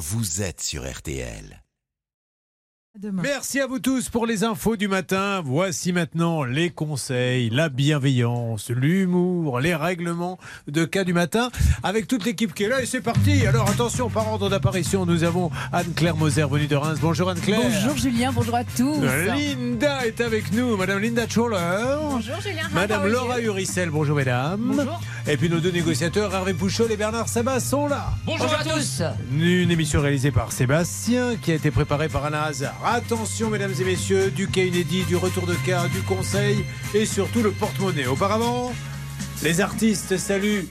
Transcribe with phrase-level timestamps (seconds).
[0.00, 1.62] vous êtes sur RTL.
[3.12, 5.42] Merci à vous tous pour les infos du matin.
[5.44, 11.50] Voici maintenant les conseils, la bienveillance, l'humour, les règlements de cas du matin
[11.84, 13.46] avec toute l'équipe qui est là et c'est parti.
[13.46, 16.98] Alors attention, par ordre d'apparition, nous avons Anne-Claire Moser venue de Reims.
[17.00, 17.60] Bonjour Anne-Claire.
[17.62, 19.00] Bonjour Julien, bonjour à tous.
[19.00, 21.96] Linda est avec nous, Madame Linda Scholler.
[22.02, 22.68] Bonjour Julien.
[22.72, 24.72] Madame Laura Uricel, bonjour mesdames.
[24.76, 25.00] Bonjour.
[25.28, 28.08] Et puis nos deux négociateurs, Hervé Pouchol et Bernard Sabat, sont là.
[28.26, 29.02] Bonjour, à tous.
[29.32, 32.79] Une émission réalisée par Sébastien qui a été préparée par Anna Hazard.
[32.84, 37.42] Attention, mesdames et messieurs, du cas inédit, du retour de cas, du conseil et surtout
[37.42, 38.06] le porte-monnaie.
[38.06, 38.72] Auparavant,
[39.42, 40.66] les artistes saluent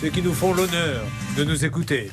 [0.00, 1.04] ceux qui nous font l'honneur
[1.36, 2.10] de nous écouter.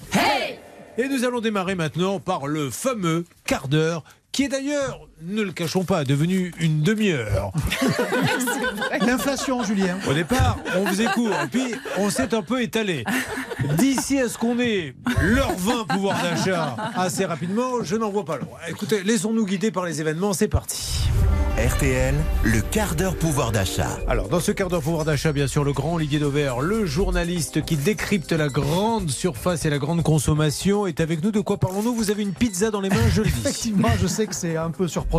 [0.99, 5.51] et nous allons démarrer maintenant par le fameux quart d'heure qui est d'ailleurs, ne le
[5.51, 7.51] cachons pas, devenu une demi-heure.
[9.05, 9.97] L'inflation, Julien.
[10.09, 13.03] Au départ, on faisait court, et puis on s'est un peu étalé.
[13.77, 18.37] D'ici à ce qu'on ait leur 20 pouvoir d'achat assez rapidement, je n'en vois pas
[18.37, 18.57] loin.
[18.67, 21.05] Écoutez, laissons-nous guider par les événements, c'est parti.
[21.57, 22.13] RTL,
[22.43, 23.97] le quart d'heure pouvoir d'achat.
[24.09, 27.63] Alors, dans ce quart d'heure pouvoir d'achat, bien sûr, le grand Olivier Dauvert, le journaliste
[27.63, 31.31] qui décrypte la grande surface et la grande consommation, est avec nous.
[31.31, 31.95] De quoi parlons-nous?
[31.95, 33.39] Vous avez une pizza dans les mains, je le dis.
[33.39, 35.14] Effectivement, je sais que c'est un peu surprenant.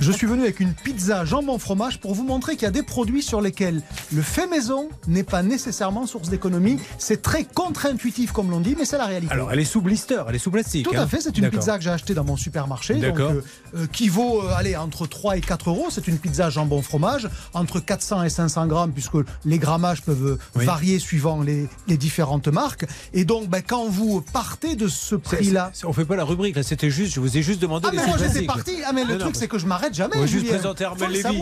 [0.00, 2.82] Je suis venu avec une pizza jambon fromage pour vous montrer qu'il y a des
[2.82, 6.78] produits sur lesquels le fait maison n'est pas nécessairement source d'économie.
[6.98, 9.32] C'est très contre-intuitif comme l'on dit, mais c'est la réalité.
[9.32, 10.86] Alors, elle est sous blister, elle est sous plastique.
[10.88, 11.02] Tout hein.
[11.02, 13.32] à fait, c'est une pizza que j'ai achetée dans mon supermarché, donc, D'accord.
[13.32, 13.42] euh,
[13.76, 15.88] euh, qui vaut euh, allez, entre 3 et 4 euros.
[15.90, 20.64] C'est une pizza jambon fromage, entre 400 et 500 grammes, puisque les grammages peuvent Oui.
[20.64, 22.86] varier suivant les, les différentes marques.
[23.12, 26.62] Et donc, ben, quand vous partez de ce prix-là, On fait pas la rubrique, là,
[26.62, 28.72] c'était juste, je vous ai juste demandé Ah les mais moi j'étais parti.
[28.86, 30.16] Ah mais le truc c'est que je m'arrête jamais.
[30.16, 31.40] On va juste présenter Armel Lévy.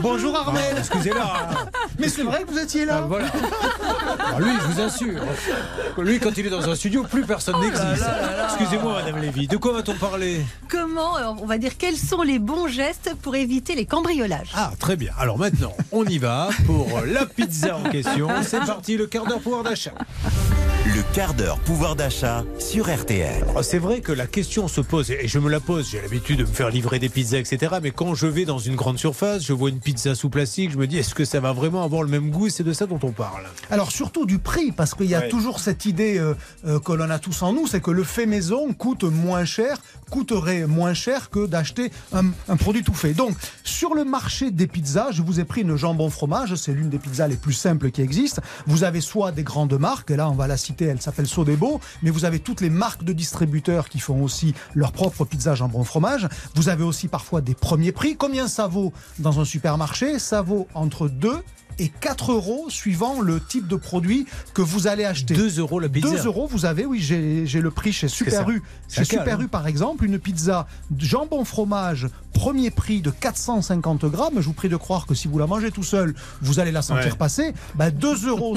[0.00, 0.76] Bonjour Armel.
[0.78, 1.22] Excusez-la.
[1.24, 1.54] hein.
[1.98, 3.00] Mais c'est vrai que vous étiez Ah, là.
[3.02, 3.26] voilà.
[4.18, 5.20] Ah, lui, je vous assure.
[5.98, 8.04] Lui, quand il est dans un studio, plus personne n'existe.
[8.46, 9.46] Excusez-moi, Madame Lévy.
[9.46, 10.40] De quoi va-t-on parler?
[10.68, 14.50] Comment, euh, on va dire, quels sont les bons gestes pour éviter les cambriolages?
[14.54, 15.12] Ah, très bien.
[15.18, 18.28] Alors maintenant, on y va pour la pizza en question.
[18.42, 19.92] C'est parti, le quart d'heure pouvoir d'achat.
[20.86, 23.44] Le quart d'heure pouvoir d'achat sur RTL.
[23.56, 26.38] Ah, C'est vrai que la question se pose, et je me la pose, j'ai l'habitude
[26.40, 27.74] de me faire livrer des pizzas, etc.
[27.82, 30.76] Mais quand je vais dans une grande surface, je vois une pizza sous plastique, je
[30.78, 32.48] me dis, est-ce que ça va vraiment avoir le même goût?
[32.48, 33.44] C'est de ça dont on parle.
[33.70, 35.28] Alors surtout du prix parce qu'il y a Ouais.
[35.28, 36.34] toujours cette idée euh,
[36.66, 39.78] euh, que l'on a tous en nous, c'est que le fait maison coûte moins cher,
[40.10, 43.14] coûterait moins cher que d'acheter un, un produit tout fait.
[43.14, 46.90] Donc sur le marché des pizzas, je vous ai pris une jambon fromage, c'est l'une
[46.90, 48.42] des pizzas les plus simples qui existent.
[48.66, 51.80] Vous avez soit des grandes marques, et là on va la citer, elle s'appelle Sodebo,
[52.02, 55.84] mais vous avez toutes les marques de distributeurs qui font aussi leur propre pizza jambon
[55.84, 56.28] fromage.
[56.56, 58.16] Vous avez aussi parfois des premiers prix.
[58.16, 60.18] Combien ça vaut dans un supermarché?
[60.18, 61.42] Ça vaut entre 2
[61.78, 65.34] et 4 euros suivant le type de produit que vous allez acheter.
[65.34, 66.08] 2 euros la pizza.
[66.10, 68.62] 2 euros, vous avez, oui, j'ai le prix chez Super U.
[68.88, 69.42] Chez Super hein.
[69.42, 70.66] U, par exemple, une pizza
[70.98, 74.34] jambon fromage, premier prix de 450 grammes.
[74.40, 76.82] Je vous prie de croire que si vous la mangez tout seul, vous allez la
[76.82, 77.18] sentir Ouais.
[77.18, 77.54] passer.
[77.74, 78.56] Bah, 2,05 euros,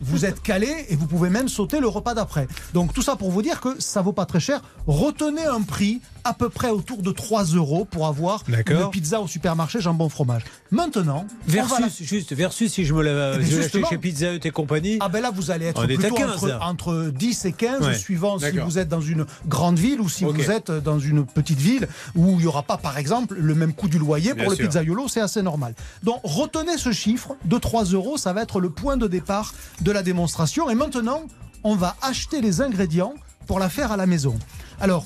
[0.00, 2.48] vous êtes calé et vous pouvez même sauter le repas d'après.
[2.74, 4.60] Donc tout ça pour vous dire que ça vaut pas très cher.
[4.86, 9.26] Retenez un prix à peu près autour de 3 euros pour avoir une pizza au
[9.26, 10.42] supermarché jambon fromage.
[10.70, 13.88] Maintenant, on va la- Versus, juste, versus si je me la Eh je l'achète justement.
[13.88, 14.98] chez Pizza Hut et compagnie.
[15.00, 16.58] Ah ben là, vous allez être plutôt 15, entre, là.
[16.62, 17.94] entre 10 et 15, Ouais.
[17.94, 21.58] suivant si vous êtes dans une grande ville ou si vous êtes dans une petite
[21.60, 24.52] ville où il n'y aura pas, par exemple, le même coût du loyer Bien pour
[24.52, 25.74] le pizzaiolo, c'est assez normal.
[26.02, 29.90] Donc retenez ce chiffre de 3 euros, ça va être le point de départ de
[29.92, 30.68] la démonstration.
[30.70, 31.22] Et maintenant,
[31.64, 33.14] on va acheter les ingrédients
[33.46, 34.38] pour la faire à la maison.
[34.80, 35.04] Alors,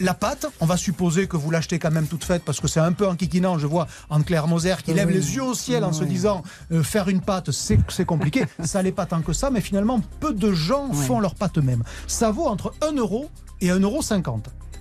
[0.00, 2.80] la pâte, on va supposer que vous l'achetez quand même toute faite parce que c'est
[2.80, 3.58] un peu enquiquinant.
[3.58, 7.08] Je vois Anne-Claire Moser qui lève les yeux au ciel en se disant euh, faire
[7.08, 8.44] une pâte, c'est c'est compliqué.
[8.64, 11.84] ça n'est pas tant que ça, mais finalement, peu de gens font leur pâte eux-mêmes.
[12.06, 14.02] Ça vaut entre 1 euro et 1,50 euro.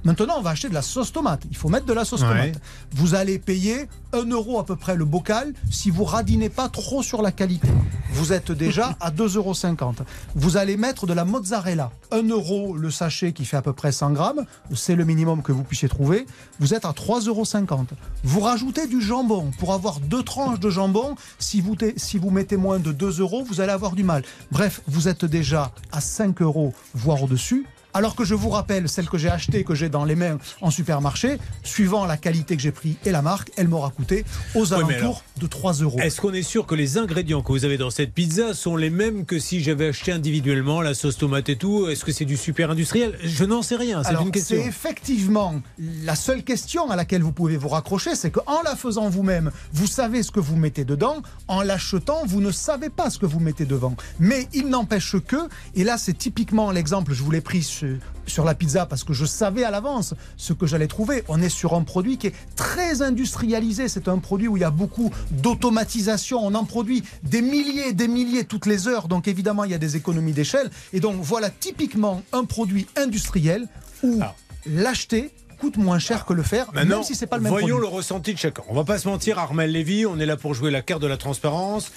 [0.03, 1.43] Maintenant, on va acheter de la sauce tomate.
[1.49, 2.27] Il faut mettre de la sauce Ouais.
[2.27, 2.61] tomate.
[2.93, 7.01] Vous allez payer 1 euro à peu près le bocal si vous radinez pas trop
[7.01, 7.69] sur la qualité.
[8.11, 9.93] Vous êtes déjà à 2,50 euros.
[10.35, 11.89] Vous allez mettre de la mozzarella.
[12.11, 14.45] 1 euro le sachet qui fait à peu près 100 grammes.
[14.75, 16.25] C'est le minimum que vous puissiez trouver.
[16.59, 17.85] Vous êtes à 3,50 euros.
[18.23, 19.51] Vous rajoutez du jambon.
[19.57, 23.43] Pour avoir deux tranches de jambon, si vous, si vous mettez moins de 2 euros,
[23.47, 24.23] vous allez avoir du mal.
[24.51, 27.65] Bref, vous êtes déjà à 5 euros, voire au-dessus.
[27.95, 30.71] Alors que je vous rappelle, celle que j'ai achetée, que j'ai dans les mains en
[30.71, 34.25] supermarché, suivant la qualité que j'ai pris et la marque, elle m'aura coûté
[34.55, 35.99] aux alentours alors, de 3 euros.
[35.99, 38.89] Est-ce qu'on est sûr que les ingrédients que vous avez dans cette pizza sont les
[38.89, 41.87] mêmes que si j'avais acheté individuellement la sauce tomate et tout?
[41.87, 43.17] Est-ce que c'est du super industriel?
[43.23, 44.57] Je n'en sais rien, c'est une question.
[44.59, 49.09] c'est effectivement la seule question à laquelle vous pouvez vous raccrocher, c'est qu'en la faisant
[49.09, 51.21] vous-même, vous savez ce que vous mettez dedans.
[51.47, 53.95] En l'achetant, vous ne savez pas ce que vous mettez devant.
[54.19, 57.82] Mais il n'empêche que, et là c'est typiquement l'exemple, je vous l'ai pris chez-
[58.27, 61.23] sur la pizza parce que je savais à l'avance ce que j'allais trouver.
[61.27, 63.87] On est sur un produit qui est très industrialisé.
[63.87, 66.39] C'est un produit où il y a beaucoup d'automatisation.
[66.45, 69.07] On en produit des milliers et des milliers toutes les heures.
[69.07, 70.69] Donc évidemment, il y a des économies d'échelle.
[70.93, 73.67] Et donc voilà typiquement un produit industriel
[74.03, 74.35] où Alors.
[74.65, 77.77] l'acheter coûte moins cher que le faire, Maintenant, même si c'est pas le même voyons
[77.77, 77.89] produit.
[77.89, 78.63] le ressenti de chacun.
[78.67, 81.07] On va pas se mentir, Armel Lévy, on est là pour jouer la carte de
[81.07, 81.91] la transparence.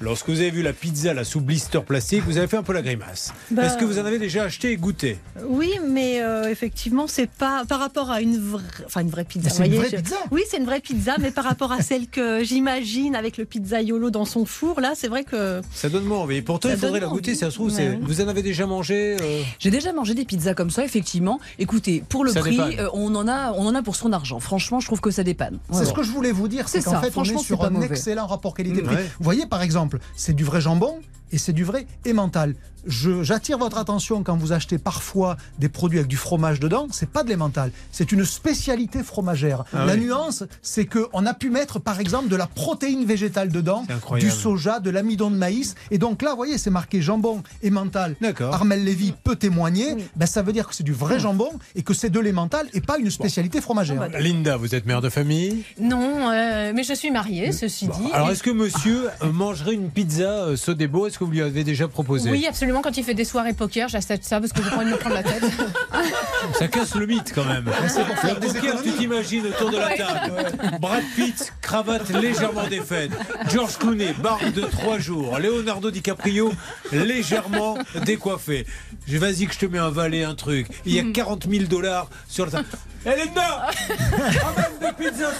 [0.00, 2.72] Lorsque vous avez vu la pizza là sous blister plastique, vous avez fait un peu
[2.72, 3.32] la grimace.
[3.50, 5.18] Bah, Est-ce que vous en avez déjà acheté et goûté?
[5.48, 9.48] Oui, mais euh, effectivement, c'est pas par rapport à une vraie, enfin une vraie pizza.
[9.50, 10.16] C'est une vraie je- pizza.
[10.30, 14.10] Oui, c'est une vraie pizza, mais par rapport à celle que j'imagine avec le pizzaiolo
[14.10, 16.42] dans son four, là, c'est vrai que Ça donne moins envie.
[16.42, 17.38] Pourtant, Ça il faudrait la goûter, envie.
[17.38, 17.72] ça se trouve.
[17.74, 17.98] Ouais.
[18.02, 21.40] Vous en avez déjà mangé euh, J'ai déjà mangé des pizzas comme ça, effectivement.
[21.58, 24.40] Écoutez, pour le Ça prix, euh, on en a, on en a pour son argent.
[24.40, 25.58] Franchement, je trouve que ça dépanne.
[25.72, 27.64] C'est ce que je voulais vous dire, c'est qu'en ça, fait, on est franchement, sur
[27.64, 27.86] un mauvais.
[27.86, 28.94] excellent rapport qualité-prix.
[28.96, 29.02] Ouais.
[29.18, 31.00] Vous voyez, par exemple, c'est du vrai jambon
[31.32, 32.54] et c'est du vrai emmental.
[32.86, 37.08] Je- J'attire votre attention quand vous achetez parfois des produits avec du fromage dedans, c'est
[37.08, 39.64] pas de l'emmental, c'est une spécialité fromagère.
[39.72, 40.00] Ah La oui.
[40.00, 43.84] nuance, c'est que on a pu mettre, par exemple, de la protéine végétale dedans,
[44.18, 48.16] du soja, de l'amidon de maïs, et donc là, vous voyez, c'est marqué jambon emmental.
[48.20, 48.52] D'accord.
[48.54, 51.94] Armel Lévy peut témoigner, ben, ça veut dire que c'est du vrai jambon et que
[51.94, 54.08] c'est de l'emmental et pas une spécialité fromagère.
[54.18, 55.64] Linda, vous êtes mère de famille?
[55.80, 58.10] Non, euh, mais je suis mariée, ceci dit.
[58.12, 61.06] Alors, est-ce que monsieur euh, mangerait une pizza euh, Sodebo?
[61.06, 62.30] Est-ce que vous lui avez déjà proposé?
[62.30, 62.73] Oui, absolument.
[62.82, 64.96] Quand il fait des soirées poker, j'achète ça parce que j'ai pas envie de me
[64.96, 65.42] prendre la tête.
[66.58, 67.64] Ça casse le mythe quand même.
[67.88, 70.78] c'est pour faire Le des poker, tu t'imagines autour de la table.
[70.80, 73.10] Brad Pitt, cravate légèrement défaite.
[73.50, 75.38] George Clooney, barbe de trois jours.
[75.38, 76.52] Leonardo DiCaprio,
[76.92, 78.66] légèrement décoiffé.
[79.06, 80.66] Je Vas-y que je te mets un valet, un truc.
[80.84, 82.66] Il y a 40 000 dollars sur la table.
[83.06, 85.32] Linda Amène des pizzas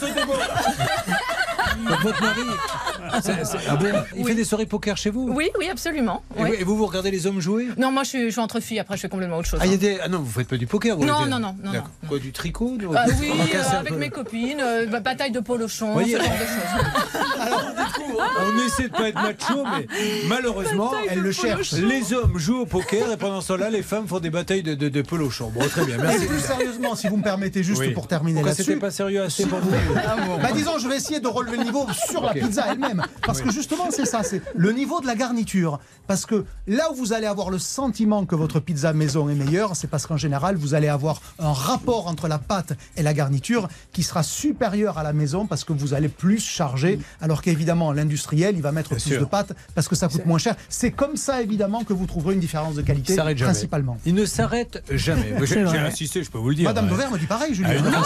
[1.88, 2.40] Donc, Votre mari,
[3.68, 3.86] ah bon,
[4.16, 6.22] il fait des soirées poker chez vous Oui, oui, absolument.
[6.36, 6.48] et, oui.
[6.48, 7.68] vous, et vous, vous regardez les hommes jouer?
[7.76, 9.60] Non, moi je suis, je suis entre filles, après je fais complètement autre chose.
[9.62, 9.76] ah, y a hein.
[9.76, 9.98] des...
[10.02, 11.72] ah non, vous faites pas du poker vous Non, non, non, non.
[12.08, 13.98] Quoi, du tricot du- Ah oui, euh, avec peu.
[13.98, 17.44] mes copines, euh, bah, bataille de polochon, ce genre de choses.
[18.46, 19.86] On essaie de pas être macho, mais
[20.28, 21.72] malheureusement, Elle le cherche.
[21.72, 24.74] les hommes jouent au poker et pendant ce temps-là, les femmes font des batailles de,
[24.74, 25.02] de, de.
[25.04, 26.26] Bon, très bien, Et merci.
[26.26, 27.90] plus sérieusement, si vous me permettez juste Oui.
[27.92, 28.80] pour terminer Pourquoi c'était là-dessus.
[28.80, 29.70] pas sérieux assez pour vous
[30.42, 33.02] Bah disons, je vais essayer de relever le niveau sur la pizza elle-même.
[33.26, 35.80] Parce que justement, c'est ça, c'est le niveau de la garniture.
[36.06, 39.74] Parce que là où vous allez avoir le sentiment que votre pizza maison est meilleure,
[39.76, 43.68] c'est parce qu'en général, vous allez avoir un rapport entre la pâte et la garniture
[43.92, 46.98] qui sera supérieur à la maison parce que vous allez plus charger.
[47.20, 49.20] Alors qu'évidemment, l'industriel, il va mettre Bien plus sûr.
[49.20, 50.54] de pâte parce que ça coûte moins cher.
[50.68, 53.50] C'est comme ça, évidemment, que vous trouverez une différence de Il qualité, s'arrête jamais.
[53.52, 53.96] principalement.
[54.04, 55.34] Il ne s'arrête jamais.
[55.46, 56.64] J'ai insisté, je peux vous le dire.
[56.66, 56.90] Madame Ouais.
[56.90, 57.70] Dover me dit pareil, Julien.
[57.78, 57.98] Ah, non.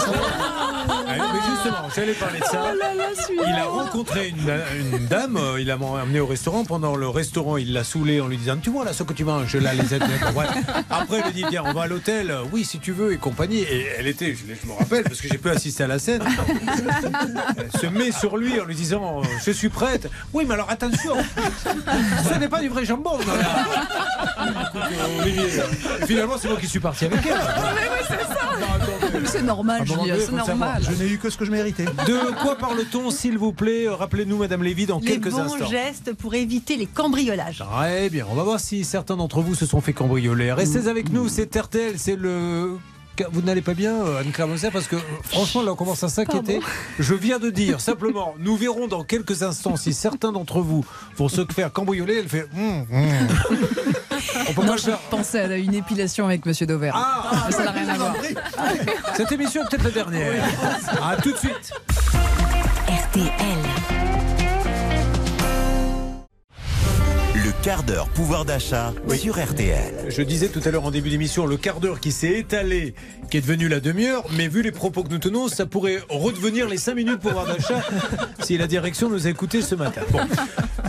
[0.87, 2.71] Ah, mais justement, j'allais parler de ça.
[3.49, 4.51] Il a rencontré une,
[4.93, 6.63] une dame, euh, il l'a amené au restaurant.
[6.65, 9.23] Pendant le restaurant, il l'a saoulé en lui disant Tu vois là ce que tu
[9.23, 10.03] manges, là les aides.
[10.89, 12.33] Après, il lui dit Viens, on va à l'hôtel.
[12.51, 13.59] Oui, si tu veux, et compagnie.
[13.61, 16.21] Et elle était, je, je me rappelle, parce que j'ai pu assister à la scène,
[17.57, 20.09] elle se met sur lui en lui disant Je suis prête.
[20.33, 21.15] Oui, mais alors attention,
[22.29, 23.17] ce n'est pas du vrai jambon.
[26.05, 27.33] finalement, c'est moi qui suis parti avec elle.
[27.33, 27.81] Attendez.
[29.25, 30.81] C'est normal, Julien, c'est normal.
[30.83, 31.85] Je n'ai eu que ce que je méritais.
[31.85, 35.65] De quoi parle-t-on, s'il vous plaît Rappelez-nous, Madame Lévy, dans les quelques bons instants.
[35.67, 37.63] gestes pour éviter les cambriolages.
[37.75, 40.51] Très bien, on va voir si certains d'entre vous se sont fait cambrioler.
[40.53, 42.77] Restez avec nous, c'est RTL, c'est le...
[43.33, 46.07] Vous n'allez pas bien, euh, Anne Clamoser, parce que euh, franchement, là, on commence à
[46.07, 46.61] s'inquiéter.
[46.99, 50.85] Je viens de dire, simplement, nous verrons dans quelques instants si certains d'entre vous
[51.17, 52.19] vont se faire cambrioler.
[52.19, 52.47] Elle fait...
[52.55, 53.27] Hum, hum.
[54.49, 54.99] On peut Non, pas je faire.
[55.09, 56.91] pensais à une épilation avec Monsieur Dover.
[56.93, 58.15] Ah, Mais ça n'a rien à voir.
[59.15, 60.43] cette émission est peut-être la dernière.
[61.03, 61.73] À tout de suite.
[63.11, 63.68] RTL.
[67.63, 70.05] Quart d'heure pouvoir d'achat sur RTL.
[70.07, 72.93] Je disais tout à l'heure en début d'émission, le quart d'heure qui s'est étalé,
[73.29, 76.69] qui est devenu la demi-heure, mais vu les propos que nous tenons, ça pourrait redevenir
[76.69, 77.81] les 5 minutes pouvoir d'achat
[78.41, 80.01] si la direction nous a écoutés ce matin.
[80.11, 80.19] Bon.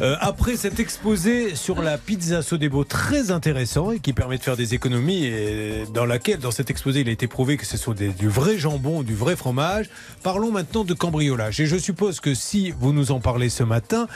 [0.02, 4.56] Euh, après cet exposé sur la pizza Sodebo très intéressant et qui permet de faire
[4.56, 7.92] des économies et dans laquelle, dans cet exposé, il a été prouvé que ce sont
[7.92, 9.90] des- du vrai jambon, du vrai fromage,
[10.22, 11.60] parlons maintenant de cambriolage.
[11.60, 14.06] Et je suppose que si vous nous en parlez ce matin,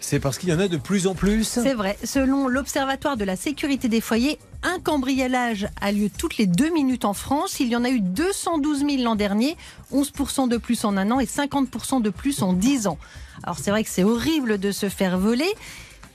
[0.00, 1.44] c'est parce qu'il y en a de plus en plus.
[1.44, 1.98] C'est vrai.
[2.04, 7.04] Selon l'Observatoire de la sécurité des foyers, un cambriolage a lieu toutes les deux minutes
[7.04, 7.60] en France.
[7.60, 9.56] Il y en a eu 212 000 l'an dernier,
[9.92, 12.98] 11% de plus en un an et 50% de plus en 10 ans.
[13.42, 15.48] Alors c'est vrai que c'est horrible de se faire voler.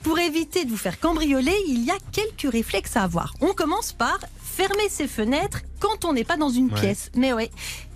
[0.02, 3.34] Pour éviter de vous faire cambrioler, il y a quelques réflexes à avoir.
[3.40, 6.80] On commence par fermer ses fenêtres quand on n'est pas dans une Ouais.
[6.80, 7.10] pièce.
[7.16, 7.50] Mais ouais,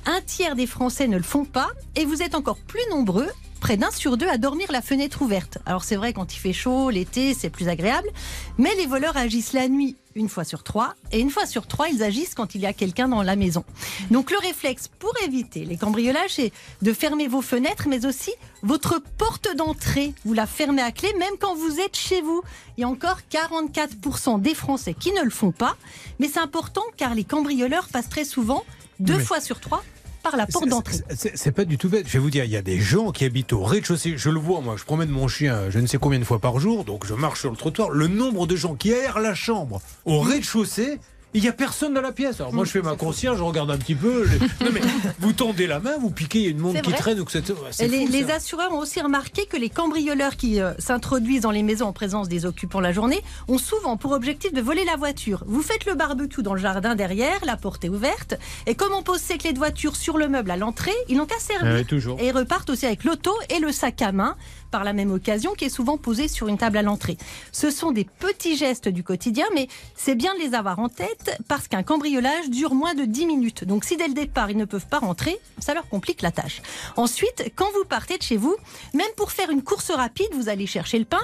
[0.05, 3.29] un tiers des Français ne le font pas et vous êtes encore plus nombreux
[3.65, 5.57] près d'un sur deux à dormir la fenêtre ouverte.
[5.65, 8.07] Alors c'est vrai quand il fait chaud, l'été, c'est plus agréable,
[8.59, 11.89] mais les voleurs agissent la nuit une fois sur trois, et une fois sur trois,
[11.89, 13.65] ils agissent quand il y a quelqu'un dans la maison.
[14.11, 16.53] Donc le réflexe pour éviter les cambriolages, c'est
[16.83, 20.13] de fermer vos fenêtres, mais aussi votre porte d'entrée.
[20.27, 22.43] Vous la fermez à clé, même quand vous êtes chez vous.
[22.77, 25.75] Il y a encore 44% des Français qui ne le font pas,
[26.19, 28.63] mais c'est important car les cambrioleurs passent très souvent,
[29.01, 29.25] deux Oui.
[29.25, 29.83] fois sur trois,
[30.25, 30.97] par la porte C'est- d'entrée.
[31.37, 32.07] c'est pas du tout bête.
[32.09, 34.15] Je vais vous dire, il y a des gens qui habitent au rez-de-chaussée.
[34.17, 36.59] Je le vois, moi, je promène mon chien je ne sais combien de fois par
[36.59, 37.91] jour, donc je marche sur le trottoir.
[37.91, 40.99] Le nombre de gens qui aèrent la chambre au rez-de-chaussée.
[41.35, 42.41] Il n'y a personne dans la pièce.
[42.41, 44.25] Alors moi je fais ma concierge, je regarde un petit peu.
[44.25, 44.81] les- Non mais
[45.19, 47.19] vous tendez la main, vous piquez, il y a une montre C'est qui traîne.
[47.21, 48.35] ou que c'est- c'est Et les, fou, les ça.
[48.37, 52.29] assureurs ont aussi remarqué que les cambrioleurs qui euh, s'introduisent dans les maisons en présence
[52.29, 55.43] des occupants la journée ont souvent pour objectif de voler la voiture.
[55.47, 58.35] Vous faites le barbecue dans le jardin derrière, la porte est ouverte,
[58.67, 61.27] et comme on pose ses clés de voiture sur le meuble à l'entrée, ils n'ont
[61.27, 61.73] qu'à servir.
[61.75, 62.17] Ouais, toujours.
[62.21, 64.37] Et ils repartent aussi avec l'auto et le sac à main
[64.75, 67.17] par la même occasion qui est souvent posé sur une table à l'entrée.
[67.53, 71.41] Ce sont des petits gestes du quotidien, mais c'est bien de les avoir en tête
[71.47, 73.63] parce qu'un cambriolage dure moins de 10 minutes.
[73.63, 76.61] Donc si dès le départ ils ne peuvent pas rentrer, ça leur complique la tâche.
[76.97, 78.57] Ensuite, quand vous partez de chez vous,
[78.95, 81.21] même pour faire une course rapide, vous allez chercher le pain,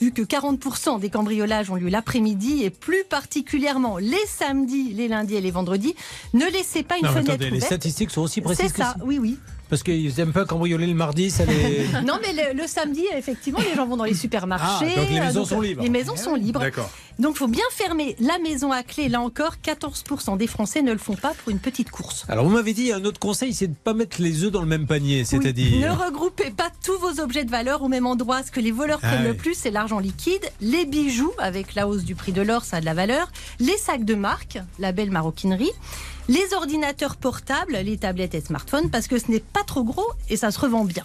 [0.00, 5.34] vu que 40% des cambriolages ont lieu l'après-midi et plus particulièrement les samedis, les lundis
[5.34, 5.96] et les vendredis,
[6.34, 7.66] ne laissez pas une Non, fenêtre attendez, les ouverte.
[7.66, 9.38] statistiques sont aussi C'est précises que ça, oui, oui.
[9.72, 11.86] Parce qu'ils n'aiment pas cambrioler le mardi, ça les.
[12.04, 14.84] Non, mais le, le samedi, effectivement, les gens vont dans les supermarchés.
[14.94, 15.82] Ah, donc les euh, maisons sont libres.
[15.82, 16.60] Les maisons sont libres.
[16.60, 16.90] D'accord.
[17.18, 19.08] Donc, il faut bien fermer la maison à clé.
[19.08, 22.26] Là encore, 14% des Français ne le font pas pour une petite course.
[22.28, 24.60] Alors vous m'avez dit un autre conseil, c'est de ne pas mettre les œufs dans
[24.60, 25.24] le même panier, Oui.
[25.24, 25.88] c'est-à-dire.
[25.90, 28.42] Ne regroupez pas tous vos objets de valeur au même endroit.
[28.42, 31.88] Ce que les voleurs Ah prennent le plus, c'est l'argent liquide, les bijoux, avec la
[31.88, 34.92] hausse du prix de l'or, ça a de la valeur, les sacs de marque, la
[34.92, 35.72] belle maroquinerie,
[36.28, 40.36] les ordinateurs portables, les tablettes et smartphones, parce que ce n'est pas trop gros et
[40.36, 41.04] ça se revend bien.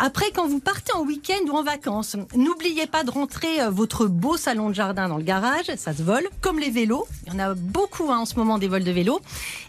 [0.00, 4.06] Après, quand vous partez en week-end ou en vacances, n'oubliez pas de rentrer euh, votre
[4.06, 7.06] beau salon de jardin dans le garage, ça se vole, comme les vélos.
[7.26, 9.20] Il y en a beaucoup hein, en ce moment des vols de vélos.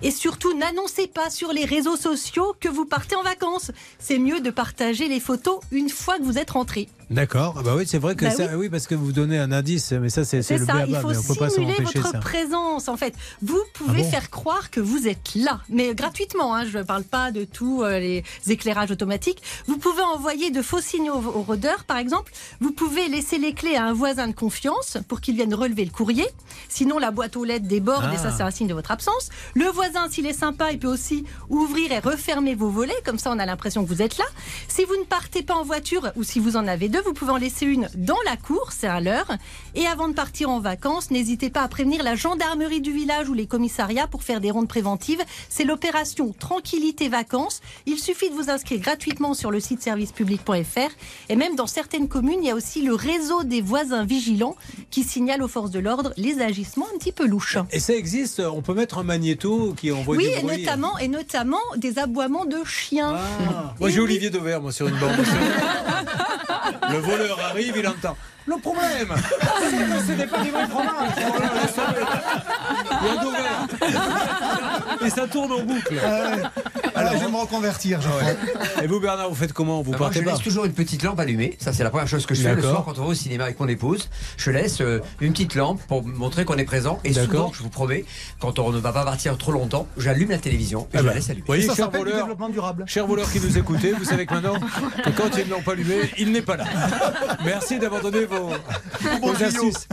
[0.02, 3.72] Et surtout, n'annoncez pas sur les réseaux sociaux que vous partez en vacances.
[4.00, 6.90] C'est mieux de partager les photos une fois que vous êtes rentré.
[7.10, 7.56] D'accord.
[7.60, 8.70] Ah Bah oui, c'est vrai que Bah ça, oui.
[8.70, 10.56] parce que vous donnez un indice, mais ça c'est le ça,
[10.88, 12.20] il faut mais on peut pas s'en simuler empêcher votre ça.
[12.20, 12.88] présence.
[12.88, 16.56] En fait, vous pouvez Ah bon faire croire que vous êtes là, mais gratuitement.
[16.56, 19.42] Hein, je ne parle pas de tous euh, les éclairages automatiques.
[19.68, 22.32] Vous pouvez envoyer de faux signaux au rôdeur, par exemple.
[22.60, 25.92] Vous pouvez laisser les clés à un voisin de confiance pour qu'il vienne relever le
[25.92, 26.26] courrier.
[26.70, 28.34] Sinon, la boîte aux lettres déborde et ça, Ah.
[28.36, 29.30] c'est un signe de votre absence.
[29.54, 32.94] Le voisin, s'il est sympa, il peut aussi ouvrir et refermer vos volets.
[33.06, 34.26] Comme ça, on a l'impression que vous êtes là.
[34.68, 37.38] Si vous ne partez pas en voiture ou si vous en avez vous pouvez en
[37.38, 39.28] laisser une dans la cour, c'est à l'heure.
[39.78, 43.34] Et avant de partir en vacances, n'hésitez pas à prévenir la gendarmerie du village ou
[43.34, 45.22] les commissariats pour faire des rondes préventives.
[45.50, 47.62] C'est l'opération Tranquillité Vacances.
[47.86, 50.92] Il suffit de vous inscrire gratuitement sur le site servicepublic.fr.
[51.28, 54.56] Et même dans certaines communes, il y a aussi le réseau des voisins vigilants
[54.92, 57.58] qui signale aux forces de l'ordre les agissements un petit peu louches.
[57.72, 60.60] Et ça existe, on peut mettre un magnéto qui envoie Oui, du et bruit.
[60.60, 63.18] notamment, et notamment des aboiements de chiens.
[63.18, 63.74] Ah.
[63.80, 64.06] Moi j'ai oui.
[64.06, 65.18] Olivier Dauvert, moi sur une bande.
[66.92, 68.16] le voleur arrive, il entend.
[68.48, 69.08] Le problème,
[69.60, 70.44] c'est que ce n'est pas a
[73.24, 73.68] Dauvert.
[75.06, 76.00] Et ça tourne en boucle.
[76.96, 78.84] Alors, je vais me reconvertir, crois.
[78.84, 81.20] Et vous Bernard, vous faites comment Vous moi, partez je laisse toujours une petite lampe
[81.20, 81.58] allumée.
[81.60, 83.50] Ça, c'est la première chose que je fais le soir quand on va au cinéma
[83.50, 84.10] et qu'on dépose.
[84.38, 87.00] Je laisse euh, une petite lampe pour montrer qu'on est présent.
[87.04, 88.06] Et souvent, je vous promets,
[88.40, 91.10] quand on ne va pas partir trop longtemps, j'allume la télévision et Ah je bah,
[91.10, 91.42] la laisse allumer.
[91.42, 92.84] Vous voyez, Ça cher du voleur, développement durable.
[92.88, 94.60] Cher voleur qui nous écoutez, vous savez que maintenant,
[95.04, 96.66] que quand il ne l'ont pas allumé, il n'est pas là.
[97.44, 98.62] Merci d'avoir donné vos,
[99.22, 99.88] vos astuces.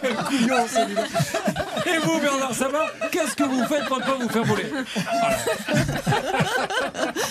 [0.00, 1.02] Quel couillon celui-là.
[1.86, 4.66] Et vous Bernard, va Qu'est-ce que vous faites pour ne pas vous faire voler.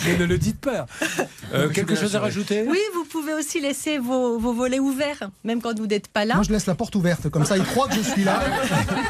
[0.05, 0.85] Mais ne le dites pas.
[1.53, 2.65] Euh, quelque chose à rajouter?
[2.67, 6.35] Oui, vous pouvez aussi laisser vos, vos volets ouverts, même quand vous n'êtes pas là.
[6.35, 8.39] Moi, je laisse la porte ouverte, comme ça, il croit que je suis là.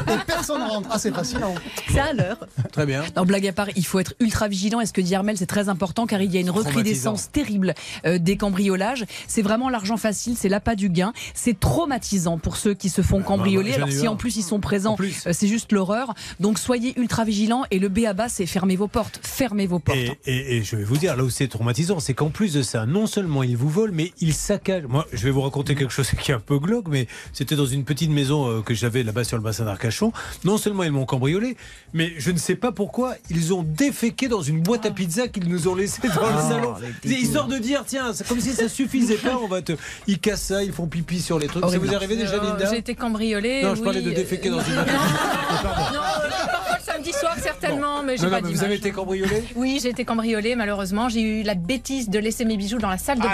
[0.08, 0.88] Et personne ne rentre.
[0.92, 1.54] Ah, c'est fascinant.
[1.90, 2.38] C'est à l'heure.
[2.72, 3.04] Très bien.
[3.16, 4.80] Non, blague à part, il faut être ultra vigilant.
[4.80, 7.74] Et ce que dit Armel, c'est très important car il y a une recrudescence terrible
[8.04, 9.04] euh, des cambriolages.
[9.28, 11.12] C'est vraiment l'argent facile, c'est l'appât du gain.
[11.34, 13.45] C'est traumatisant pour ceux qui se font cambrioler.
[13.74, 16.14] Alors si en plus ils sont présents, euh, c'est juste l'horreur.
[16.40, 17.64] Donc soyez ultra vigilants.
[17.70, 19.20] Et le B à bas, c'est fermez vos portes.
[19.22, 19.98] Fermez vos portes.
[19.98, 22.62] Et, et- et je vais vous dire, là où c'est traumatisant, c'est qu'en plus de
[22.62, 24.84] ça, non seulement ils vous volent, mais ils saccagent.
[24.88, 27.66] Moi, je vais vous raconter quelque chose qui est un peu glauque, mais c'était dans
[27.66, 30.12] une petite maison euh, que j'avais là-bas sur le bassin d'Arcachon.
[30.44, 31.56] Non seulement ils m'ont cambriolé,
[31.92, 35.48] mais je ne sais pas pourquoi, ils ont déféqué dans une boîte à pizza qu'ils
[35.48, 36.74] nous ont laissée dans le salon.
[37.04, 39.72] Histoire de dire, tiens, c'est comme si ça suffisait pas, on va te.
[40.06, 41.64] Ils cassent ça, ils font pipi sur les trucs.
[41.64, 42.70] Ça vous est arrivé déjà, Euh, Linda?
[42.70, 42.94] J'ai été
[43.62, 43.84] Non, je oui.
[43.84, 44.74] parlais de déféquer dans une.
[44.74, 46.65] Non, euh,
[46.96, 48.58] samedi soir, certainement, mais j'ai Non, non, pas mais d'image.
[48.58, 51.08] vous avez été cambriolé Oui, j'ai été cambriolée, malheureusement.
[51.08, 53.28] J'ai eu la bêtise de laisser mes bijoux dans la salle de bain.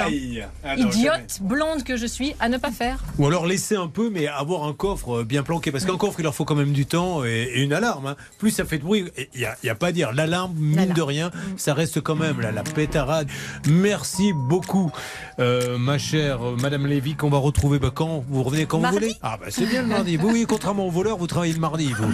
[0.65, 0.97] Ah non, jamais.
[0.97, 2.99] Idiote, blonde que je suis, à ne pas faire.
[3.19, 5.71] Ou alors laisser un peu, mais avoir un coffre euh, bien planqué.
[5.71, 8.07] Parce qu'un coffre, il leur faut quand même du temps et, et une alarme.
[8.09, 8.17] hein.
[8.39, 9.05] Plus ça fait de bruit,
[9.35, 10.13] il n'y a, pas à dire.
[10.13, 13.29] L'alarme, mine de rien, ça reste quand même là, la pétarade.
[13.69, 14.91] Merci beaucoup,
[15.39, 18.99] euh, ma chère euh, Madame Lévy, qu'on va retrouver bah, quand Vous revenez quand Mardi.
[18.99, 20.19] vous voulez Ah, bah c'est bien le mardi.
[20.23, 22.05] Oui, oui, contrairement aux voleurs, vous travaillez le mardi, vous.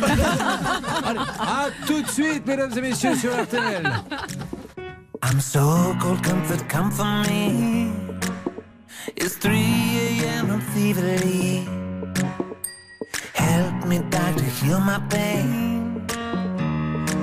[1.05, 3.85] Allez, à tout de suite, mesdames et messieurs, sur RTL.
[5.23, 7.91] I'm so cold, comfort, come for me.
[9.17, 10.51] It's 3 a.m.
[10.51, 11.67] I'm feverly.
[13.35, 16.07] Help me, doctor, heal my pain.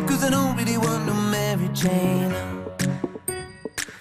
[0.07, 2.33] Cause I don't really want no Mary Jane.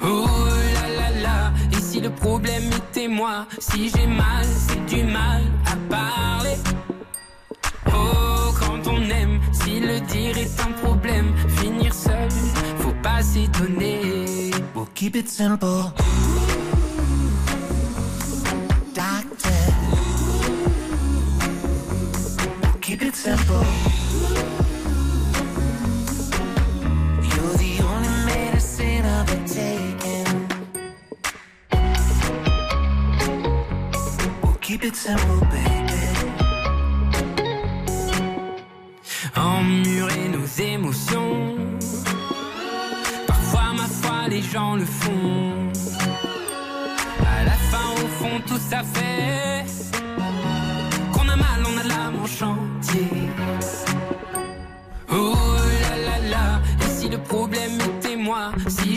[0.01, 0.27] Oh
[0.75, 5.43] là là là, et si le problème était moi Si j'ai mal, c'est du mal
[5.67, 6.57] à parler
[7.87, 8.44] Oh,
[9.53, 12.29] si le dire est un problème Finir seul,
[12.79, 15.93] faut pas s'étonner We'll keep it simple.
[18.95, 19.51] Doctor.
[22.81, 23.65] Keep it simple.
[27.23, 30.49] You're the only medicine I've been taking.
[34.43, 35.84] We'll keep it simple, baby.
[39.37, 41.57] Emmurer nos émotions.
[43.27, 45.71] Parfois, ma foi, les gens le font.
[47.21, 49.65] À la fin, au fond, tout ça fait
[51.13, 53.09] Qu'on a mal, on a l'âme en chantier.
[55.11, 55.35] Oh
[55.83, 58.97] là là là, et si le problème était moi Si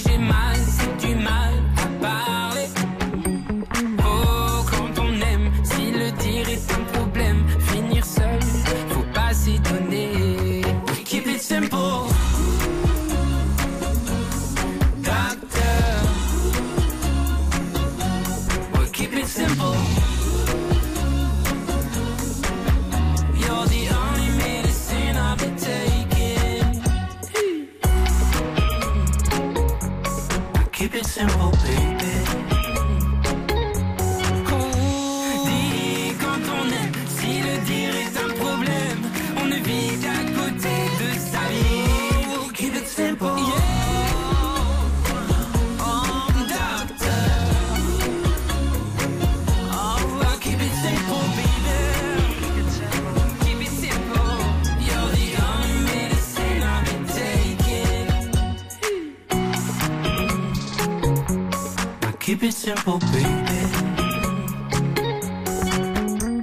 [62.47, 63.25] it simple, baby.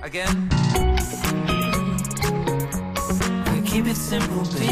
[0.02, 0.48] Again.
[3.52, 4.63] We Keep it simple, baby.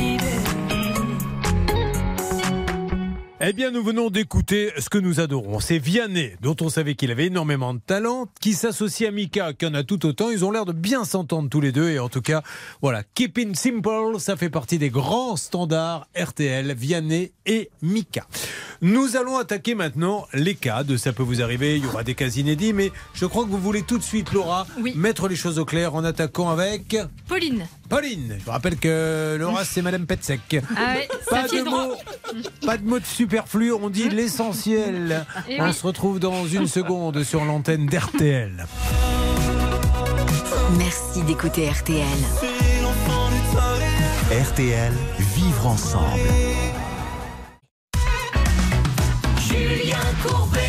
[3.53, 5.61] Eh bien, nous venons d'écouter ce que nous adorons.
[5.61, 9.67] C'est Vianney, dont on savait qu'il avait énormément de talent, qui s'associe à Mika, qui
[9.67, 10.31] en a tout autant.
[10.31, 11.91] Ils ont l'air de bien s'entendre tous les deux.
[11.91, 12.43] Et en tout cas,
[12.81, 18.27] voilà, Keep It Simple, ça fait partie des grands standards RTL, Vianney et Mika.
[18.81, 21.77] Nous allons attaquer maintenant les cas de Ça peut vous arriver.
[21.77, 24.33] Il y aura des cas inédits, mais je crois que vous voulez tout de suite,
[24.33, 24.95] Laura, Oui.
[24.97, 26.97] mettre les choses au clair en attaquant avec
[27.29, 27.67] Pauline.
[27.91, 28.39] Pauline.
[28.45, 30.57] Je rappelle que Laura, c'est Madame Petsek.
[30.75, 31.95] Ah ouais, Pas de, mots,
[32.65, 33.05] pas de mots de
[33.43, 35.27] superflu, on dit l'essentiel.
[35.59, 35.73] On oui.
[35.73, 38.67] se retrouve dans une seconde sur l'antenne d'RTL.
[40.79, 42.07] Merci d'écouter RTL.
[44.31, 46.21] RTL, vivre ensemble.
[49.41, 50.61] Julien Courbet.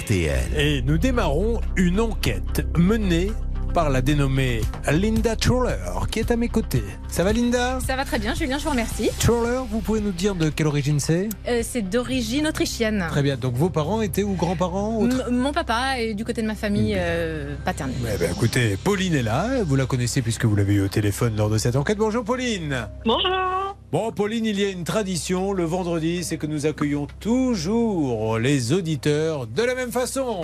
[0.00, 0.58] RTL.
[0.58, 3.30] Et nous démarrons une enquête menée
[3.78, 4.60] par la dénommée
[4.90, 5.76] Linda Troller,
[6.10, 6.82] qui est à mes côtés.
[7.06, 7.78] Ça va Linda?
[7.78, 9.08] Ça va très bien, Julien, je vous remercie.
[9.20, 11.28] Troller, vous pouvez nous dire de quelle origine c'est?
[11.46, 13.06] Euh, c'est d'origine autrichienne.
[13.08, 16.56] Très bien, donc vos parents étaient ou grands-parents mon papa est du côté de ma
[16.56, 17.94] famille euh, paternelle.
[18.16, 21.36] Eh ben, écoutez, Pauline est là, vous la connaissez puisque vous l'avez eu au téléphone
[21.36, 21.98] lors de cette enquête.
[21.98, 23.76] Bonjour Pauline Bonjour.
[23.92, 28.72] Bon, Pauline, il y a une tradition le vendredi, c'est que nous accueillons toujours les
[28.72, 30.42] auditeurs de la même façon.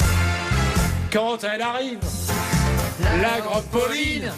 [1.12, 1.98] Quand elle arrive,
[3.20, 4.32] la grande Pauline,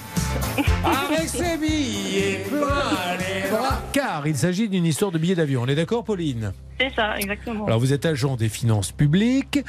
[0.85, 3.83] avec ses billets plein les bras.
[3.93, 5.63] Car il s'agit d'une histoire de billets d'avion.
[5.63, 6.53] On est d'accord, Pauline?
[6.79, 7.67] C'est ça, exactement.
[7.67, 9.61] Alors, vous êtes agent des finances publiques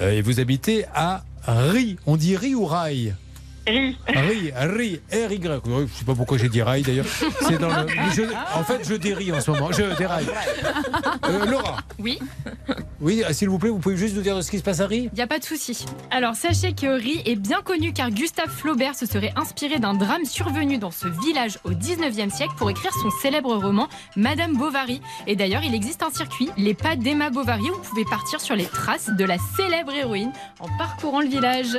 [0.00, 1.96] euh, et vous habitez à Ri.
[2.06, 3.14] On dit Ri ou Rail?
[3.68, 3.96] Ri.
[4.08, 5.60] Ri, Ri, R-Y.
[5.92, 7.06] Je sais pas pourquoi j'ai dit rail d'ailleurs.
[7.42, 7.86] C'est dans le.
[8.16, 8.22] je-
[8.58, 9.70] en fait, je dérie en ce moment.
[9.72, 10.26] Je déraille.
[11.28, 11.78] Euh, Laura.
[11.98, 12.18] Oui.
[13.00, 14.86] Oui, ah, s'il vous plaît, vous pouvez juste nous dire ce qui se passe à
[14.86, 15.84] Ri Il n'y a pas de souci.
[16.10, 20.24] Alors sachez que Ri est bien connu car Gustave Flaubert se serait inspiré d'un drame
[20.24, 25.00] survenu dans ce village au 19e siècle pour écrire son célèbre roman Madame Bovary.
[25.26, 28.56] Et d'ailleurs, il existe un circuit, les pas d'Emma Bovary, où vous pouvez partir sur
[28.56, 31.78] les traces de la célèbre héroïne en parcourant le village.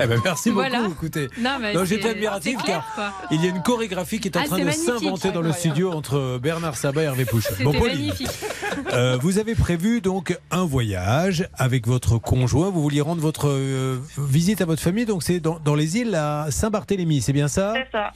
[0.00, 0.77] Eh ben, merci beaucoup, Voilà.
[0.90, 1.28] Écoutez.
[1.38, 3.28] Non, mais Non, c'est- J'étais admiratif clair, car quoi.
[3.30, 5.92] il y a une chorégraphie qui est en Ah, train de s'inventer dans le studio
[5.92, 7.52] entre Bernard Sabat et Hervé Pouchon.
[7.62, 8.28] Bon, Pauline, magnifique.
[8.92, 12.70] euh, vous avez prévu donc un voyage avec votre conjoint.
[12.70, 16.14] Vous vouliez rendre votre euh, visite à votre famille, donc c'est dans, dans les îles
[16.14, 17.74] à Saint-Barthélemy, c'est bien ça?
[17.74, 18.12] C'est ça.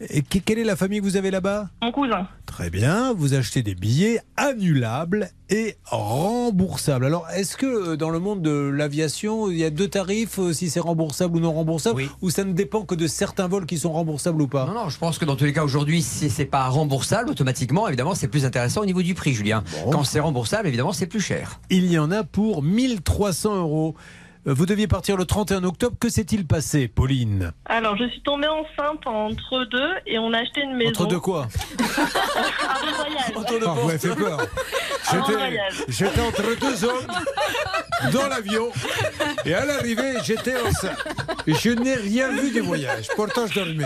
[0.00, 2.28] Et que- quelle est la famille que vous avez là-bas Mon cousin.
[2.44, 7.04] Très bien, vous achetez des billets annulables et remboursables.
[7.06, 10.52] Alors, est-ce que euh, dans le monde de l'aviation, il y a deux tarifs, euh,
[10.52, 13.78] si c'est remboursable ou non remboursable, ou ça ne dépend que de certains vols qui
[13.78, 16.28] sont remboursables ou pas Non, non, je pense que dans tous les cas, aujourd'hui, si
[16.30, 19.64] c'est pas remboursable, automatiquement, évidemment, c'est plus intéressant au niveau du prix, Julien.
[19.90, 21.60] Quand c'est remboursable, évidemment, c'est plus cher.
[21.70, 23.94] Il y en a pour 1300 euros.
[24.46, 25.96] Euh, Vous deviez partir le 31 octobre.
[25.98, 30.62] Que s'est-il passé, Pauline Alors, je suis tombée enceinte entre deux et on a acheté
[30.62, 30.90] une maison.
[30.90, 33.32] Entre deux quoi le voyage.
[33.66, 34.38] Ah, vous m'avez fait peur.
[35.88, 37.06] J'étais- entre deux hommes
[38.12, 38.68] dans l'avion
[39.44, 40.98] et à l'arrivée, j'étais enceinte.
[41.46, 43.06] Et je n'ai rien vu du voyage.
[43.14, 43.84] Pourtant, je dormais.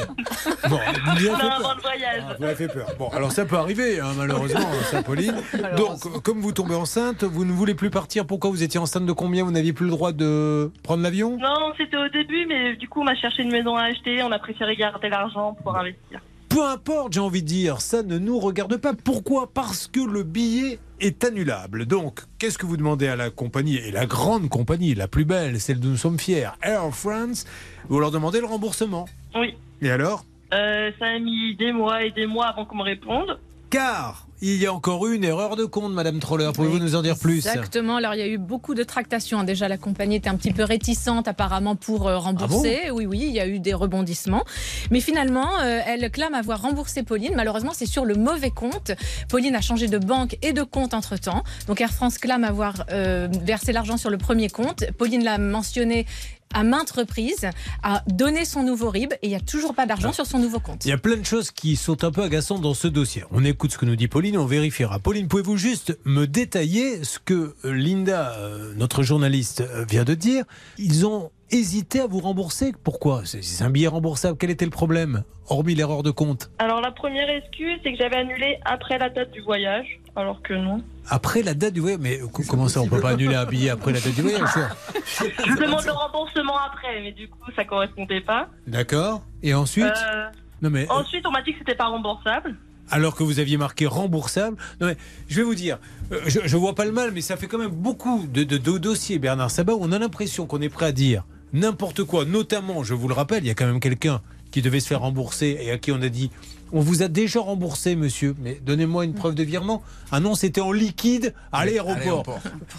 [0.69, 1.77] Bon, vous avez fait avant peur.
[1.77, 2.23] le voyage.
[2.29, 2.87] Ah, vous m'avez fait peur.
[2.99, 5.35] Bon, alors ça peut arriver, hein, malheureusement, ça, Pauline.
[5.77, 8.27] Donc, comme vous tombez enceinte, vous ne voulez plus partir.
[8.27, 9.45] Pourquoi vous étiez enceinte de combien?
[9.45, 10.50] Vous n'aviez plus le droit de
[10.83, 13.85] prendre l'avion Non, c'était au début, mais du coup, on a cherché une maison à
[13.85, 14.23] acheter.
[14.23, 16.21] On a préféré garder l'argent pour investir.
[16.49, 18.93] Peu importe, j'ai envie de dire, ça ne nous regarde pas.
[18.93, 19.53] Pourquoi?
[19.53, 21.87] Parce que le billet est annulable.
[21.87, 25.61] Donc, qu'est-ce que vous demandez à la compagnie Et la grande compagnie, la plus belle,
[25.61, 27.47] celle dont nous sommes fiers, Air France,
[27.89, 29.07] vous leur demandez le remboursement.
[29.37, 29.55] Oui.
[29.81, 30.25] Et alors?
[30.53, 33.39] Euh, ça a mis des mois et des mois avant qu'on me réponde.
[33.71, 36.51] Car il y a encore eu une erreur de compte, Madame Troller.
[36.55, 37.47] Pouvez-vous nous en dire plus?
[37.47, 37.97] Exactement.
[37.97, 39.43] Alors, il y a eu beaucoup de tractations.
[39.45, 42.91] Déjà, la compagnie était un petit peu réticente, apparemment, pour euh, rembourser.
[42.91, 44.45] oui, oui, il y a eu des rebondissements.
[44.91, 47.33] Mais finalement, euh, elle clame avoir remboursé Pauline.
[47.37, 48.93] Malheureusement, c'est sur le mauvais compte.
[49.29, 51.43] Pauline a changé de banque et de compte entre-temps.
[51.67, 54.85] Donc, Air France clame avoir euh, versé l'argent sur le premier compte.
[54.97, 56.07] Pauline l'a mentionné
[56.53, 57.49] à maintes reprises,
[57.83, 60.59] a donné son nouveau RIB et il n'y a toujours pas d'argent sur son nouveau
[60.59, 60.85] compte.
[60.85, 63.23] Il y a plein de choses qui sont un peu agaçantes dans ce dossier.
[63.31, 64.99] On écoute ce que nous dit Pauline, on vérifiera.
[64.99, 70.15] Pauline, pouvez-vous juste me détailler ce que euh, Linda, euh, notre journaliste, euh, vient de
[70.15, 70.45] dire?
[70.79, 72.73] Ils ont hésité à vous rembourser?
[72.85, 73.23] Pourquoi?
[73.25, 74.37] C'est un billet remboursable.
[74.39, 76.51] Quel était le problème Hormis l'erreur de compte?
[76.59, 80.55] Alors, la première excuse, c'est que j'avais annulé après la date du voyage, alors que
[80.55, 80.81] non.
[81.09, 83.71] Après la date du voyage, mais co- comment ça, on peut pas annuler un billet
[83.71, 84.49] après la date du voyage?
[85.05, 88.49] Je demande le remboursement après, mais du coup, ça correspondait pas.
[88.69, 89.23] D'accord.
[89.43, 89.87] Et ensuite?
[89.87, 90.27] Euh,
[90.63, 92.55] Non mais Ensuite, on m'a dit que c'était pas remboursable.
[92.91, 94.57] Alors que vous aviez marqué remboursable.
[94.81, 94.97] Non mais,
[95.29, 95.79] je vais vous dire,
[96.13, 98.45] euh, je, je vois pas le mal, mais ça fait quand même beaucoup de
[98.79, 102.25] dossiers, Bernard Sabat, où on a l'impression qu'on est prêt à dire n'importe quoi.
[102.25, 105.01] Notamment, je vous le rappelle, il y a quand même quelqu'un qui devait se faire
[105.01, 106.31] rembourser et à qui on a dit
[106.73, 109.83] on vous a déjà remboursé, monsieur, mais donnez-moi une preuve de virement.
[110.13, 112.25] Ah non, c'était en liquide à l'aéroport.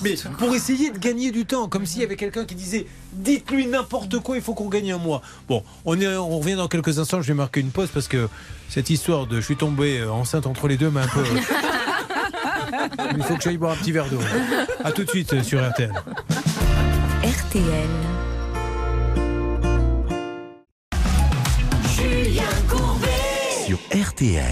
[0.01, 3.67] Mais pour essayer de gagner du temps, comme s'il y avait quelqu'un qui disait dites-lui
[3.67, 5.21] n'importe quoi, il faut qu'on gagne un mois.
[5.47, 8.29] Bon, on, est, on revient dans quelques instants, je vais marquer une pause parce que
[8.69, 11.23] cette histoire de je suis tombé euh, enceinte entre les deux m'a un peu.
[13.17, 14.19] il faut que j'aille boire un petit verre d'eau.
[14.83, 15.91] A tout de suite sur RTL.
[17.23, 18.30] RTL.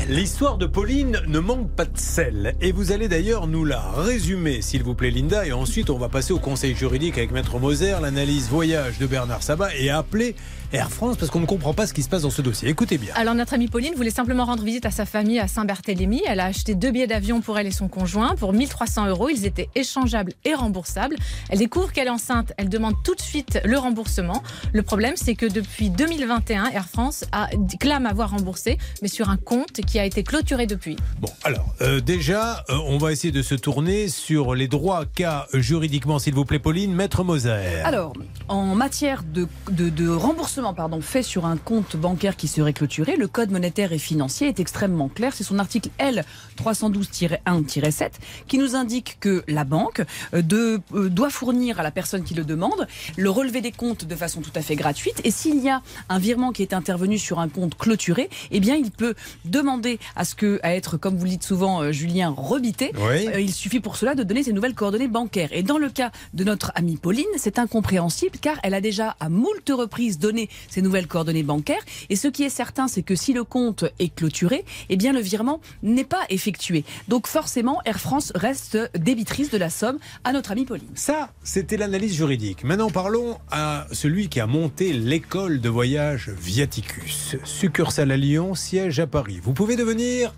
[0.08, 2.56] L'histoire de Pauline ne manque pas de sel.
[2.62, 5.46] Et vous allez d'ailleurs nous la résumer, s'il vous plaît, Linda.
[5.46, 9.44] Et ensuite, on va passer au conseil juridique avec Maître Moser, l'analyse voyage de Bernard
[9.44, 10.36] Sabat et appeler
[10.72, 12.70] Air France parce qu'on ne comprend pas ce qui se passe dans ce dossier.
[12.70, 13.12] Écoutez bien.
[13.16, 16.22] Alors notre amie Pauline voulait simplement rendre visite à sa famille à Saint-Barthélemy.
[16.28, 19.30] Elle a acheté deux billets d'avion pour elle et son conjoint pour 1300 euros.
[19.30, 21.16] Ils étaient échangeables et remboursables.
[21.50, 22.54] Elle découvre qu'elle est enceinte.
[22.58, 24.44] Elle demande tout de suite le remboursement.
[24.72, 27.48] Le problème, c'est que depuis 2021, Air France a,
[27.80, 30.98] clame avoir remboursé, mais sur un compte qui a été clôturé depuis.
[31.20, 35.48] Bon, alors, euh, déjà, euh, on va essayer de se tourner sur les droits qu'a
[35.56, 37.82] euh, juridiquement, s'il vous plaît, Pauline, Maître Moser.
[37.84, 38.14] Alors,
[38.48, 43.16] en matière de, de- de remboursement pardon, fait sur un compte bancaire qui serait clôturé,
[43.16, 45.34] le Code monétaire et financier est extrêmement clair.
[45.34, 46.24] C'est son article L
[46.62, 48.10] 312-1-7
[48.48, 50.02] qui nous indique que la banque
[50.34, 54.06] euh, de- euh, doit fournir à la personne qui le demande le relevé des comptes
[54.06, 55.22] de façon tout à fait gratuite.
[55.24, 58.76] Et s'il y a un virement qui est intervenu sur un compte clôturé, eh bien,
[58.76, 62.34] il peut demander à ce que, à être, comme vous le dites souvent, euh, Julien,
[62.36, 62.92] rebité.
[62.98, 63.28] Oui.
[63.28, 65.50] Euh, il suffit pour cela de donner ses nouvelles coordonnées bancaires.
[65.52, 69.30] Et dans le cas de notre amie Pauline, c'est incompréhensible car elle a déjà à
[69.30, 71.84] moult reprises donné ses nouvelles coordonnées bancaires.
[72.10, 75.20] Et ce qui est certain, c'est que si le compte est clôturé, eh bien le
[75.20, 76.84] virement n'est pas effectué.
[77.08, 80.88] Donc forcément, Air France reste débitrice de la somme à notre amie Pauline.
[80.96, 82.64] Ça, c'était l'analyse juridique.
[82.64, 87.36] Maintenant, parlons à celui qui a monté l'école de voyage Viaticus.
[87.44, 89.40] Succursale à Lyon, siège à Paris.
[89.42, 90.34] Vous pouvez devenir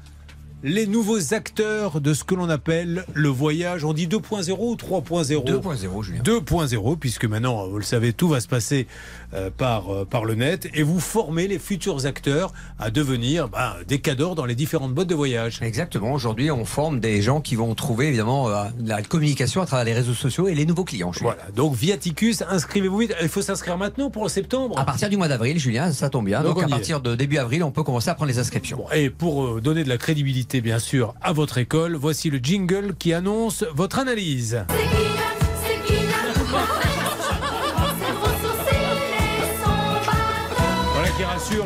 [0.63, 3.83] les nouveaux acteurs de ce que l'on appelle le voyage.
[3.83, 6.21] On dit 2.0 ou 3.0 2.0, Julien.
[6.21, 9.20] 2.0, puisque maintenant, vous le savez, tout va se passer euh,
[9.57, 10.69] par, euh, par le net.
[10.73, 15.07] Et vous formez les futurs acteurs à devenir ben, des cadors dans les différentes boîtes
[15.07, 15.59] de voyage.
[15.61, 16.13] Exactement.
[16.13, 19.93] Aujourd'hui, on forme des gens qui vont trouver évidemment euh, la communication à travers les
[19.93, 21.11] réseaux sociaux et les nouveaux clients.
[21.11, 21.33] Julien.
[21.35, 21.51] Voilà.
[21.55, 23.15] Donc, Viaticus, inscrivez-vous vite.
[23.21, 24.77] Il faut s'inscrire maintenant pour septembre.
[24.77, 26.41] À partir du mois d'avril, Julien, ça tombe bien.
[26.43, 26.69] Donc, Donc, on à est.
[26.69, 28.85] partir de début avril, on peut commencer à prendre les inscriptions.
[28.93, 32.95] Et pour euh, donner de la crédibilité, bien sûr, à votre école, voici le jingle
[32.97, 34.63] qui annonce votre analyse.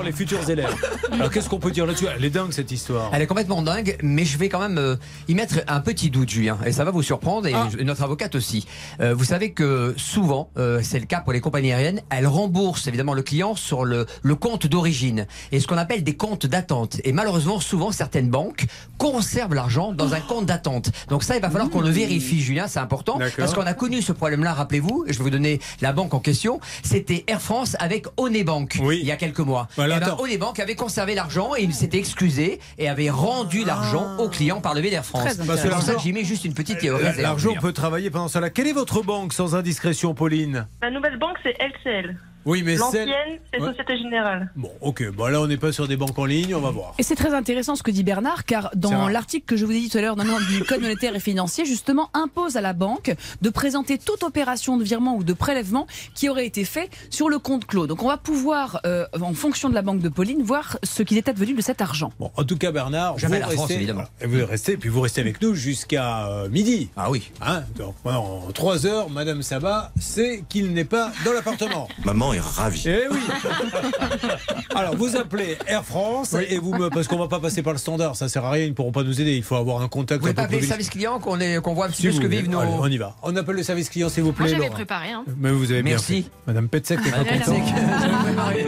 [0.03, 0.75] Les futurs élèves.
[1.11, 2.05] Alors qu'est-ce qu'on peut dire là-dessus?
[2.15, 3.09] Elle est dingue cette histoire.
[3.13, 4.95] Elle est complètement dingue, mais je vais quand même euh,
[5.27, 6.57] y mettre un petit doute, Julien.
[6.65, 7.67] Et ça va vous surprendre, et Ah.
[7.71, 8.65] je- notre avocate aussi.
[8.99, 12.87] Euh, vous savez que souvent, euh, c'est le cas pour les compagnies aériennes, elles remboursent
[12.87, 16.97] évidemment le client sur le, le compte d'origine et ce qu'on appelle des comptes d'attente.
[17.03, 18.65] Et malheureusement, souvent, certaines banques
[18.97, 20.89] conservent l'argent dans un compte d'attente.
[21.09, 23.17] Donc ça, il va falloir qu'on le vérifie, Julien, c'est important.
[23.17, 23.35] D'accord.
[23.37, 26.59] Parce qu'on a connu ce problème-là, rappelez-vous, je vais vous donner la banque en question.
[26.83, 28.99] C'était Air France avec Onebank, Oui.
[29.01, 29.67] il y a quelques mois.
[29.75, 30.19] Voilà, attends.
[30.21, 34.73] Onebank avait conservé l'argent et il s'était excusé et avait rendu l'argent au client par
[34.73, 35.23] le biais d'Air France.
[35.23, 37.21] Très C'est pour ça que j'y mets juste une petite euh, La- réserve.
[37.21, 38.49] L'argent peut travailler pendant cela.
[38.49, 40.67] Quelle est votre banque sans indiscrétion, Pauline?
[40.81, 42.17] Ma nouvelle banque, c'est LCL.
[42.45, 43.09] Oui, mais L'ancienne,
[43.51, 43.69] c'est Ouais.
[43.69, 44.51] Société Générale.
[44.55, 45.09] Bon, ok.
[45.11, 46.53] Bon, là, on n'est pas sur des banques en ligne.
[46.53, 46.93] On va voir.
[46.99, 49.79] Et c'est très intéressant ce que dit Bernard, car dans l'article que je vous ai
[49.79, 53.49] dit tout à l'heure, du Code monétaire et financier, justement, impose à la banque de
[53.49, 57.65] présenter toute opération de virement ou de prélèvement qui aurait été fait sur le compte
[57.65, 57.87] clos.
[57.87, 61.17] Donc on va pouvoir, euh, en fonction de la banque de Pauline, voir ce qu'il
[61.17, 62.11] est advenu de cet argent.
[62.19, 64.03] Bon, en tout cas, Bernard, Jamais vous la France, restez, évidemment.
[64.21, 66.89] voilà, vous restez, puis vous restez avec nous jusqu'à euh, midi.
[66.95, 67.31] Ah oui.
[67.41, 71.87] Hein Donc, en trois heures, Madame Sabat sait qu'il n'est pas dans l'appartement.
[72.03, 72.83] Maman est ravie.
[72.87, 73.19] Eh oui
[74.75, 76.89] Alors, vous appelez Air France et vous me.
[76.89, 78.91] Parce qu'on va pas passer par le standard, ça sert à rien, ils ne pourront
[78.91, 79.35] pas nous aider.
[79.35, 81.61] Il faut avoir un contact Vous un voulez pas appeler le service client qu'on est-
[81.61, 82.59] qu'on voit un petit Si peu ce que vivent nos.
[82.59, 83.15] Allez, on y va.
[83.23, 84.45] On appelle le service client, s'il vous plaît.
[84.45, 84.75] Moi, j'avais Laura.
[84.75, 85.11] préparé.
[85.11, 85.23] Hein.
[85.37, 86.23] Mais vous avez bien Merci.
[86.23, 86.29] fait.
[86.47, 87.63] Madame Petzek n'est pas Madame contente.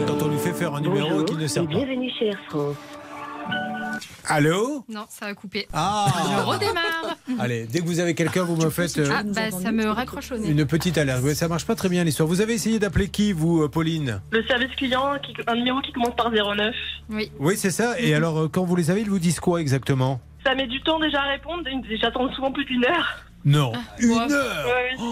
[0.06, 1.68] Quand on lui fait faire un numéro qui ne sert pas.
[1.70, 2.74] Bienvenue chez Air France.
[4.28, 5.60] Allô Non, ça a coupé.
[5.70, 6.06] Je Ah
[6.44, 7.16] redémarre.
[7.38, 10.32] Allez, dès que vous avez quelqu'un, vous me faites euh, Ah, bah, ça me raccroche
[10.32, 10.48] au nez.
[10.50, 11.22] une petite alerte.
[11.22, 12.28] Ouais, ça marche pas très bien l'histoire.
[12.28, 15.92] Vous avez essayé d'appeler qui, vous, euh, Pauline Le service client, qui- un numéro qui
[15.92, 16.74] commence par 09.
[17.10, 17.30] Oui.
[17.38, 17.98] Oui, c'est ça.
[18.00, 20.20] Et alors, euh, quand vous les avez, ils vous disent quoi exactement?
[20.44, 21.62] Ça met du temps déjà à répondre.
[22.00, 23.18] J'attends souvent plus d'une heure.
[23.44, 24.32] Non, une ouais.
[24.32, 25.04] heure Ouais, oui.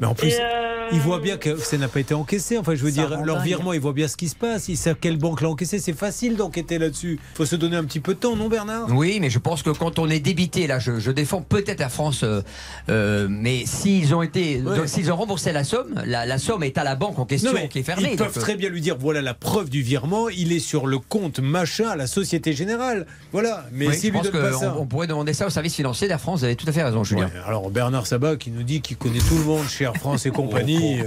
[0.00, 2.56] Mais en plus, euh, ils voient bien que ça n'a pas été encaissé.
[2.56, 3.44] Enfin, je veux Ça dire, leur dingue.
[3.46, 4.68] virement, ils voient bien ce qui se passe.
[4.68, 5.78] Ils savent quelle banque l'a encaissé.
[5.78, 7.18] C'est facile d'enquêter là-dessus.
[7.34, 8.86] faut se donner un petit peu de temps, non, Bernard?
[8.90, 11.88] Oui, mais je pense que quand on est débité, là, je, je défends peut-être la
[11.88, 12.42] France, euh,
[12.88, 14.76] euh, mais s'ils ont été, Ouais.
[14.76, 17.52] donc, s'ils ont remboursé la somme, la, la somme est à la banque en question
[17.52, 18.10] Non, qui est fermée.
[18.12, 20.86] Ils peuvent euh, très bien lui dire voilà la preuve du virement, il est sur
[20.86, 23.06] le compte machin à la Société Générale.
[23.32, 23.64] Voilà.
[23.72, 24.68] Mais oui, s'il je lui pense donne pas ça.
[24.70, 26.40] qu'on on pourrait demander ça au service financier d'Air France.
[26.40, 27.26] Vous avez tout à fait raison, Julien.
[27.26, 30.26] Ouais, alors Bernard Sabat qui nous dit qu'il connaît tout le monde chez Air France
[30.26, 31.00] et compagnie.
[31.00, 31.06] euh,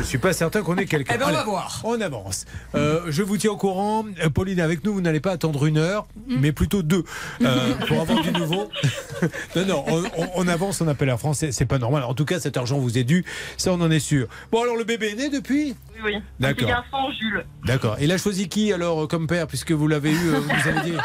[0.00, 1.14] je suis pas certain qu'on ait quelqu'un.
[1.16, 1.80] Eh ben, on va voir.
[1.84, 2.44] On avance.
[2.74, 4.04] Euh, je vous tiens au courant.
[4.24, 4.94] Euh, Pauline avec nous.
[4.94, 6.36] Vous n'allez pas attendre une heure, Mm.
[6.40, 7.04] mais plutôt deux
[7.42, 8.70] euh, pour avoir du nouveau.
[9.56, 10.80] non, non, on, on- on avance.
[10.80, 11.44] On appelle Air France.
[11.50, 12.02] C'est- pas normal.
[12.04, 13.24] En tout cas, cet argent vous est dû.
[13.56, 14.26] Ça, on en est sûr.
[14.50, 16.14] Bon, alors le bébé est né depuis Oui, oui.
[16.40, 16.68] D'accord.
[16.68, 17.44] garçon, Jules.
[17.66, 17.96] D'accord.
[18.00, 20.96] Il a choisi qui alors comme père, puisque vous l'avez eu, vous avez dit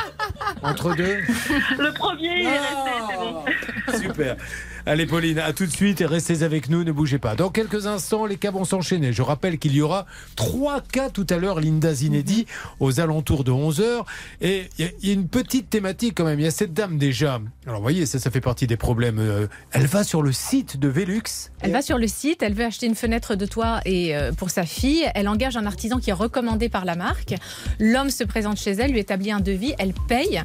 [0.64, 1.18] entre deux
[1.78, 4.08] Le premier, il est resté, c'est bon.
[4.14, 4.36] Super.
[4.90, 7.36] Allez Pauline, à tout de suite et restez avec nous, ne bougez pas.
[7.36, 9.12] Dans quelques instants, les cas vont s'enchaîner.
[9.12, 10.06] Je rappelle qu'il y aura
[10.38, 12.46] trois cas tout à l'heure, Linda Zinedi,
[12.80, 14.06] aux alentours de 11h.
[14.40, 16.40] Et il y, a- il y a une petite thématique quand même.
[16.40, 17.42] Il y a cette dame déjà.
[17.66, 19.20] Alors vous voyez, ça, ça fait partie des problèmes.
[19.20, 21.22] Euh, Elle va sur le site de Velux.
[21.60, 24.52] Elle va sur le site, elle veut acheter une fenêtre de toit et euh, pour
[24.52, 27.36] sa fille, elle engage un artisan qui est recommandé par la marque.
[27.80, 30.42] L'homme se présente chez elle, lui établit un devis, elle paye.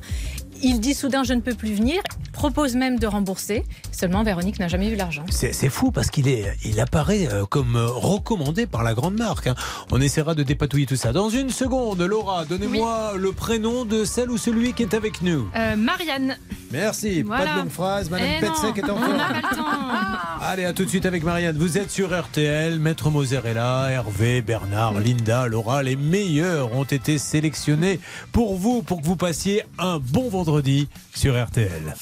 [0.62, 2.00] Il dit soudain je ne peux plus venir,
[2.32, 3.64] propose même de rembourser.
[3.90, 5.24] Seulement Véronique n'a jamais vu l'argent.
[5.30, 9.48] C'est fou parce qu'il est, il apparaît euh, comme euh, recommandé par la grande marque.
[9.48, 9.54] hein.
[9.90, 11.12] On essaiera de dépatouiller tout ça.
[11.12, 15.48] Dans une seconde, Laura, donnez-moi le prénom de celle ou celui qui est avec nous.
[15.56, 16.36] Euh, Marianne.
[16.72, 17.22] Merci.
[17.24, 18.10] Pas de longue phrase.
[18.10, 19.16] Madame Eh Petsec est en on forme.
[19.16, 19.64] n'a pas le temps.
[20.40, 21.56] Allez, à tout de suite avec Marianne.
[21.58, 22.78] Vous êtes sur RTL.
[22.78, 23.88] Maître Moser est là.
[23.90, 25.82] Hervé, Bernard, Linda, Laura.
[25.82, 28.00] Les meilleurs ont été sélectionnés
[28.32, 31.94] pour vous, pour que vous passiez un bon vendredi sur RTL.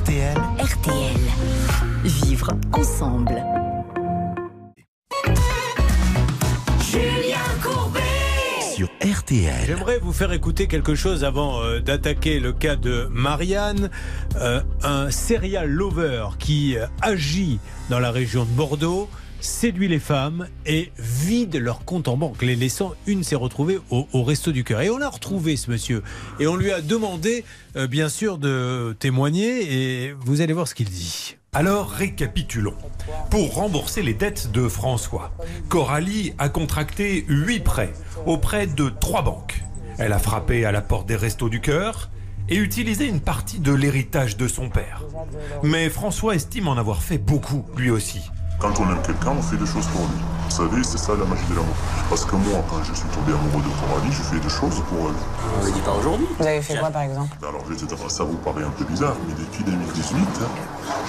[0.00, 1.20] RTL, RTL.
[2.04, 3.42] Vivre ensemble.
[9.66, 13.90] J'aimerais vous faire écouter quelque chose avant euh, d'attaquer le cas de Marianne,
[14.36, 19.08] Euh, un serial lover qui euh, agit dans la région de Bordeaux
[19.40, 24.24] séduit les femmes et vide leur compte en banque, les laissant une s'est retrouvée au,
[24.24, 24.80] resto du cœur.
[24.80, 26.02] Et on a retrouvé ce monsieur
[26.40, 27.44] et on lui a demandé
[27.90, 31.36] bien sûr de témoigner et vous allez voir ce qu'il dit.
[31.54, 32.74] Alors récapitulons.
[33.30, 35.30] Pour rembourser les dettes de François,
[35.68, 37.92] Coralie a contracté 8 prêts
[38.26, 39.62] auprès de 3 banques.
[39.98, 42.10] Elle a frappé à la porte des restos du cœur
[42.48, 45.04] et utilisé une partie de l'héritage de son père.
[45.62, 48.20] Mais François estime en avoir fait beaucoup lui aussi.
[48.58, 50.20] Quand on aime quelqu'un, on fait des choses pour lui.
[50.44, 51.74] Vous savez, c'est ça la magie de l'amour.
[52.08, 55.08] Parce que moi, quand je suis tombé amoureux de Coralie, je fais des choses pour
[55.08, 55.60] elle.
[55.60, 56.26] On ne dit pas aujourd'hui.
[56.38, 57.36] Vous avez fait quoi par exemple?
[57.42, 60.16] Alors, je vais te dire, ça vous paraît un peu bizarre, mais depuis 2018,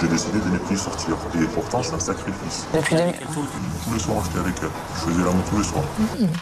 [0.00, 1.16] j'ai décidé de ne plus sortir.
[1.40, 2.66] Et pourtant, c'est un sacrifice.
[2.74, 4.68] Depuis 2000 Tous les soirs, j'étais avec elle.
[4.94, 5.84] Je faisais l'amour tous les soirs.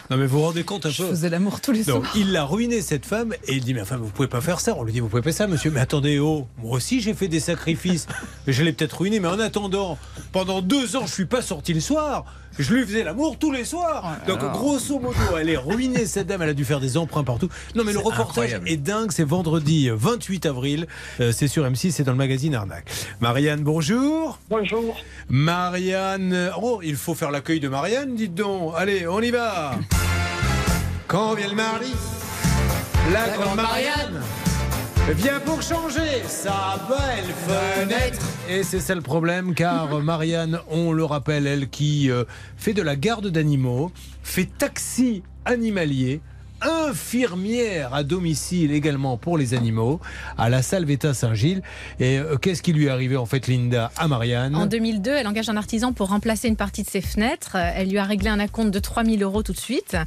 [0.09, 2.17] Non mais vous vous rendez compte un peu Je faisais l'amour tous les Donc, soirs.
[2.17, 4.75] il a ruiné cette femme et il dit mais enfin vous pouvez pas faire ça.
[4.77, 5.71] On lui dit vous pouvez pas faire ça monsieur.
[5.71, 8.07] Mais attendez oh moi aussi j'ai fait des sacrifices.
[8.47, 9.97] je l'ai peut-être ruiné mais en attendant
[10.31, 12.25] pendant deux ans je suis pas sorti le soir.
[12.57, 14.15] Je lui faisais l'amour tous les soirs.
[14.27, 16.41] Donc grosso modo elle est ruinée cette dame.
[16.41, 17.49] Elle a dû faire des emprunts partout.
[17.75, 18.69] Non mais le reportage incroyable.
[18.69, 19.11] est dingue.
[19.11, 20.87] C'est vendredi 28 avril.
[21.19, 21.91] Euh, c'est sur M6.
[21.91, 22.89] C'est dans le magazine Arnaque.
[23.25, 24.37] Marianne bonjour.
[24.51, 24.95] Bonjour.
[25.29, 26.51] Marianne.
[26.61, 28.73] Oh, il faut faire l'accueil de Marianne, dites donc.
[28.77, 29.79] Allez, on y va.
[31.07, 31.91] Quand vient le mari
[33.11, 34.21] La grande Marianne
[35.15, 38.19] vient pour changer sa belle fenêtre.
[38.47, 42.25] Et c'est ça le problème, car Marianne, on le rappelle, elle qui euh,
[42.57, 46.21] fait de la garde d'animaux, fait taxi animalier,
[46.65, 49.99] infirmière à domicile également pour les animaux,
[50.37, 51.61] à la Salvetta Saint-Gilles.
[51.99, 54.55] Et euh, qu'est-ce qui lui est arrivé en fait, Linda, à Marianne?
[54.55, 57.55] En 2002, elle engage un artisan pour remplacer une partie de ses fenêtres.
[57.55, 59.97] Elle lui a réglé un acompte de 3000 euros tout de suite.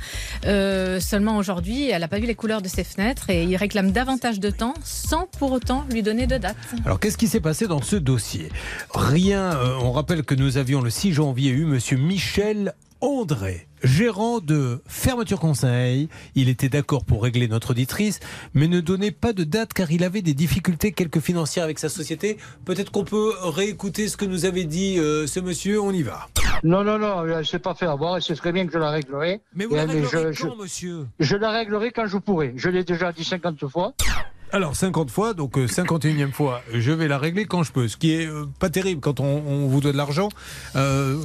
[0.47, 3.93] Euh, seulement aujourd'hui, elle n'a pas vu les couleurs de ses fenêtres et il réclame
[3.93, 6.57] davantage de temps sans pour autant lui donner de date.
[6.85, 8.49] Alors, qu'est-ce qui s'est passé dans ce dossier?
[8.95, 9.53] Rien.
[9.57, 14.83] euh, on rappelle que nous avions le 6 janvier eu Monsieur Michel André, gérant de
[14.89, 16.09] Fermeture Conseil.
[16.35, 18.19] Il était d'accord pour régler notre auditrice,
[18.55, 21.89] mais ne donnait pas de date car il avait des difficultés quelques financières avec sa
[21.89, 22.39] société.
[22.65, 25.81] Peut-être qu'on peut réécouter ce que nous avait dit euh, ce monsieur.
[25.81, 26.27] On y va.
[26.65, 28.79] Non, non, non, elle ne s'est pas fait avoir et c'est très bien que je
[28.79, 29.43] la réglerai.
[29.55, 31.07] Mais vous Et la elle- réglerez je, quand, je- monsieur?
[31.21, 32.53] je la réglerai quand je pourrai.
[32.57, 33.93] Je l'ai déjà dit 50 fois.
[34.51, 37.99] Alors 50 fois, donc euh, 51e fois, je vais la régler quand je peux, ce
[37.99, 40.31] qui est euh, pas terrible quand on, vous donne de l'argent.
[40.75, 41.19] Euh,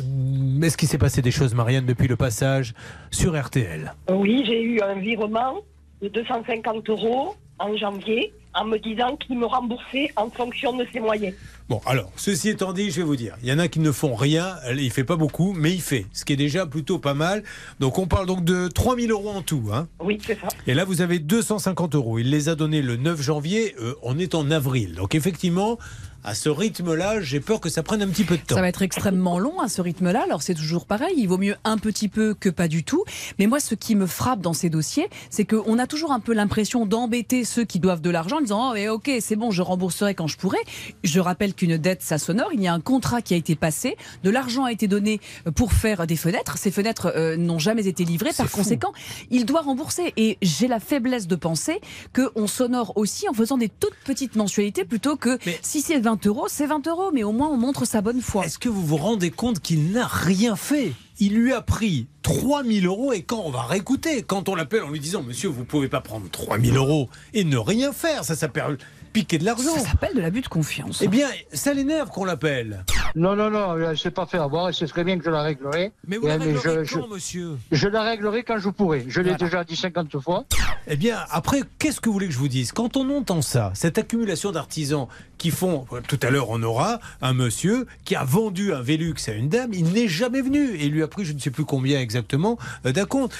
[0.62, 2.74] Est-ce qu'il s'est passé des choses, Marianne, depuis le passage
[3.12, 5.62] sur RTL Oui, j'ai eu un virement
[6.02, 11.00] de 250 euros en janvier en me disant qu'il me remboursait en fonction de ses
[11.00, 11.34] moyens.
[11.70, 13.92] Bon, alors, ceci étant dit, je vais vous dire, il y en a qui ne
[13.92, 17.14] font rien, il fait pas beaucoup, mais il fait, ce qui est déjà plutôt pas
[17.14, 17.44] mal.
[17.80, 19.70] Donc on parle donc de 3000 euros en tout.
[19.74, 19.88] Hein.
[20.00, 20.50] Oui, c'est ça.
[20.68, 22.20] Et là, vous avez 250 euros.
[22.20, 24.96] Il les a donnés le 9 janvier, euh, on est en avril.
[24.96, 25.80] Donc effectivement,
[26.24, 28.56] à ce rythme-là, j'ai peur que ça prenne un petit peu de temps.
[28.56, 30.24] Ça va être extrêmement long à ce rythme-là.
[30.24, 33.04] Alors c'est toujours pareil, il vaut mieux un petit peu que pas du tout.
[33.40, 36.34] Mais moi, ce qui me frappe dans ces dossiers, c'est qu'on a toujours un peu
[36.34, 39.62] l'impression d'embêter ceux qui doivent de l'argent en disant oh, mais ok, c'est bon, je
[39.62, 40.60] rembourserai quand je pourrai.
[41.04, 42.52] Je rappelle qu'une dette, ça s'honore.
[42.54, 45.20] Il y a un contrat qui a été passé, de l'argent a été donné
[45.56, 46.58] pour faire des fenêtres.
[46.58, 48.32] Ces fenêtres euh, n'ont jamais été livrées.
[48.36, 48.94] Par conséquent,
[49.30, 50.14] il doit rembourser.
[50.16, 51.82] Et j'ai la faiblesse de penser
[52.16, 56.48] qu'on s'honore aussi en faisant des toutes petites mensualités plutôt que si c'est 20 euros,
[56.48, 57.12] c'est 20 euros.
[57.14, 58.46] Mais au moins, on montre sa bonne foi.
[58.46, 60.94] Est-ce que vous vous rendez compte qu'il n'a rien fait?
[61.20, 64.90] Il lui a pris 3000 euros et quand on va réécouter, quand on l'appelle en
[64.90, 68.78] lui disant Monsieur, vous pouvez pas prendre 3000 euros et ne rien faire, ça s'appelle
[69.14, 69.76] piquer de l'argent.
[69.76, 71.02] Ça s'appelle de l'abus de confiance.
[71.02, 72.84] Eh bien, ça l'énerve qu'on l'appelle.
[73.16, 75.30] Non, non, non, elle ne s'est pas fait avoir et c'est très bien que je
[75.30, 75.92] la réglerai.
[76.08, 79.06] Mais vous Et la réglerez je, quand, je- monsieur je la réglerai quand je pourrai.
[79.08, 79.46] Je l'ai Voilà.
[79.46, 80.46] déjà dit 50 fois.
[80.88, 82.72] Eh bien, après, qu'est-ce que vous voulez que je vous dise?
[82.72, 87.34] Quand on entend ça, cette accumulation d'artisans qui font, tout à l'heure, on aura un
[87.34, 90.92] monsieur qui a vendu un Velux à une dame, il n'est jamais venu et il
[90.92, 93.32] lui a pris je ne sais plus combien exactement euh, d'un compte.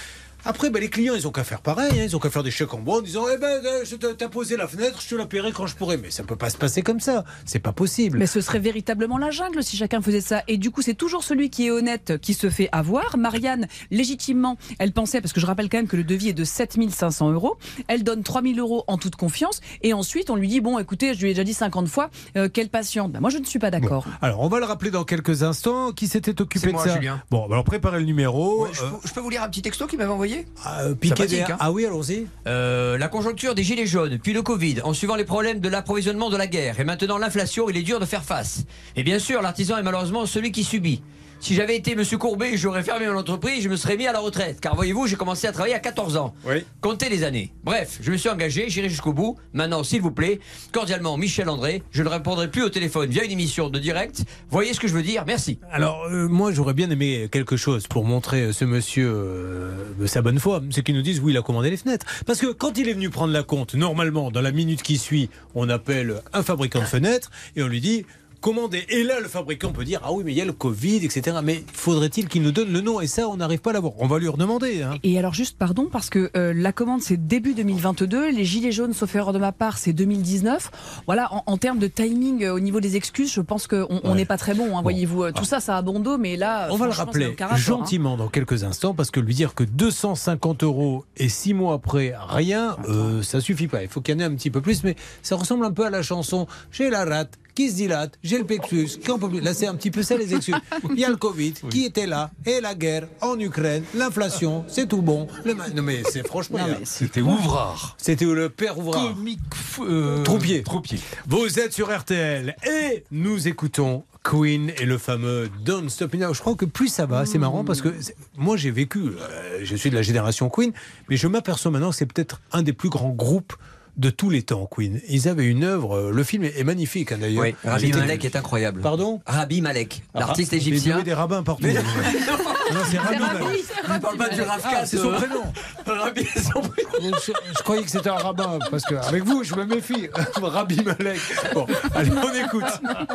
[0.46, 1.92] Après, ben, les clients, ils ont qu'à faire pareil.
[1.94, 2.04] hein.
[2.04, 4.14] Ils ont qu'à faire des chèques en bois en disant Eh ben, euh, je t'ai-
[4.16, 5.98] t'as posé la fenêtre, je te la paierai quand je pourrai.
[5.98, 7.24] Mais ça peut pas se passer comme ça.
[7.46, 8.18] C'est pas possible.
[8.18, 10.44] Mais ce serait véritablement la jungle si chacun faisait ça.
[10.48, 13.18] Et du coup, c'est toujours celui qui est honnête qui se fait avoir.
[13.18, 16.44] Marianne, légitimement, elle pensait, parce que je rappelle quand même que le devis est de
[16.44, 19.62] 7500 euros, elle donne 3000 euros en toute confiance.
[19.82, 22.50] Et ensuite, on lui dit Bon, écoutez, je lui ai déjà dit 50 fois, euh,
[22.52, 23.12] quelle patiente.
[23.14, 24.06] Ben, moi, je ne suis pas d'accord.
[24.22, 25.92] Alors, on va le rappeler dans quelques instants.
[25.94, 27.22] Qui s'était occupé C'est moi, de ça Julien.
[27.30, 28.68] Bon, alors préparez le numéro.
[28.74, 30.33] je, peux, je peux vous lire un petit texto qu'il m'avait envoyé
[30.68, 31.58] Euh, piqué Sympathique, des- hein.
[31.60, 32.28] Ah oui, allons-y.
[32.48, 36.30] Euh, la conjoncture des gilets jaunes, puis le Covid, en suivant les problèmes de l'approvisionnement
[36.30, 38.64] de la guerre, et maintenant l'inflation, il est dur de faire face.
[38.96, 41.02] Et bien sûr, l'artisan est malheureusement celui qui subit.
[41.44, 44.20] Si j'avais été Monsieur Courbet, j'aurais fermé mon entreprise, je me serais mis à la
[44.20, 44.62] retraite.
[44.62, 46.34] Car voyez-vous, j'ai commencé à travailler à 14 ans.
[46.80, 47.52] Comptez les années.
[47.66, 49.38] Bref, je me suis engagé, j'irai jusqu'au bout.
[49.52, 50.40] Maintenant, s'il vous plaît,
[50.72, 54.24] cordialement, Michel André, je ne répondrai plus au téléphone via une émission de direct.
[54.52, 55.60] Voyez ce que je veux dire Merci.
[55.70, 60.22] Alors, euh, moi, j'aurais bien aimé quelque chose pour montrer euh, ce monsieur euh, sa
[60.22, 60.62] bonne foi.
[60.70, 62.06] C'est qu'il nous dise, oui, il a commandé les fenêtres.
[62.26, 65.30] Parce que quand il est venu prendre la compte, normalement, dans la minute qui suit,
[65.56, 68.06] on appelle un fabricant de fenêtres et on lui dit.
[68.44, 68.84] Commandez.
[68.90, 71.38] Et là, le fabricant peut dire Ah oui, mais il y a le Covid, etc.
[71.42, 73.00] Mais faudrait-il qu'il nous donne le nom?
[73.00, 73.94] Et ça, on n'arrive pas à l'avoir.
[74.00, 74.82] On va lui redemander.
[74.84, 74.96] hein.
[75.04, 78.92] Et alors juste pardon parce que euh, la commande c'est début 2022, les gilets jaunes
[78.94, 80.72] sauf erreur de ma part c'est 2019.
[81.06, 84.14] Voilà en, en termes de timing euh, au niveau des excuses, je pense qu'on Ouais.
[84.16, 84.78] n'est pas très bon.
[84.78, 87.34] hein, Voyez-vous, Euh, tout ça ça a bon dos, mais là On va le rappeler
[87.40, 87.56] hein.
[87.56, 92.14] gentiment dans quelques instants parce que lui dire que 250 euros et six mois après
[92.30, 93.84] rien, euh, ça suffit pas.
[93.84, 95.86] Il faut qu'il y en ait un petit peu plus, mais ça ressemble un peu
[95.86, 99.42] à la chanson J'ai la rate qui se dilate, j'ai le plexus, qu'on peut plus.
[99.42, 100.56] Là, c'est un petit peu ça les excuses.
[100.92, 104.88] Il y a le Covid qui était là et la guerre en Ukraine, l'inflation, c'est
[104.88, 105.28] tout bon.
[105.46, 106.60] Le ma- Non mais c'est franchement.
[106.84, 107.96] C'était Ouvrard.
[107.98, 109.14] C'était le père Ouvrard.
[109.16, 109.40] Comique
[109.82, 110.64] euh, Troupier.
[110.64, 111.00] Troupier.
[111.28, 116.34] Vous êtes sur RTL et nous écoutons Queen et le fameux Don't Stop Me Now.
[116.34, 117.90] Je crois que plus ça va, c'est marrant parce que
[118.38, 120.72] moi j'ai vécu, euh, je suis de la génération Queen,
[121.10, 123.54] mais je m'aperçois maintenant que c'est peut-être un des plus grands groupes
[123.98, 125.00] de tous les temps, Queen.
[125.08, 127.44] Ils avaient une œuvre, euh, le film est, magnifique hein, d'ailleurs.
[127.44, 128.82] Oui, Rabbi Malek est incroyable.
[128.82, 129.22] Pardon?
[129.26, 130.82] Rabbi Malek, l'artiste Ah, égyptien.
[130.84, 131.64] Il y avait des rabbins partout.
[131.64, 133.64] Mais- non, c'est Rabbi Malek.
[133.94, 135.18] Ne parle pas du Rav Ah, c'est son euh.
[135.18, 135.44] prénom.
[135.86, 137.16] Rabbi, c'est son prénom.
[137.26, 140.10] Je, je croyais que c'était un rabbin, parce qu'avec vous, je me méfie.
[140.42, 141.20] Rabbi Malek.
[141.54, 142.64] Bon, allez, on écoute.
[142.84, 143.06] I'm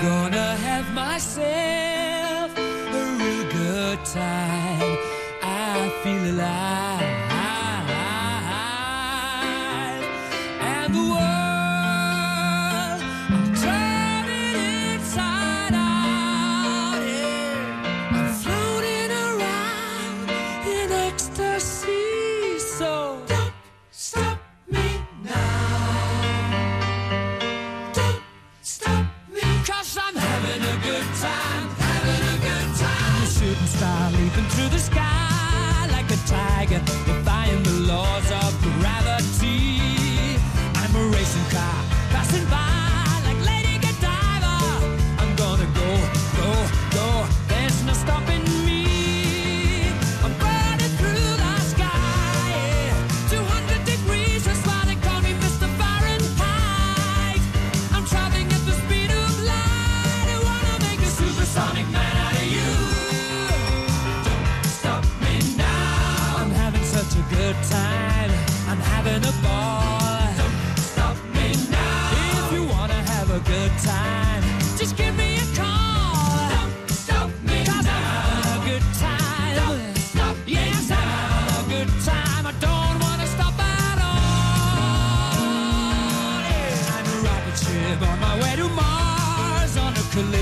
[0.00, 4.96] gonna have myself a real good time.
[5.42, 6.99] I feel alive.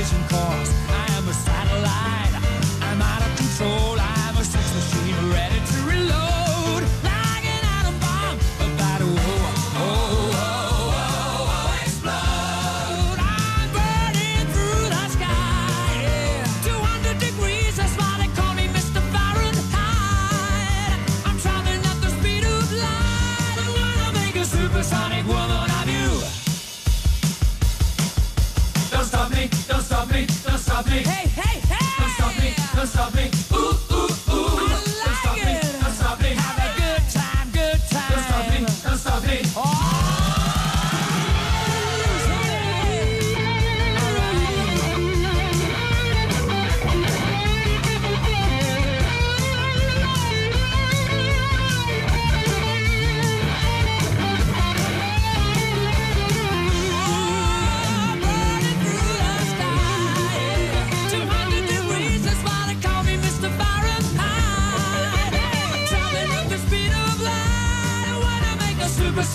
[0.09, 0.88] Collision course.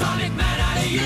[0.02, 1.00] Out of you.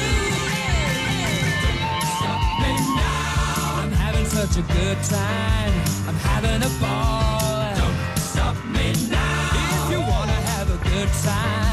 [2.18, 3.82] Stop me now.
[3.82, 5.74] I'm having such a good time.
[6.08, 7.76] I'm having a ball.
[7.76, 9.86] Don't stop me now.
[9.86, 11.67] If you wanna have a good time,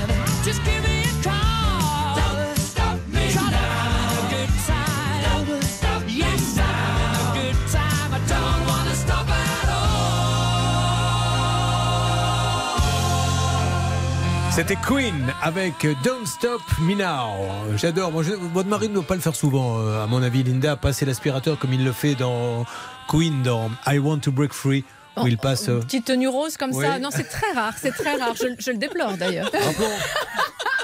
[14.55, 15.75] C'était Queen avec
[16.05, 17.77] Don't Stop Me Now.
[17.77, 18.11] J'adore.
[18.13, 21.59] Votre mari ne doit pas le faire souvent, euh, à mon avis, Linda, passer l'aspirateur
[21.59, 22.65] comme il le fait dans
[23.09, 24.85] Queen, dans I Want to Break Free,
[25.17, 25.69] où il passe.
[25.69, 26.85] euh, Petite tenue rose comme Oui.
[26.85, 26.99] ça.
[27.01, 28.35] Non, c'est très rare, c'est très rare.
[28.37, 29.51] Je, je le déplore d'ailleurs.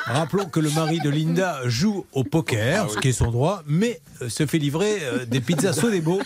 [0.07, 4.01] Rappelons que le mari de Linda joue au poker, ce qui est son droit, mais
[4.23, 6.21] euh, se fait livrer euh, des pizzas Sodebo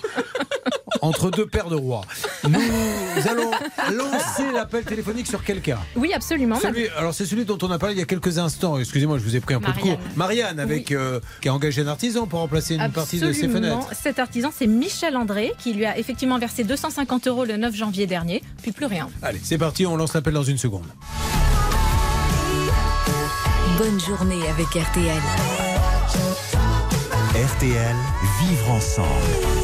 [1.05, 2.03] entre deux paires de rois.
[2.49, 2.59] Nous
[3.31, 3.51] allons
[3.93, 5.79] lancer l'appel téléphonique sur quelqu'un.
[5.97, 6.59] Oui, absolument.
[6.59, 8.79] Celui- alors c'est celui dont on a parlé il y a quelques instants.
[8.79, 9.97] Excusez-moi, je vous ai pris un peu de Marianne.
[9.97, 10.07] cours.
[10.17, 13.81] Marianne, avec euh, qui a engagé un artisan pour remplacer une partie de ses Absolument.
[13.83, 14.01] fenêtres.
[14.03, 18.07] Cet artisan, c'est Michel André, qui lui a effectivement versé 250 euros le 9 janvier
[18.07, 19.09] dernier, puis plus rien.
[19.23, 20.85] Allez, c'est parti, on lance l'appel dans une seconde.
[23.79, 25.21] Bonne journée avec RTL.
[27.35, 27.97] RTL,
[28.41, 29.64] vivre ensemble.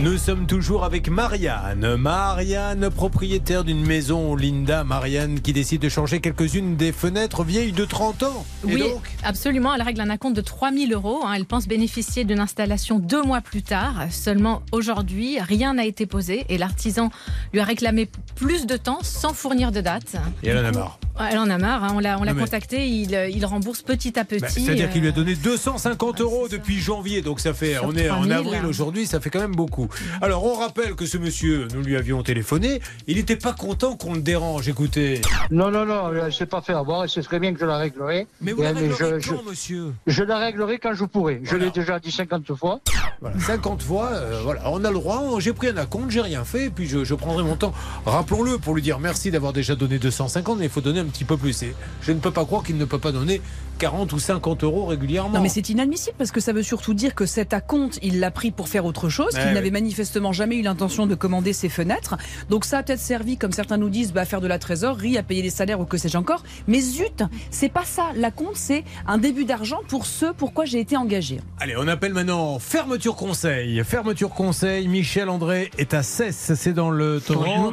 [0.00, 1.96] Nous sommes toujours avec Marianne.
[1.96, 4.84] Marianne, propriétaire d'une maison Linda.
[4.84, 8.46] Marianne qui décide de changer quelques-unes des fenêtres vieilles de 30 ans.
[8.68, 9.74] Et Oui, donc absolument.
[9.74, 11.22] Elle règle un acompte de 3000 euros.
[11.26, 11.32] hein.
[11.34, 14.06] Elle pense bénéficier d'une installation deux mois plus tard.
[14.10, 17.10] Seulement aujourd'hui, rien n'a été posé et l'artisan
[17.52, 20.14] lui a réclamé plus de temps sans fournir de date.
[20.44, 21.00] Et elle en a marre.
[21.28, 21.82] Elle en a marre.
[21.82, 21.92] hein.
[21.96, 22.88] On l'a, on l'a mais- contacté.
[22.88, 24.42] Il, euh, il rembourse petit à petit.
[24.42, 27.86] Bah, C'est-à-dire qu'il lui a euh, donné 250 euros depuis janvier, donc ça fait, Sur
[27.86, 29.87] on est en 3000, avril aujourd'hui, ça fait quand même beaucoup.
[30.20, 34.14] Alors on rappelle que ce monsieur, nous lui avions téléphoné, il n'était pas content qu'on
[34.14, 35.20] le dérange, écoutez.
[35.50, 37.76] Non, non, non, elle s'est pas fait avoir et c'est très bien que je la
[37.78, 38.26] réglerai.
[38.40, 39.92] Mais vous la réglerez je, quand, je- monsieur?
[40.06, 41.40] Je la réglerai quand je pourrai.
[41.44, 42.80] Je l'ai déjà dit 50 fois.
[43.20, 46.44] Voilà, 50 fois, euh, voilà, on a le droit, j'ai pris un acompte, j'ai rien
[46.44, 47.72] fait, et puis je, je prendrai mon temps.
[48.06, 51.24] Rappelons-le pour lui dire merci d'avoir déjà donné 250, mais il faut donner un petit
[51.24, 51.62] peu plus.
[51.64, 53.40] Et je ne peux pas croire qu'il ne peut pas donner
[53.78, 55.30] 40 ou 50 euros régulièrement.
[55.36, 58.30] Non mais c'est inadmissible parce que ça veut surtout dire que cet acompte, il l'a
[58.30, 59.54] pris pour faire autre chose, Ouais, qu'il oui.
[59.54, 62.16] n'avait manifestement jamais eu l'intention de commander ses fenêtres.
[62.50, 65.16] Donc ça a peut-être servi, comme certains nous disent, bah, à faire de la trésorerie,
[65.16, 66.42] à payer des salaires ou que sais-je encore.
[66.66, 68.10] Mais zut, c'est pas ça.
[68.16, 71.40] L'acompte, c'est un début d'argent pour ce pourquoi j'ai été engagé.
[71.60, 73.82] Allez, on appelle maintenant Fermeture Conseil.
[73.84, 77.72] Fermeture Conseil, Michel André est à Cesse, c'est dans le torrent.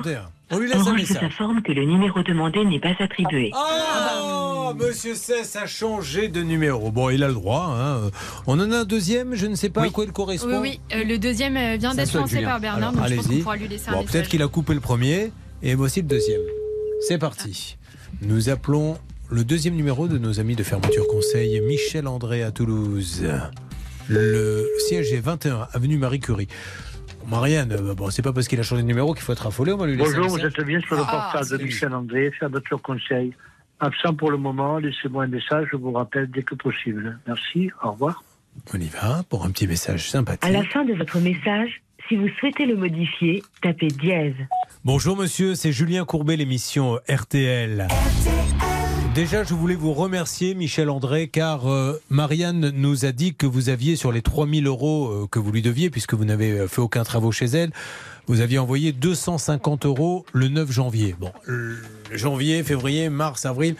[0.51, 1.17] On lui laisse un message.
[1.19, 3.51] vous informe que le numéro demandé n'est pas attribué.
[3.55, 6.91] Oh, Monsieur Cesse a changé de numéro.
[6.91, 7.75] Bon, il a le droit.
[7.77, 8.11] hein.
[8.47, 10.61] On en a un deuxième, je ne sais pas à quoi il correspond.
[10.61, 13.25] Oui, oui, euh, le deuxième euh, vient d'être lancé par Bernard, Alors, donc je pense
[13.25, 13.41] qu'on allez-y.
[13.43, 14.27] pourra lui laisser Bon, un peut-être message.
[14.29, 15.31] qu'il a coupé le premier
[15.63, 16.41] et voici le deuxième.
[17.01, 17.77] C'est parti.
[18.21, 18.97] Nous appelons
[19.29, 23.23] le deuxième numéro de nos amis de Fermeture Conseil, Michel André à Toulouse.
[24.07, 26.47] Le siège est 21 avenue Marie Curie.
[27.27, 29.71] Marianne, euh, bon, c'est pas parce qu'il a changé de numéro qu'il faut être affolé,
[29.73, 31.63] on va lui laisser Bonjour, vous êtes bien sur le Ah, portable de.
[31.65, 33.33] Michel André, fermeture conseil.
[33.79, 37.19] Absent pour le moment, laissez-moi un message, je vous rappelle dès que possible.
[37.27, 38.23] Merci, au revoir.
[38.73, 40.45] On y va pour un petit message sympathique.
[40.45, 44.35] À la fin de votre message, si vous souhaitez le modifier, tapez dièse.
[44.85, 47.87] Bonjour monsieur, c'est Julien Courbet, l'émission RTL.
[49.15, 53.69] Déjà, je voulais vous remercier, Michel André, car euh, Marianne nous a dit que vous
[53.69, 56.81] aviez, sur les 3000 euros euh, que vous lui deviez, puisque vous n'avez euh, fait
[56.81, 57.71] aucun travaux chez elle,
[58.27, 61.15] vous aviez envoyé 250 euros le 9 janvier.
[61.17, 61.31] Bon,
[62.11, 63.77] janvier, février, mars, avril.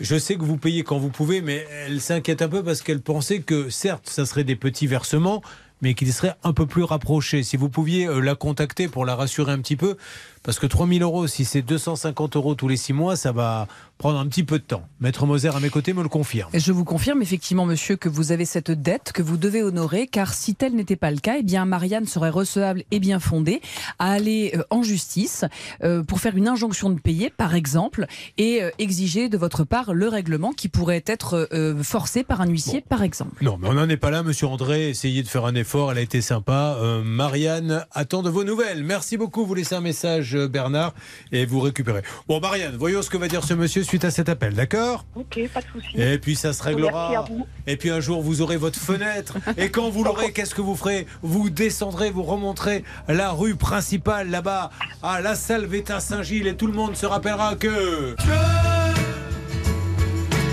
[0.00, 3.02] Je sais que vous payez quand vous pouvez, mais elle s'inquiète un peu parce qu'elle
[3.02, 5.42] pensait que, certes, ça serait des petits versements,
[5.82, 7.42] mais qu'ils seraient un peu plus rapprochés.
[7.42, 9.98] Si vous pouviez la contacter pour la rassurer un petit peu,
[10.42, 13.68] parce que 3000 euros, si c'est 250 euros tous les six mois, ça va
[13.98, 14.82] prendre un petit peu de temps.
[15.00, 16.50] Maître Moser à mes côtés me le confirme.
[16.54, 20.32] Je vous confirme effectivement, monsieur, que vous avez cette dette que vous devez honorer, car
[20.32, 23.60] si tel n'était pas le cas, eh bien Marianne serait recevable et bien fondée
[23.98, 25.44] à aller euh, en justice
[25.84, 28.06] euh, pour faire une injonction de payer, par exemple,
[28.38, 31.48] et euh, exiger de votre part le règlement qui pourrait être
[31.82, 33.42] forcé par un huissier, par exemple.
[33.44, 34.88] Non, mais on n'en est pas là, monsieur André.
[34.88, 36.76] Essayez de faire un effort, elle a été sympa.
[36.80, 38.84] Euh, Marianne attend de vos nouvelles.
[38.84, 39.44] Merci beaucoup.
[39.44, 40.94] Vous laissez un message, Bernard,
[41.32, 42.02] et vous récupérez.
[42.28, 45.04] Bon, Marianne, voyons ce que va dire ce monsieur suite à cet appel, d'accord?
[45.14, 46.00] Ok, pas de souci.
[46.00, 47.18] Et puis ça se réglera.
[47.18, 47.24] À.
[47.66, 49.36] Et puis un jour, vous aurez votre fenêtre.
[49.56, 51.06] Et quand vous l'aurez, qu'est-ce que vous ferez?
[51.22, 54.70] Vous descendrez, vous remonterez la rue principale là-bas,
[55.02, 58.16] à la Salvetta Saint-Gilles, et tout le monde se rappellera que.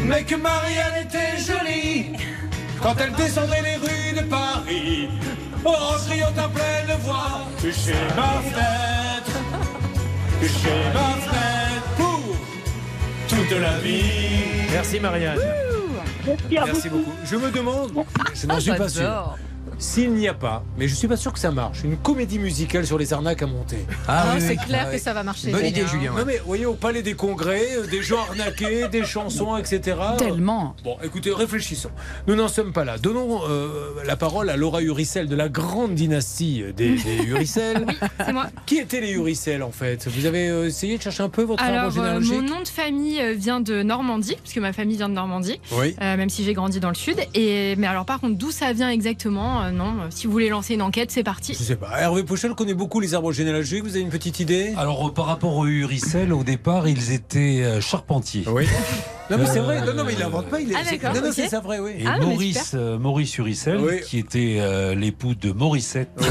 [0.06, 2.18] Mais que Marianne était jolie
[2.82, 5.10] quand elle descendait les rues de Paris.
[5.66, 9.37] En criant en pleine voix, chez ma fenêtre,
[10.42, 12.36] chez ma fenêtre, pour
[13.28, 14.04] toute la vie.
[14.72, 15.40] Merci Marianne.
[16.52, 17.14] Merci beaucoup.
[17.26, 17.92] Je me demande,
[18.34, 19.38] je n'en suis pas sûr.
[19.80, 22.86] S'il n'y a pas, mais je suis pas sûr que ça marche, une comédie musicale
[22.88, 23.78] sur les arnaques à monter.
[24.08, 25.52] Ah, c'est clair que ça va marcher.
[25.52, 26.14] Bonne idée, Julien.
[26.18, 29.98] Non mais voyez au palais des congrès, euh, des gens arnaqués, des chansons, etc.
[30.18, 30.76] Tellement.
[30.84, 31.92] Bon, écoutez, réfléchissons.
[32.28, 32.98] Nous n'en sommes pas là.
[32.98, 37.86] Donnons euh, la parole à Laura Uricel de la grande dynastie des, des Uricel.
[38.26, 38.48] C'est moi.
[38.66, 40.08] Qui étaient les Uricel en fait?
[40.08, 42.34] Vous avez euh, essayé de chercher un peu votre arbre Alors, euh, généalogique?
[42.34, 45.96] mon nom de famille vient de Normandie, puisque ma famille vient de Normandie, Oui.
[46.02, 47.18] euh, même si j'ai grandi dans le sud.
[47.36, 50.50] Et, mais alors, par contre, d'où ça vient exactement euh, Non, euh, si vous voulez
[50.50, 51.54] lancer une enquête, c'est parti.
[51.54, 52.00] Je sais pas.
[52.00, 53.84] Hervé Pouchel connaît beaucoup les arbres généalogiques.
[53.84, 54.74] Vous avez une petite idée?
[54.78, 58.44] Alors, euh, par rapport aux Uricel, au départ, ils étaient charpentiers.
[58.48, 58.66] Oui.
[59.30, 59.82] Non mais c'est vrai.
[59.86, 60.62] Non non mais il invente pas.
[60.62, 60.76] Il est...
[60.76, 61.92] Ah, d'accord, Non non c'est ça vrai oui.
[62.00, 64.00] Et Ah, Maurice, euh, Maurice Uricel, Oui.
[64.08, 66.28] qui était euh, l'époux de Mauricette Oui.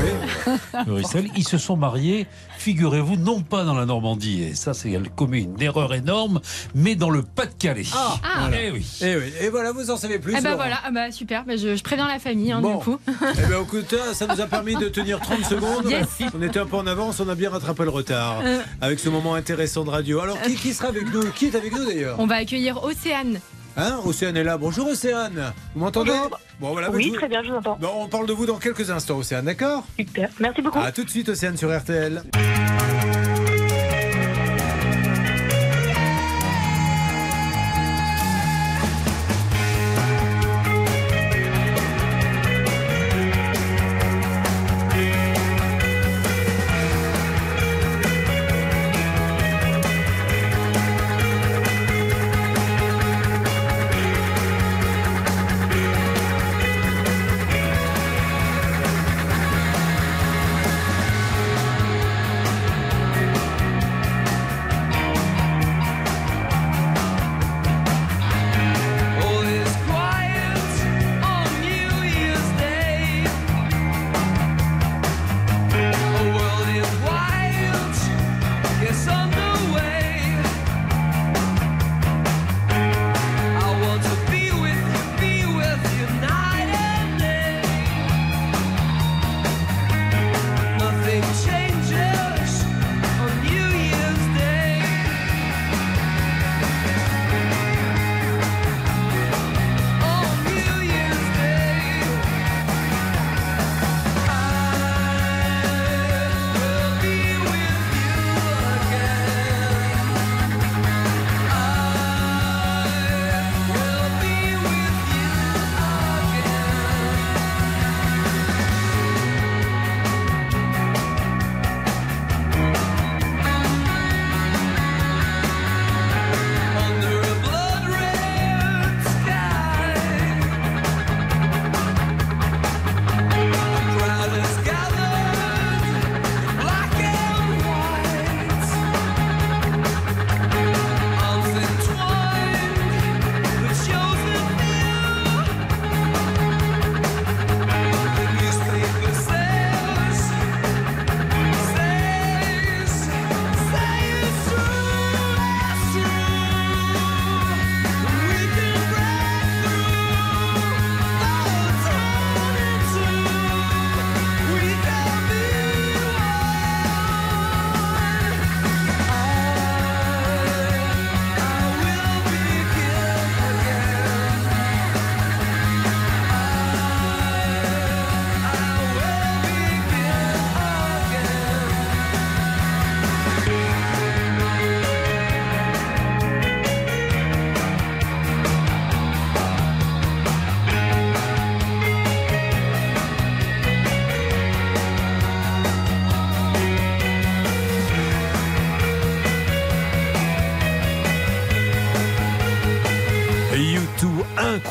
[0.74, 2.26] euh, Uricel, ils se sont mariés,
[2.70, 6.40] figurez-vous, non pas dans la Normandie, et ça c'est elle commet une erreur énorme,
[6.74, 7.84] mais dans le Pas-de-Calais.
[7.94, 8.48] Ah, Ah.
[8.60, 8.84] Eh oui.
[9.02, 9.32] Et oui.
[9.40, 10.34] Et voilà vous en savez plus.
[10.34, 10.56] Ah bah Laurent.
[10.56, 12.78] voilà, ah bah super, bah je, je préviens la famille hein, Bon.
[12.78, 12.98] du coup.
[13.06, 15.88] Eh bien, écoutez, ça nous a permis de tenir 30 secondes.
[15.88, 16.08] Yes.
[16.36, 18.58] On était un peu en avance, on a bien rattrapé le retard Euh.
[18.80, 20.18] avec ce moment intéressant de radio.
[20.18, 21.22] Alors, qui, qui sera avec nous?
[21.36, 22.16] Qui est avec nous d'ailleurs?
[22.18, 23.38] On va accueillir Océane.
[23.76, 24.56] Hein Océane est là.
[24.56, 25.52] Bonjour Océane.
[25.74, 26.12] Vous m'entendez.
[26.60, 26.90] Bon, voilà.
[26.90, 27.76] Oui, vous- très bien, je vous entends.
[27.80, 30.30] Bon, on parle de vous dans quelques instants, Océane, d'accord Super.
[30.40, 30.78] Merci beaucoup.
[30.78, 32.22] À tout de suite, Océane, sur RTL.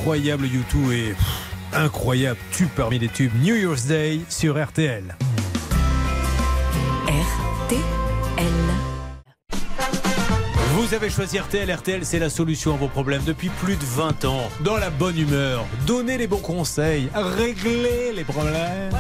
[0.06, 5.16] Incroyable U2 et pff, incroyable tube parmi les tubes New Year's Day sur RTL.
[7.08, 7.82] RTL.
[10.76, 11.72] Vous avez choisi RTL.
[11.74, 14.48] RTL, c'est la solution à vos problèmes depuis plus de 20 ans.
[14.60, 18.92] Dans la bonne humeur, donnez les bons conseils, réglez les problèmes.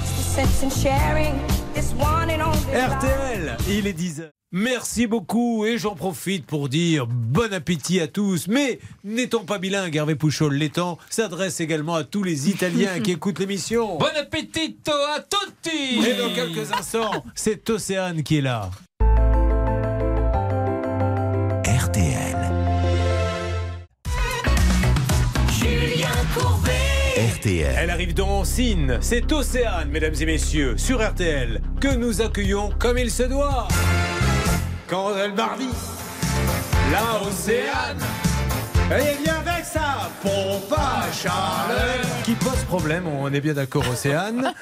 [2.74, 4.35] RTL, il est 10h.
[4.58, 8.48] Merci beaucoup et j'en profite pour dire bon appétit à tous.
[8.48, 13.40] Mais n'étant pas bilingue, Hervé Pouchol l'étant, s'adresse également à tous les Italiens qui écoutent
[13.40, 13.98] l'émission.
[13.98, 18.72] Bon appétit à tutti Et dans quelques instants, c'est Océane qui est là.
[21.66, 22.38] RTL.
[25.52, 26.72] Julien Courbet.
[27.40, 27.76] RTL.
[27.78, 32.98] Elle arrive dans Oncine, c'est Océane, mesdames et messieurs, sur RTL, que nous accueillons comme
[32.98, 33.68] il se doit.
[34.88, 35.34] Quand elle
[36.92, 38.25] la Océane.
[38.92, 42.24] Elle vient avec sa pompe à chaleur.
[42.24, 44.54] Qui pose problème, on est bien d'accord, Océane.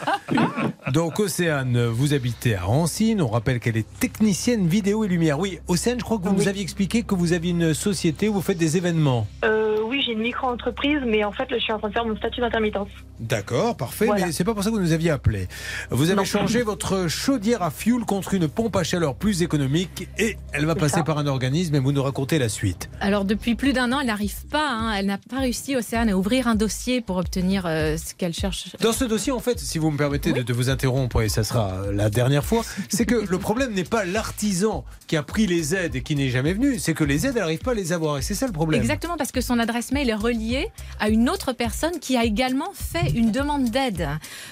[0.94, 3.22] Donc, Océane, vous habitez à Rancine.
[3.22, 5.40] On rappelle qu'elle est technicienne vidéo et lumière.
[5.40, 8.34] Oui, Océane, je crois que vous nous aviez expliqué que vous aviez une société où
[8.34, 9.28] vous faites des événements.
[9.44, 12.06] Euh, oui, j'ai une micro-entreprise, mais en fait, là, je suis en train de faire
[12.06, 12.90] mon statut d'intermittence.
[13.20, 14.26] D'accord, parfait, Voilà.
[14.26, 15.48] mais c'est pas pour ça que vous nous aviez appelé.
[15.92, 20.38] Vous avez changé votre chaudière à fioul contre une pompe à chaleur plus économique et
[20.52, 21.04] elle va passer ça.
[21.04, 22.90] par un organisme et vous nous racontez la suite.
[23.00, 26.18] Alors depuis plus d'un an, elle n'arrive pas, hein, elle n'a pas réussi, Océane, à
[26.18, 28.76] ouvrir un dossier pour obtenir euh, ce qu'elle cherche.
[28.80, 31.44] Dans ce dossier, en fait, si vous me permettez de, de vous interrompre, et ça
[31.44, 35.74] sera la dernière fois, c'est que le problème n'est pas l'artisan qui a pris les
[35.74, 37.92] aides et qui n'est jamais venu, c'est que les aides, elle n'arrive pas à les
[37.92, 38.18] avoir.
[38.20, 38.82] Et c'est ça le problème.
[38.82, 42.72] Exactement, parce que son adresse mail est reliée à une autre personne qui a également
[42.74, 44.08] fait une demande d'aide.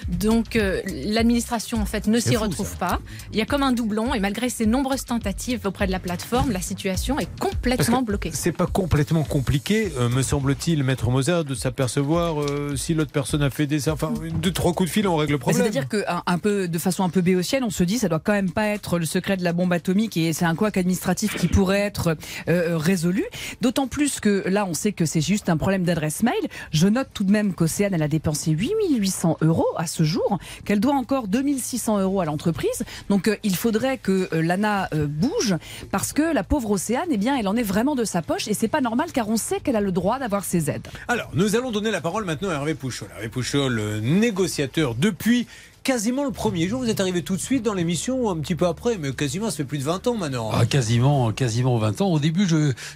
[0.08, 3.00] Donc euh, l'administration, en fait, ne s'y retrouve pas.
[3.32, 6.50] Il y a comme un doublon, et malgré ces nombreuses tentatives auprès de la plateforme,
[6.50, 8.30] la situation est complètement bloquée.
[8.34, 13.42] C'est pas complètement compliqué, euh, me semble-t-il, Maître Mozart, de s'apercevoir euh, si l'autre personne
[13.42, 13.88] a fait des.
[13.88, 15.62] Enfin, deux, trois coups de fil, on règle le problème.
[15.62, 18.18] C'est-à-dire que un, un peu, de façon un peu béotienne, on se dit ça doit
[18.18, 21.36] quand même pas être le secret de la bombe atomique et c'est un couac administratif
[21.36, 22.16] qui pourrait être
[22.48, 23.24] euh, résolu.
[23.60, 26.34] D'autant plus que là, on sait que c'est juste un problème d'adresse mail.
[26.70, 30.80] Je note tout de même qu'Océane, elle a dépensé 8800 euros à ce jour, qu'elle
[30.80, 32.84] doit encore 2600 euros à l'entreprise.
[33.08, 35.56] Donc euh, il faudrait que euh, l'ANA euh, bouge
[35.90, 38.54] parce que la pauvre Océane, eh bien, elle en est vraiment de sa poche et
[38.54, 40.88] c'est pas normal car on sait qu'elle a le droit d'avoir ses aides.
[41.08, 43.08] Alors, nous allons donner la parole maintenant à Hervé Pouchol.
[43.16, 45.46] Hervé Pouchol, euh, négociateur depuis
[45.82, 46.80] quasiment le premier jour.
[46.82, 49.56] Vous êtes arrivé tout de suite dans l'émission, un petit peu après, mais quasiment, ça
[49.58, 50.50] fait plus de 20 ans maintenant.
[50.52, 52.08] Ah, quasiment, quasiment 20 ans.
[52.12, 52.46] Au début,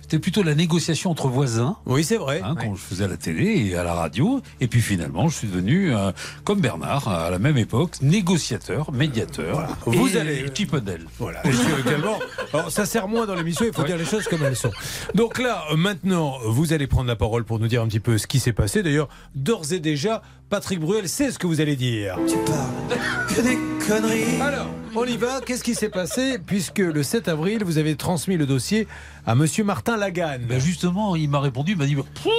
[0.02, 1.76] c'était plutôt la négociation entre voisins.
[1.86, 2.40] Oui, c'est vrai.
[2.44, 4.40] Hein, Quand je faisais à la télé et à la radio.
[4.60, 6.12] Et puis finalement, je suis devenu, euh,
[6.44, 9.76] comme Bernard, à la même époque, négociateur, médiateur.
[9.86, 11.06] Vous et allez- Chipodel.
[11.18, 11.46] Voilà.
[11.46, 12.18] Et je- également,
[12.52, 14.70] alors, ça sert moins dans l'émission, il faut dire les choses comme elles sont.
[15.14, 18.18] Donc là, euh, maintenant, vous allez prendre la parole pour nous dire un petit peu
[18.18, 18.82] ce qui s'est passé.
[18.82, 22.16] D'ailleurs, d'ores et déjà, Patrick Bruel sait ce que vous allez dire.
[22.28, 23.00] Tu parles
[23.34, 24.40] que des conneries.
[24.40, 25.40] Alors, on y va.
[25.40, 26.38] Qu'est-ce qui s'est passé?
[26.38, 28.86] Puisque le 7 avril, vous avez transmis le dossier
[29.26, 30.46] à Monsieur Martin Laganne.
[30.48, 32.30] Ben justement, il m'a répondu, il m'a dit Pouh,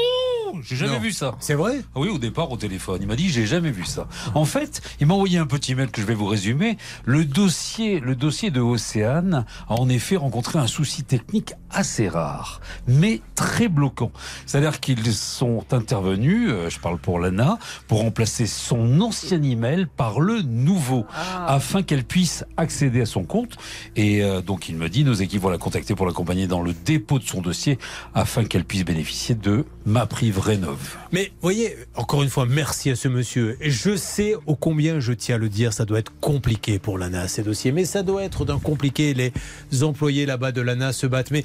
[0.63, 0.99] j'ai jamais Non.
[0.99, 1.35] vu ça.
[1.39, 2.99] C'est vrai Ah Oui, au départ au téléphone.
[3.01, 4.07] Il m'a dit j'ai jamais vu ça.
[4.33, 6.77] En fait, il m'a envoyé un petit mail que je vais vous résumer.
[7.05, 12.61] Le dossier, le dossier de Océane a en effet rencontré un souci technique assez rare,
[12.87, 14.11] mais très bloquant.
[14.45, 20.21] C'est-à-dire qu'ils sont intervenus, euh, je parle pour Lana, pour remplacer son ancien email par
[20.21, 21.05] le nouveau,
[21.45, 23.57] afin qu'elle puisse accéder à son compte.
[23.97, 26.73] Et euh, donc il me dit, nos équipes vont la contacter pour l'accompagner dans le
[26.85, 27.77] dépôt de son dossier,
[28.13, 30.97] afin qu'elle puisse bénéficier de ma prive rénove.
[31.11, 33.57] Mais voyez, encore une fois, merci à ce monsieur.
[33.61, 36.97] Et je sais ô combien je tiens à le dire, ça doit être compliqué pour
[36.97, 37.71] l'ANA ces dossiers.
[37.71, 39.13] Mais ça doit être d'un compliqué.
[39.13, 41.31] Les employés là-bas de l'ANA se battent.
[41.31, 41.43] Mais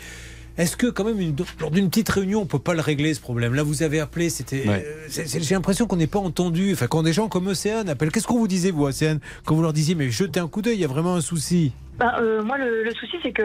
[0.59, 3.21] est-ce que quand même une- lors d'une petite réunion, on peut pas le régler ce
[3.21, 3.55] problème?
[3.55, 4.69] Là, vous avez appelé, c'était.
[4.69, 4.85] Ouais.
[4.87, 6.73] euh, J'ai l'impression qu'on n'est pas entendu.
[6.75, 9.63] Enfin, quand des gens comme Océane appellent, qu'est-ce qu'on vous disait vous, Océane, quand vous
[9.63, 11.73] leur disiez mais jetez un coup d'œil, il y a vraiment un souci?
[11.99, 13.43] Ben, euh, moi, le, le souci, c'est que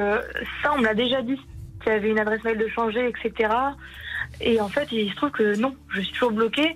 [0.64, 1.38] ça, on me l'a déjà dit,
[1.82, 3.50] qu'il y avait une adresse mail de changer, etc.
[4.42, 6.74] Et en fait, il se trouve que non, je suis toujours bloquée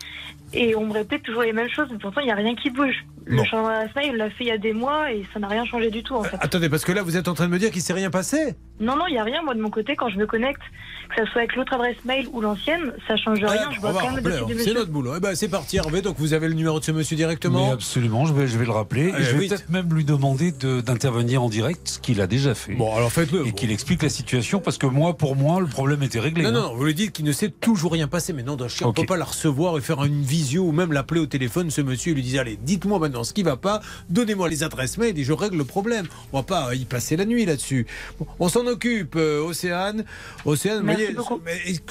[0.53, 2.69] et on me répète toujours les mêmes choses, mais pourtant, il n'y a rien qui
[2.69, 3.05] bouge.
[3.29, 3.37] Bon.
[3.37, 5.47] Le changement d'adresse mail, il l'a fait il y a des mois et ça n'a
[5.47, 6.37] rien changé du tout, en fait.
[6.39, 8.55] Attendez, parce que là, vous êtes en train de me dire qu'il s'est rien passé
[8.79, 9.41] Non, non, il n'y a rien.
[9.43, 10.61] Moi, de mon côté, quand je me connecte,
[11.09, 13.69] que ça soit avec l'autre adresse mail ou l'ancienne, ça change Ah, rien.
[13.71, 15.13] Je vois quand même le de C'est notre boulot.
[15.17, 16.01] Eh ben, c'est parti, Hervé.
[16.01, 18.65] Donc, vous avez le numéro de ce monsieur directement Mais absolument, je vais, je vais
[18.65, 19.11] le rappeler.
[19.11, 22.27] Allez, et je vais peut-être même lui demander de- d'intervenir en direct, ce qu'il a
[22.27, 22.73] déjà fait.
[22.73, 23.45] Bon, alors faites-le.
[23.45, 26.43] Et qu'il explique la situation, parce que moi, pour moi, le problème était réglé.
[26.43, 26.53] Non, hein.
[26.53, 28.33] non, non, vous lui dites qu'il ne s'est toujours rien passé.
[28.33, 30.71] Mais non, d'un chien, on ne peut pas la recevoir et faire une visio ou
[30.71, 33.57] même l'appeler au téléphone, ce monsieur, et lui dire Allez, dites-moi maintenant ce qui va
[33.57, 36.07] pas, donnez-moi les adresses mail et je règle le problème.
[36.33, 37.85] On va pas y passer la nuit là-dessus.
[38.19, 40.05] Bon, on s'en occupe, euh, Océane.
[40.45, 41.15] Océane, voyez,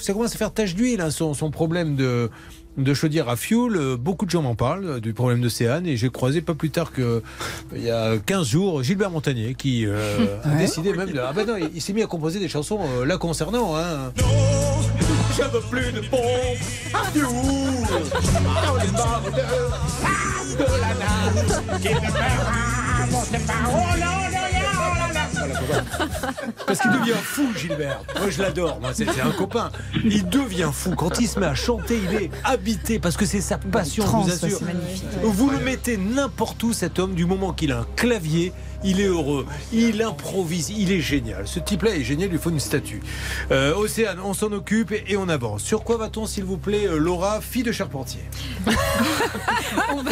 [0.00, 2.30] ça commence à faire tache d'huile, hein, son, son problème de
[2.76, 5.96] de chaudière à fioul, Euh, beaucoup de gens m'en parlent euh, du problème d'Océane et
[5.96, 7.20] j'ai croisé pas plus tard que euh,
[7.74, 11.46] il y a 15 jours Gilbert Montagnier qui euh, a décidé même de ah ben
[11.46, 14.12] non, il, il s'est mis à composer des chansons euh, là concernant hein.
[15.36, 16.20] Je veux plus de pompe
[16.94, 17.26] à fioul
[26.66, 28.00] Parce qu'il devient fou, Gilbert.
[28.18, 28.80] Moi, je l'adore.
[28.80, 29.70] Moi, c'est un copain.
[30.04, 30.94] Il devient fou.
[30.94, 34.10] Quand il se met à chanter, il est habité parce que c'est sa passion, je
[34.10, 34.60] vous assure.
[35.22, 38.52] Vous le mettez n'importe où, cet homme, du moment qu'il a un clavier,
[38.84, 41.46] il est heureux, il improvise, il est génial.
[41.46, 43.00] Ce type-là est génial, il lui faut une statue.
[43.50, 45.62] Euh, Océane, on s'en occupe et, on avance.
[45.62, 48.20] Sur quoi va-t-on, s'il vous plaît, euh, Laura, fille de charpentier
[49.92, 50.10] on, va,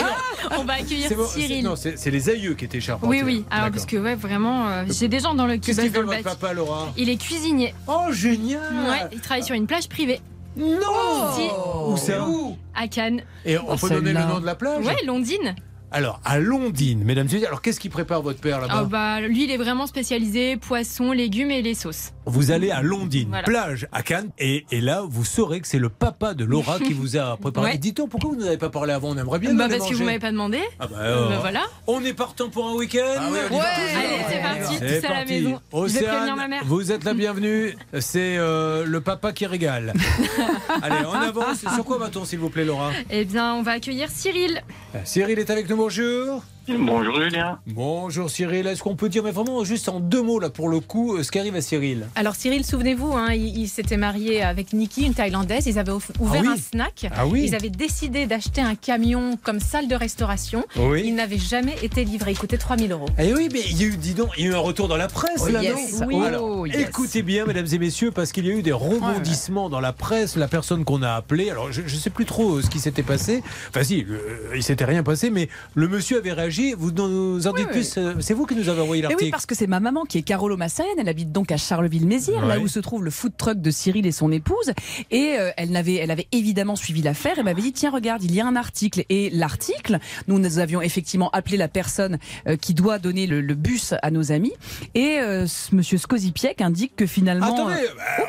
[0.59, 1.65] on va accueillir C'est bon, c'est- Cyril.
[1.65, 3.23] Non, c'est c'est les aïeux qui étaient charpentiers.
[3.23, 3.45] Oui, oui.
[3.51, 3.75] Alors, D'accord.
[3.75, 6.23] parce que, ouais, vraiment, euh, j'ai des gens dans le qui Qu'est-ce qu'il fait votre
[6.23, 7.75] papa, Laura Il est cuisinier.
[7.87, 10.21] Oh, génial Ouais, il travaille sur une plage privée.
[10.57, 11.49] Non Si.
[11.87, 12.27] Où ça
[12.75, 13.23] À Cannes.
[13.45, 14.85] Et on peut donner le nom de la plage?
[14.85, 15.55] Ouais, Londine.
[15.91, 18.75] Alors, à Londines, mesdames et messieurs, alors qu'est-ce qu'il prépare votre père là-bas?
[18.77, 22.13] Ah bah, lui, il est vraiment spécialisé poissons, légumes et les sauces.
[22.31, 23.43] Vous allez à Londines, Voilà.
[23.45, 26.93] plage à Cannes, et, et là, vous saurez que c'est le papa de Laura qui
[26.93, 27.73] vous a préparé.
[27.73, 27.79] Ouais.
[27.79, 29.95] Dites-donc, pourquoi vous ne nous avez pas parlé avant On aimerait bien Bah, parce que
[29.95, 30.61] vous m'avez pas demandé.
[30.79, 31.63] Ah bah, Bah, voilà.
[31.87, 35.61] On est partant pour un week-end Ouais, allez, c'est parti, C'est tous à la maison.
[35.73, 36.63] Océane, ma mère.
[36.67, 37.75] vous êtes la bienvenue.
[38.01, 39.93] C'est euh, le papa qui régale.
[40.83, 41.59] allez, on avance.
[41.75, 42.93] Sur quoi va-t-on, s'il vous plaît, Laura?
[43.11, 44.63] Eh bien, on va accueillir Cyril.
[45.05, 46.43] Cyril est avec nous, bonjour.
[46.77, 47.59] Bonjour Julien.
[47.67, 50.81] Bonjour Cyril, est-ce qu'on peut dire, mais vraiment juste en deux mots là pour le
[50.81, 54.43] coup, euh, ce qui arrive à Cyril Alors Cyril, souvenez-vous, hein, il, il s'était marié
[54.43, 55.67] avec Nikki, une Thaïlandaise.
[55.67, 57.07] Ils avaient ouvert oui un snack.
[57.17, 57.45] Ah oui.
[57.47, 60.63] Ils avaient décidé d'acheter un camion comme salle de restauration.
[60.77, 61.05] Oui.
[61.07, 62.33] Il n'avait jamais été livré.
[62.33, 63.07] Il coûtait 3000 euros.
[63.19, 64.89] Eh oui, mais il y a eu, dis donc, il y a eu un retour
[64.89, 66.01] dans la presse Oh, là, yes.
[66.01, 66.23] non Oui.
[66.23, 66.77] Alors, Oh, yes.
[66.89, 70.37] écoutez bien, mesdames et messieurs, parce qu'il y a eu des rebondissements dans la presse.
[70.37, 73.03] La personne qu'on a appelée, alors je ne sais plus trop euh, ce qui s'était
[73.03, 73.43] passé.
[73.71, 76.58] Enfin, si, euh, il s'était rien passé, mais le monsieur avait réagi.
[76.77, 77.97] Vous nous en dites Oui, plus.
[77.99, 79.25] euh, C'est vous qui nous avez envoyé Mais l'article.
[79.25, 80.97] oui, parce que c'est ma maman qui est Carolo Massarienne.
[80.99, 84.13] Elle habite donc à Charleville-Mézières, là où se trouve le food truck de Cyril et
[84.13, 84.73] son épouse.
[85.11, 88.35] Et euh, elle, n'avait, elle avait évidemment suivi l'affaire et m'avait dit tiens, regarde, il
[88.35, 89.05] y a un article.
[89.09, 93.55] Et l'article, nous, nous avions effectivement appelé la personne euh, qui doit donner le, le
[93.55, 94.53] bus à nos amis.
[94.95, 97.47] Et euh, monsieur Skozipiek indique que finalement.
[97.55, 97.75] Attendez,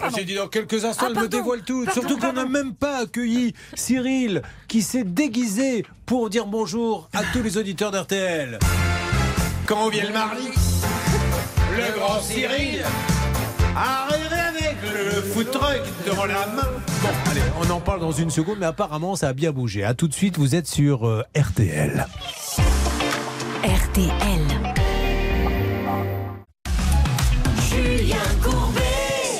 [0.02, 1.38] bah, j'ai dit dans quelques instants, Ah, elle me pardon.
[1.38, 1.86] dévoile tout.
[1.86, 7.22] Pardon, Surtout qu'on n'a même pas accueilli Cyril, qui s'est déguisé pour dire bonjour à
[7.32, 8.58] tous les auditeurs d'RTL.
[9.68, 10.48] Quand vient le mardi,
[11.78, 12.84] le grand Cyril
[13.78, 16.68] arrive avec le food truck dans la main.
[17.04, 19.84] Bon, allez, on en parle dans une seconde, mais apparemment ça a bien bougé.
[19.84, 22.08] À tout de suite, vous êtes sur euh, RTL.
[23.64, 24.89] RTL.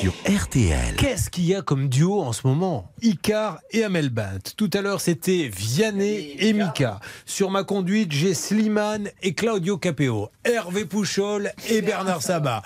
[0.00, 0.96] Sur RTL.
[0.96, 2.90] Qu'est-ce qu'il y a comme duo en ce moment?
[3.02, 4.54] Icar et Amel Bent.
[4.56, 7.00] Tout à l'heure, c'était Vianney et Mika.
[7.26, 10.30] Sur ma conduite, j'ai Slimane et Claudio Capeo.
[10.44, 12.62] Hervé Pouchol et Bernard Sabat.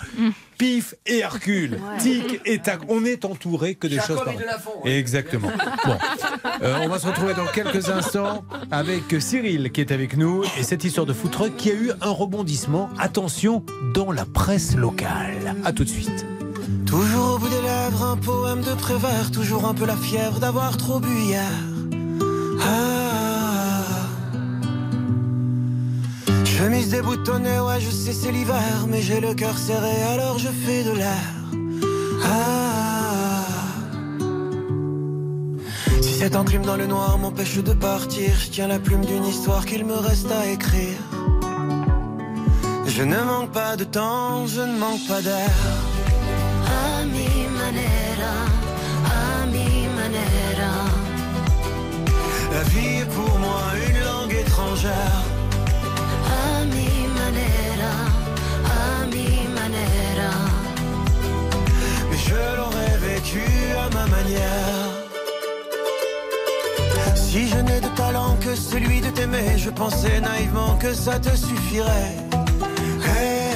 [0.57, 1.81] Pif et Hercule.
[1.99, 2.79] Tic et tac.
[2.87, 4.37] On est entouré que des Jacob choses pareilles.
[4.37, 5.51] Delafont, Exactement.
[5.85, 5.97] Bon.
[6.61, 10.63] Euh, on va se retrouver dans quelques instants avec Cyril qui est avec nous et
[10.63, 12.89] cette histoire de truck qui a eu un rebondissement.
[12.97, 15.55] Attention, dans la presse locale.
[15.65, 16.25] À tout de suite.
[16.95, 20.77] Toujours au bout des lèvres, un poème de Prévert, toujours un peu la fièvre d'avoir
[20.77, 21.51] trop bu hier.
[22.61, 23.83] Ah.
[26.45, 30.85] Chemise déboutonnée, ouais, je sais, c'est l'hiver, mais j'ai le cœur serré, alors je fais
[30.85, 31.25] de l'air.
[32.23, 33.43] Ah.
[36.01, 39.65] Si cette enclume dans le noir m'empêche de partir, je tiens la plume d'une histoire
[39.65, 40.97] qu'il me reste à écrire.
[42.87, 45.51] Je ne manque pas de temps, je ne manque pas d'air.
[46.65, 48.33] A mi manera,
[49.19, 50.73] a mi manera.
[52.53, 55.23] La vie est pour moi une langue étrangère.
[56.39, 57.95] A mi manera,
[58.79, 60.33] a mi manera.
[62.09, 63.45] Mais je l'aurais vécu
[63.83, 64.85] à ma manière.
[67.15, 71.35] Si je n'ai de talent que celui de t'aimer, je pensais naïvement que ça te
[71.35, 72.15] suffirait.
[73.03, 73.54] Hey.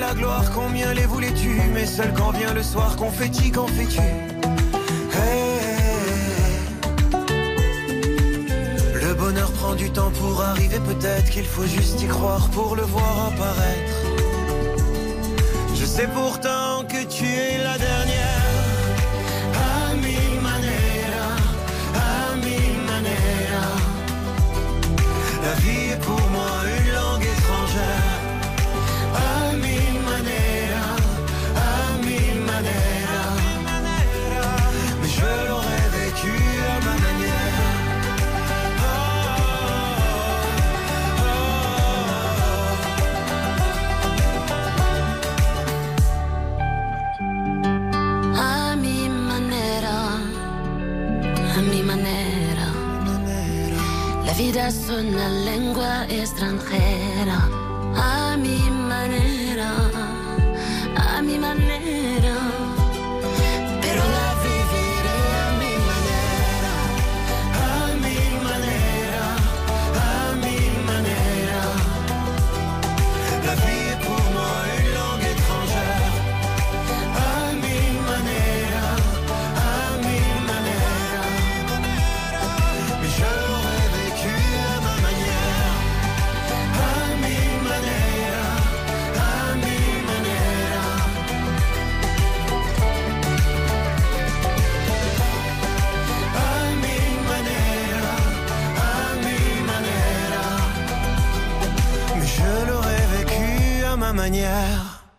[0.00, 1.60] La gloire, combien les voulais-tu?
[1.74, 4.00] Mais seul quand vient le soir, confetti, qu'en fais-tu.
[8.94, 12.82] Le bonheur prend du temps pour arriver, peut-être qu'il faut juste y croire pour le
[12.82, 13.96] voir apparaître.
[15.74, 18.45] Je sais pourtant que tu es la dernière.
[54.36, 57.48] Vida es una lengua extranjera.
[57.94, 59.45] A mi manera,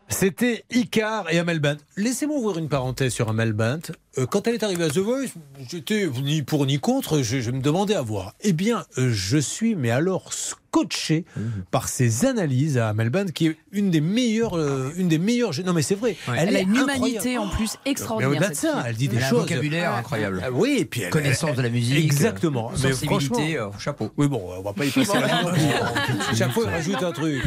[0.09, 1.77] C'était Icar et Amel Bent.
[1.95, 3.79] Laissez-moi ouvrir une parenthèse sur Amel Bent.
[3.89, 3.93] Euh,
[4.25, 5.27] quand elle est arrivée à The Voice,
[5.69, 8.33] j'étais ni pour ni contre, je, je me demandais à voir.
[8.41, 11.25] Eh bien, euh, je suis, mais alors scotché
[11.71, 15.51] par ses analyses à Amel Bent, qui est une des meilleures, euh, une des meilleures.
[15.65, 16.15] Non, mais c'est vrai.
[16.35, 16.91] Elle, a une incroyable.
[17.07, 18.31] humanité en plus Mais extraordinaire.
[18.31, 18.81] au-delà de ça, fille.
[18.87, 19.39] elle dit des Elle a un choses.
[19.41, 20.41] vocabulaire incroyable.
[20.45, 22.69] Ah oui, et puis elle- Connaissance de la musique, Exactement.
[22.71, 24.11] euh, Mais sensibilité, euh, chapeau.
[24.17, 26.35] Oui, bon, on va pas y passer la.
[26.35, 27.43] Chaque fois, il rajoute un truc.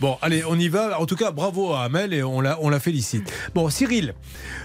[0.00, 1.00] Bon, allez, on y va.
[1.00, 3.30] En tout cas, bravo à Amel et on la, on la félicite.
[3.54, 4.14] Bon, Cyril,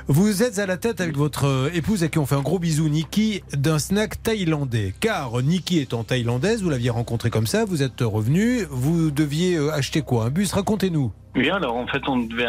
[0.07, 2.59] vous êtes à la tête avec votre euh, épouse à qui on fait un gros
[2.59, 4.93] bisou, Niki, d'un snack thaïlandais.
[4.99, 9.71] Car Niki étant thaïlandaise, vous l'aviez rencontrée comme ça, vous êtes revenu, vous deviez euh,
[9.71, 10.51] acheter quoi Un bus?
[10.53, 11.11] Racontez-nous.
[11.35, 12.47] Oui, alors en fait, on devait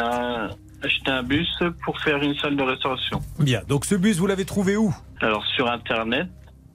[0.82, 1.48] acheter un bus
[1.84, 3.20] pour faire une salle de restauration.
[3.38, 4.94] Bien, donc ce bus, vous l'avez trouvé où?
[5.20, 6.28] Alors sur Internet,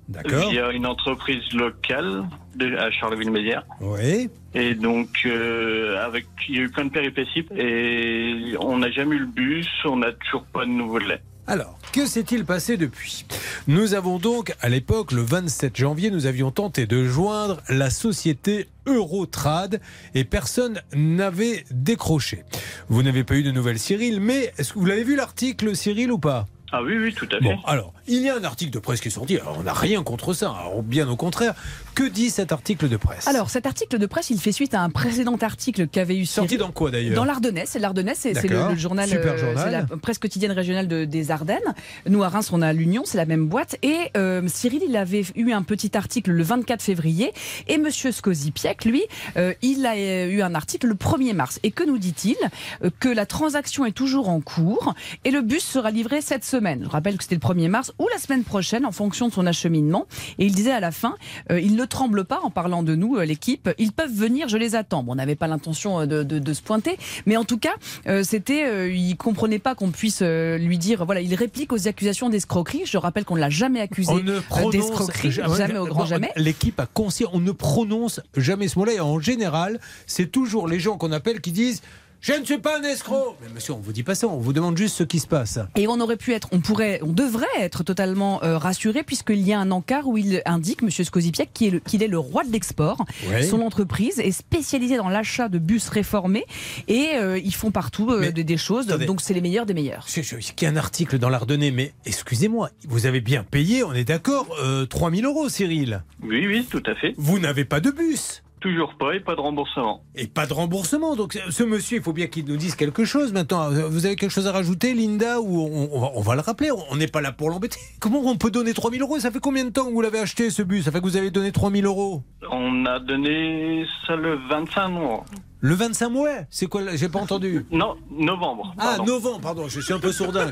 [0.07, 0.49] D'accord.
[0.49, 2.23] via une entreprise locale
[2.55, 3.65] de, à Charleville-Mézières.
[3.81, 4.29] Oui.
[4.53, 9.15] Et donc, euh, avec, il y a eu plein de péripéties et on n'a jamais
[9.15, 11.21] eu le bus, on n'a toujours pas de nouveau lait.
[11.47, 13.25] Alors, que s'est-il passé depuis?
[13.67, 18.67] Nous avons donc, à l'époque, le 27 janvier, nous avions tenté de joindre la société
[18.87, 19.79] Eurotrad
[20.15, 22.43] et personne n'avait décroché.
[22.89, 26.11] Vous n'avez pas eu de nouvelles, Cyril, mais est-ce que vous l'avez vu l'article, Cyril,
[26.11, 26.47] ou pas?
[26.71, 27.43] Ah oui, oui, tout à fait.
[27.43, 29.37] Bon, alors, il y a un article de presse qui est sorti.
[29.37, 31.53] Alors, on n'a rien contre ça, alors, bien au contraire.
[31.95, 34.81] Que dit cet article de presse Alors, cet article de presse, il fait suite à
[34.81, 37.63] un précédent article qu'avait eu Sorti dans quoi d'ailleurs Dans l'Ardennais.
[37.65, 39.63] C'est l'Ardennais, c'est le, journal, Super euh, journal.
[39.87, 41.59] c'est la presse quotidienne régionale de- des Ardennes.
[42.07, 43.77] Nous, à Reims, on a l'Union, c'est la même boîte.
[43.81, 47.31] Et euh, Cyril, il avait eu un petit article le 24 février.
[47.67, 49.03] Et Monsieur Scozipiec, lui,
[49.37, 51.59] euh, il a euh, eu un article le 1er mars.
[51.63, 52.35] Et que nous dit-il
[52.83, 54.93] Euh, Que la transaction est toujours en cours
[55.23, 56.81] et le bus sera livré cette semaine.
[56.83, 59.45] Je rappelle que c'était le 1er mars ou la semaine prochaine en fonction de son
[59.45, 60.05] acheminement.
[60.39, 61.15] Et il disait à la fin,
[61.51, 63.69] euh, il ne tremble pas en parlant de nous, euh, l'équipe.
[63.77, 65.03] Ils peuvent venir, je les attends.
[65.03, 67.73] Bon, on n'avait pas l'intention euh, de, de- de se pointer, mais en tout cas,
[68.07, 71.87] euh, c'était, euh, il comprenait pas qu'on puisse euh, lui dire, voilà, il réplique aux
[71.87, 72.83] accusations d'escroquerie.
[72.85, 76.05] Je rappelle qu'on ne l'a jamais accusé On ne prononce d'escroquerie, jamais au grand Bon,
[76.05, 76.31] jamais.
[76.35, 78.93] L'équipe a conscience, on ne prononce jamais ce mot-là.
[78.93, 81.81] Et en général, c'est toujours les gens qu'on appelle qui disent
[82.27, 83.37] Je ne suis pas un escroc.
[83.39, 85.59] Mais monsieur, on vous dit pas ça, on vous demande juste ce qui se passe.
[85.75, 89.53] Et on aurait pu être, on pourrait, on devrait être totalement euh, rassuré puisqu'il y
[89.53, 93.05] a un encart où il indique, Monsieur Scozipiec, qu'il est, est le roi de l'export.
[93.29, 93.43] Ouais.
[93.43, 96.45] Son entreprise est spécialisée dans l'achat de bus réformés
[96.87, 98.87] et euh, ils font partout euh, des, des choses.
[98.89, 99.05] attendez.
[99.05, 100.07] Donc c'est les meilleurs des meilleurs.
[100.17, 104.03] Il y a un article dans l'Ardennais, mais excusez-moi, vous avez bien payé, on est
[104.03, 106.01] d'accord, euh, 3000 euros, Cyril.
[106.23, 107.13] Oui, oui, tout à fait.
[107.17, 108.41] Vous n'avez pas de bus.
[108.65, 110.01] Toujours pas et pas de remboursement.
[110.15, 111.15] Et pas de remboursement.
[111.15, 113.69] Donc ce monsieur, il faut bien qu'il nous dise quelque chose maintenant.
[113.69, 116.71] Vous avez quelque chose à rajouter, Linda Ou on, on va, on va le rappeler,
[116.71, 117.77] on n'est pas là pour l'embêter.
[117.99, 119.19] Comment on peut donner 3000 euros?
[119.19, 120.83] Ça fait combien de temps que vous l'avez acheté ce bus?
[120.83, 125.25] Ça fait que vous avez donné 3000 euros On a donné ça le 25 mois.
[125.61, 127.65] Le 25 mois C'est quoi là J'ai pas entendu.
[127.71, 128.73] Non, novembre.
[128.77, 130.51] Ah, novembre, pardon, je suis un peu sourdin.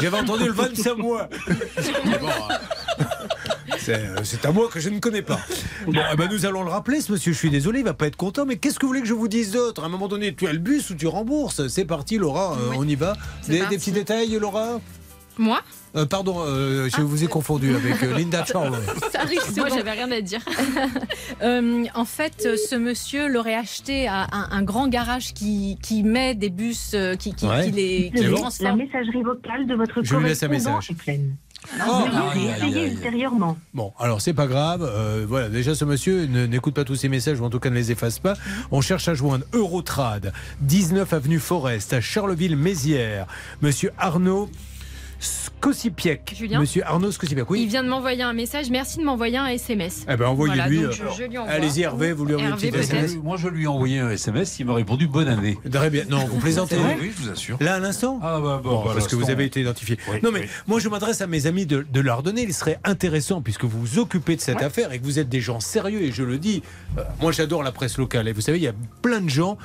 [0.00, 1.28] J'avais entendu le 25 mois.
[1.48, 3.04] Bon, euh,
[3.78, 5.40] c'est euh, c'est à moi que je ne connais pas.
[5.86, 7.32] Bon, eh ben, nous allons le rappeler, ce monsieur.
[7.32, 8.46] Je suis désolé, il va pas être content.
[8.46, 9.82] Mais qu'est-ce que vous voulez que je vous dise d'autre?
[9.82, 11.66] À un moment donné, tu as le bus ou tu rembourses?
[11.68, 13.14] C'est parti, Laura, euh, on y va.
[13.42, 13.74] c'est Des, parti.
[13.74, 14.80] des petits détails, Laura?
[15.36, 15.60] Moi?
[15.96, 18.78] Euh, Pardon, euh, je vous ai confondu avec euh, Linda Charles.
[19.12, 20.40] Ça arrive Moi, j'avais rien à dire.
[21.42, 26.34] Euh, en fait, ce monsieur l'aurait acheté à un, un grand garage qui, qui met
[26.34, 27.64] des bus, qui, qui, Ouais.
[27.66, 28.48] qui les, qui bon.
[28.60, 30.90] La messagerie vocale de votre Je lui laisse un correspondant message.
[30.90, 31.36] est pleine.
[31.86, 32.04] Oh.
[32.66, 33.56] Ultérieurement.
[33.72, 34.82] Bon, alors c'est pas grave.
[34.82, 37.74] euh, voilà, déjà ce monsieur n'écoute pas tous ces messages ou en tout cas ne
[37.74, 38.34] les efface pas.
[38.70, 43.26] On cherche à joindre Eurotrad, 19 avenue Forest à Charleville-Mézières.
[43.62, 44.48] Monsieur Arnaud
[46.34, 47.66] Julien Monsieur Arnaud Scocipiec, Il oui.
[47.66, 48.70] vient de m'envoyer un message.
[48.70, 50.04] Merci de m'envoyer un SMS.
[50.08, 50.78] Eh ben envoyez-lui.
[50.84, 51.38] Voilà, euh, je, je.
[51.48, 52.66] Allez-y Hervé, vous lui envoyez un petit.
[52.66, 53.16] SMS.
[53.22, 55.58] Moi, je lui ai envoyé un SMS, il m'a répondu bonne année.
[55.70, 56.04] Très bien.
[56.08, 56.76] Non, vous plaisantez.
[57.00, 57.56] Oui, je vous assure.
[57.60, 59.98] Là, à l'instant Ah, bah, bon, Bon, bah, parce que vous avez été identifié.
[60.10, 60.46] Oui, non, mais oui.
[60.66, 62.42] moi, je m'adresse à mes amis de, de l'Ardennais.
[62.42, 65.40] Il serait intéressant, puisque vous vous occupez de cette affaire et que vous êtes des
[65.40, 66.62] gens sérieux, et je le dis,
[66.98, 68.28] euh, moi, j'adore la presse locale.
[68.28, 69.56] Et vous savez, il y a plein de gens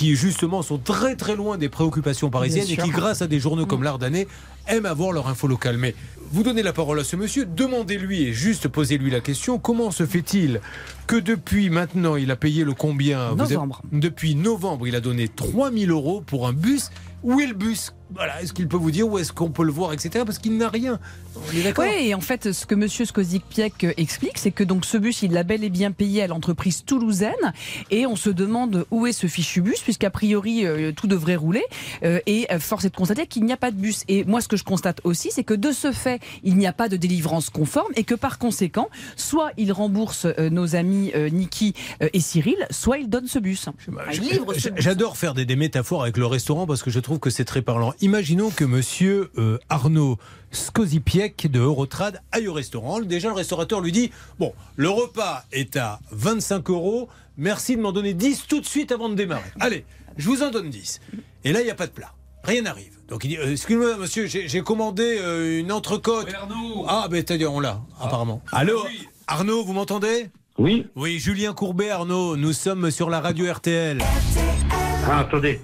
[0.00, 3.66] qui, justement, sont très, très loin des préoccupations parisiennes et qui, grâce à des journaux
[3.66, 4.26] comme l'Ardennais,
[4.66, 5.76] aiment avoir leur info locale.
[5.76, 5.94] Mais
[6.32, 10.06] vous donnez la parole à ce monsieur, demandez-lui et juste posez-lui la question comment se
[10.06, 10.62] fait-il
[11.06, 13.32] que depuis maintenant, il a payé le combien?
[13.32, 13.82] Vous Novembre.
[13.92, 16.90] Depuis novembre, il a donné 3000 euros pour un bus.
[17.22, 17.92] Où est le bus?
[18.12, 20.24] Voilà, est-ce qu'il peut vous dire où est-ce qu'on peut le voir, etc.
[20.24, 20.98] Parce qu'il n'a rien.
[21.36, 24.64] On est d'accord Oui, et en fait, ce que Monsieur Skozik-Piek euh, explique, c'est que
[24.64, 27.52] donc ce bus, il l'a bel et bien payé à l'entreprise toulousaine,
[27.90, 31.62] et on se demande où est ce fichu bus, puisqu'a priori euh, tout devrait rouler,
[32.02, 34.02] euh, et force est de constater qu'il n'y a pas de bus.
[34.08, 36.72] Et moi, ce que je constate aussi, c'est que de ce fait, il n'y a
[36.72, 41.74] pas de délivrance conforme, et que par conséquent, soit il rembourse euh, nos amis Niki
[42.00, 43.66] et Cyril, soit il donne ce bus.
[43.86, 44.70] Bus.
[44.76, 47.62] J'adore faire des, des métaphores avec le restaurant parce que je trouve que c'est très
[47.62, 47.94] parlant.
[48.02, 50.16] Imaginons que monsieur euh, Arnaud
[50.52, 53.00] Skozipiek de Eurotrad aille au restaurant.
[53.00, 57.10] Déjà, le restaurateur lui dit Bon, le repas est à 25 euros.
[57.36, 59.50] Merci de m'en donner 10 tout de suite avant de démarrer.
[59.60, 59.84] Allez,
[60.16, 61.00] je vous en donne 10.
[61.44, 62.14] Et là, il n'y a pas de plat.
[62.42, 62.96] Rien n'arrive.
[63.08, 66.26] Donc il dit euh, Excusez-moi, monsieur, j'ai commandé euh, une entrecôte.
[66.88, 68.40] Ah, ben, c'est-à-dire, on l'a, apparemment.
[68.50, 68.82] Allô
[69.26, 70.30] Arnaud, vous m'entendez?
[70.58, 70.86] Oui.
[70.96, 72.36] Oui, Julien Courbet, Arnaud.
[72.36, 74.02] Nous sommes sur la radio RTL.
[75.06, 75.60] Ah, attendez.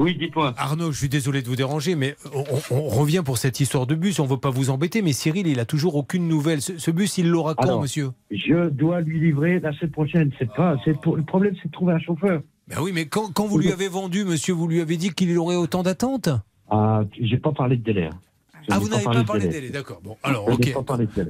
[0.00, 0.54] Oui, dites-moi.
[0.56, 2.44] Arnaud, je suis désolé de vous déranger, mais on,
[2.74, 4.18] on revient pour cette histoire de bus.
[4.18, 6.62] On ne veut pas vous embêter, mais Cyril, il a toujours aucune nouvelle.
[6.62, 8.12] Ce, ce bus, il l'aura quand, Alors, monsieur?
[8.30, 10.30] Je dois lui livrer la semaine prochaine.
[10.38, 12.40] C'est pas, c'est pour, le problème, c'est de trouver un chauffeur.
[12.68, 15.36] Ben oui, mais quand, quand vous lui avez vendu, monsieur, vous lui avez dit qu'il
[15.36, 16.30] aurait autant d'attentes?
[16.70, 18.08] Ah, j'ai pas parlé de délai.
[18.70, 20.00] Ah, vous n'avez pas parlé délai, d'accord.
[20.02, 20.74] Bon, alors, ok.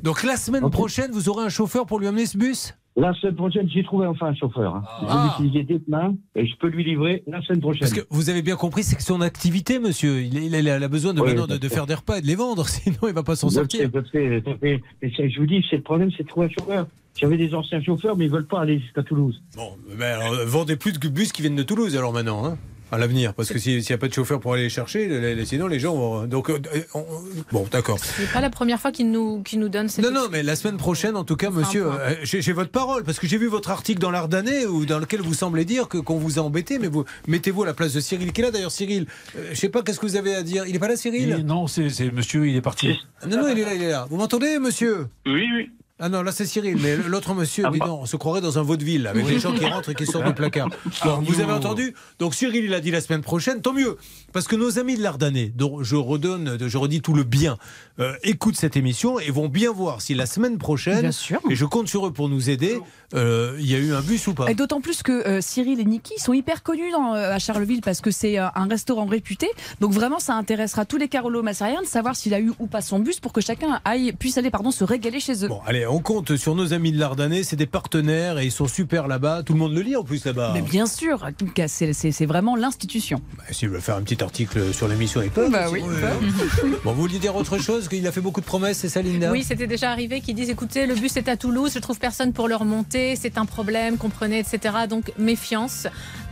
[0.03, 2.75] Donc la semaine prochaine, vous aurez un chauffeur pour lui amener ce bus?
[2.97, 4.75] La semaine prochaine, j'ai trouvé enfin un chauffeur.
[4.75, 4.83] hein.
[5.01, 5.37] Je vais Ah.
[5.39, 7.81] l'utiliser dès demain et je peux lui livrer la semaine prochaine.
[7.81, 10.69] Parce que vous avez bien compris, c'est que son activité, monsieur, il, il a- il
[10.69, 13.13] a besoin de, Oui, maintenant de, faire des repas et de les vendre, sinon il
[13.15, 13.89] va pas s'en sortir.
[14.13, 14.43] sais.
[14.61, 14.81] Mais
[15.17, 16.87] c'est- je vous dis, c'est le problème, c'est de trouver un chauffeur.
[17.19, 19.41] J'avais des anciens chauffeurs, mais ils veulent pas aller jusqu'à Toulouse.
[19.57, 22.59] Bon, mais alors, euh, vendez plus de bus qui viennent de Toulouse alors maintenant, hein,
[22.93, 25.07] à l'avenir, parce que si- s'il n'y a pas de chauffeur pour aller les chercher,
[25.09, 26.27] les- les- sinon les gens vont.
[26.27, 26.59] Donc, euh,
[26.95, 27.05] on-
[27.53, 27.99] bon, d'accord.
[27.99, 30.05] C'est pas la première fois qu'il nous, qu'il nous donne cette.
[30.05, 33.05] Non, non, mais la semaine prochaine, en tout cas, monsieur, euh, j'ai j'ai votre parole,
[33.05, 35.99] parce que j'ai vu votre article dans l'Ardannais où- dans lequel vous semblez dire que
[35.99, 38.51] qu'on vous a embêté, mais vous mettez-vous à la place de Cyril qui est là.
[38.51, 40.89] D'ailleurs, Cyril, euh, je sais pas, qu'est-ce que vous avez à dire Il est pas
[40.89, 41.37] là, Cyril?
[41.39, 42.89] Il- Non, c'est c'est monsieur, il est parti.
[43.29, 44.07] Non, non, il est là, il est là.
[44.11, 45.07] Vous m'entendez, monsieur?
[45.27, 45.71] Oui, oui.
[46.01, 48.63] Ah non, là c'est Cyril, mais l'autre monsieur, dis donc, on se croirait dans un
[48.63, 49.33] vaudeville avec Oui.
[49.33, 50.69] les gens qui rentrent et qui sortent du placard.
[51.05, 53.99] Bon, vous avez entendu Donc Cyril, il a dit la semaine prochaine, tant mieux,
[54.33, 57.59] parce que nos amis de l'Ardannais, dont je redonne, je redis tout le bien,
[57.99, 61.41] euh, écoutent cette émission et vont bien voir si la semaine prochaine, Bien sûr.
[61.51, 62.81] et je compte sur eux pour nous aider,
[63.15, 65.81] euh, il y a eu un bus ou pas Et d'autant plus que euh, Cyril
[65.81, 69.05] et Niki sont hyper connus dans, euh, à Charleville parce que c'est euh, un restaurant
[69.05, 69.49] réputé.
[69.81, 72.81] Donc vraiment, ça intéressera tous les Carolo Massariens de savoir s'il a eu ou pas
[72.81, 75.49] son bus pour que chacun aille, puisse aller pardon, se régaler chez eux.
[75.49, 78.69] Bon, allez, on compte sur nos amis de l'Ardannais, c'est des partenaires et ils sont
[78.69, 79.43] super là-bas.
[79.45, 80.53] Tout le monde le lit en plus là-bas.
[80.55, 83.21] Mais bien sûr, en tout cas, c'est vraiment l'institution.
[83.37, 85.51] Bah, S'ils veulent faire un petit article sur l'émission, ils peuvent.
[85.51, 85.83] Bah aussi.
[85.83, 85.89] oui.
[85.89, 86.71] Ouais.
[86.85, 87.89] bon, vous vouliez dire autre chose?
[87.89, 89.31] Qu'il a fait beaucoup de promesses, c'est ça, Linda?
[89.33, 92.33] Oui, c'était déjà arrivé qu'ils disent écoutez, le bus est à Toulouse, je trouve personne
[92.33, 94.75] pour le remonter, c'est un problème, comprenez, etc.
[94.89, 95.87] Donc méfiance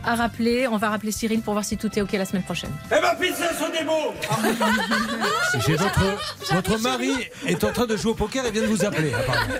[0.05, 0.67] à rappeler.
[0.67, 2.71] On va rappeler Cyril pour voir si tout est OK la semaine prochaine.
[2.87, 4.13] Eh ben, pizza sur des mots
[5.65, 6.01] J'ai votre,
[6.53, 7.11] votre mari
[7.47, 9.11] est en train de jouer au poker et vient de vous appeler.
[9.13, 9.53] apparemment.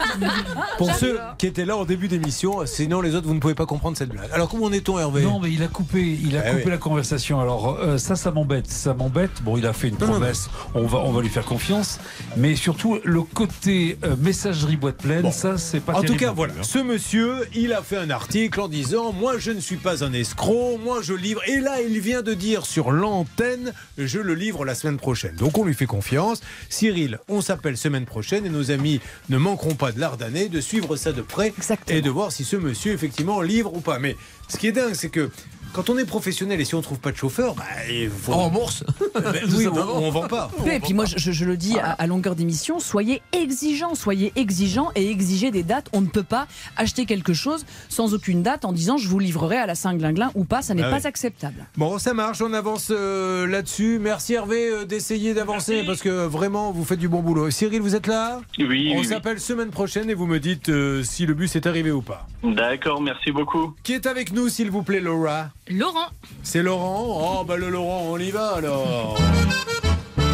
[0.77, 3.65] Pour ceux qui étaient là au début d'émission, sinon les autres vous ne pouvez pas
[3.65, 4.29] comprendre cette blague.
[4.31, 5.23] Alors comment en est-on Hervé?
[5.23, 6.71] Non, mais il a coupé, il a Eh coupé oui.
[6.71, 7.39] la conversation.
[7.39, 9.41] Alors euh, ça, ça m'embête, ça m'embête.
[9.43, 10.49] Bon, il a fait une promesse.
[10.73, 11.99] On va, on va lui faire confiance.
[12.37, 15.93] Mais surtout le côté euh, messagerie boîte pleine, ça, c'est pas.
[15.93, 16.63] En tout cas, voilà, hein.
[16.63, 20.13] ce monsieur, il a fait un article en disant Moi, je ne suis pas un
[20.29, 21.41] escroc, moi, je livre.
[21.47, 25.35] Et là, il vient de dire sur l'antenne Je le livre la semaine prochaine.
[25.35, 26.41] Donc, on lui fait confiance.
[26.69, 30.95] Cyril, on s'appelle semaine prochaine et nos amis ne manqueront pas de l'Ardannais de suivre
[30.97, 31.51] ça de près
[31.87, 33.97] et de voir si ce monsieur, effectivement, livre ou pas.
[33.97, 34.15] Mais
[34.47, 35.31] ce qui est dingue, c'est que.
[35.73, 38.33] Quand on est professionnel et si on trouve pas de chauffeur, bah, il faut.
[38.33, 38.83] On rembourse.
[39.19, 40.49] Ben oui, on, on vend pas.
[40.59, 44.31] Oui, et puis moi, je, je le dis à, à longueur d'émission, soyez exigeants, soyez
[44.37, 45.89] exigeants et exigez des dates.
[45.93, 46.47] On ne peut pas
[46.77, 50.45] acheter quelque chose sans aucune date en disant je vous livrerai à la Saint-Glinglin ou
[50.45, 51.05] pas, ça n'est Ah pas oui.
[51.07, 51.65] acceptable.
[51.75, 53.99] Bon, ça marche, on avance euh, là-dessus.
[53.99, 57.49] Merci Hervé euh, d'essayer d'avancer parce que vraiment, vous faites du bon boulot.
[57.51, 58.41] Cyril, vous êtes là?
[58.57, 61.67] Oui, On oui, s'appelle semaine prochaine et vous me dites euh, si le bus est
[61.67, 62.27] arrivé ou pas.
[62.43, 63.73] D'accord, merci beaucoup.
[63.83, 65.49] Qui est avec nous, s'il vous plaît, Laura?
[65.69, 66.07] Laurent.
[66.43, 67.39] C'est Laurent?
[67.41, 69.17] Oh, bah le Laurent, on y va alors.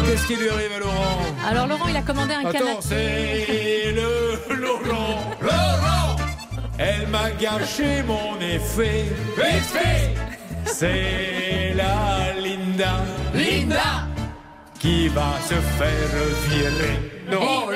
[0.06, 1.18] Qu'est-ce qui lui arrive à Laurent?
[1.46, 2.76] Alors Laurent, il a commandé un Attends, canapé.
[2.82, 5.30] c'est le Laurent.
[5.42, 6.16] Laurent
[6.78, 9.04] Elle m'a gâché mon effet.
[9.36, 10.14] Effet
[10.64, 13.04] C'est la Linda.
[13.34, 14.06] Linda
[14.78, 17.12] Qui va se faire virer.
[17.30, 17.68] Non,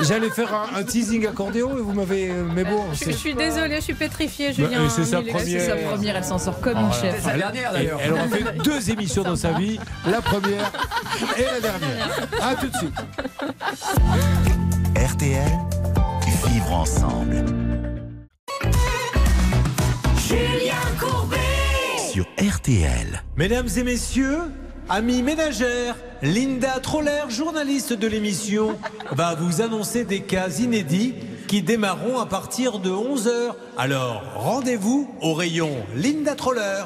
[0.00, 2.30] J'allais faire un, un teasing accordéon et vous m'avez.
[2.30, 4.88] euh, Mais bon, Je, suis désolée, je suis pétrifiée, Bah, Julien.
[4.88, 5.20] c'est sa.
[5.44, 7.14] C'est sa première, elle s'en sort comme une chef.
[7.16, 8.00] C'est sa dernière d'ailleurs.
[8.02, 9.78] Elle aura fait deux émissions dans sa vie,
[10.10, 10.70] la première
[11.36, 12.28] et la dernière.
[12.42, 12.94] A tout de suite.
[14.96, 15.50] RTL,
[16.48, 17.44] vivre ensemble.
[20.26, 21.36] Julien Courbet
[22.12, 23.22] sur RTL.
[23.36, 24.38] Mesdames et messieurs,
[24.88, 28.78] amis ménagères, Linda Troller, journaliste de l'émission,
[29.10, 31.14] va vous annoncer des cas inédits
[31.48, 33.54] qui démarreront à partir de 11h.
[33.76, 36.84] Alors, rendez-vous au rayon Linda Troller.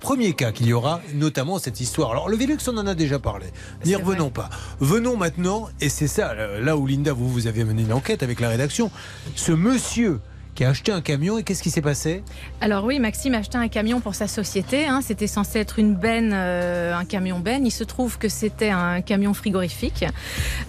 [0.00, 2.10] Premier cas qu'il y aura, notamment cette histoire.
[2.10, 3.46] Alors, le Vélux, on en a déjà parlé.
[3.86, 4.50] N'y revenons pas.
[4.80, 8.40] Venons maintenant, et c'est ça, là où Linda, vous, vous avez mené une enquête avec
[8.40, 8.90] la rédaction.
[9.34, 10.20] Ce monsieur
[10.54, 12.22] qui a acheté un camion, et qu'est-ce qui s'est passé?
[12.60, 14.86] Alors oui, Maxime a acheté un camion pour sa société.
[14.86, 15.00] hein.
[15.02, 17.66] C'était censé être une benne, euh, un camion benne.
[17.66, 20.04] Il se trouve que c'était un camion frigorifique.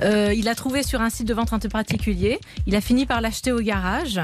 [0.01, 2.39] Euh, il l'a trouvé sur un site de vente un peu particulier.
[2.67, 4.19] Il a fini par l'acheter au garage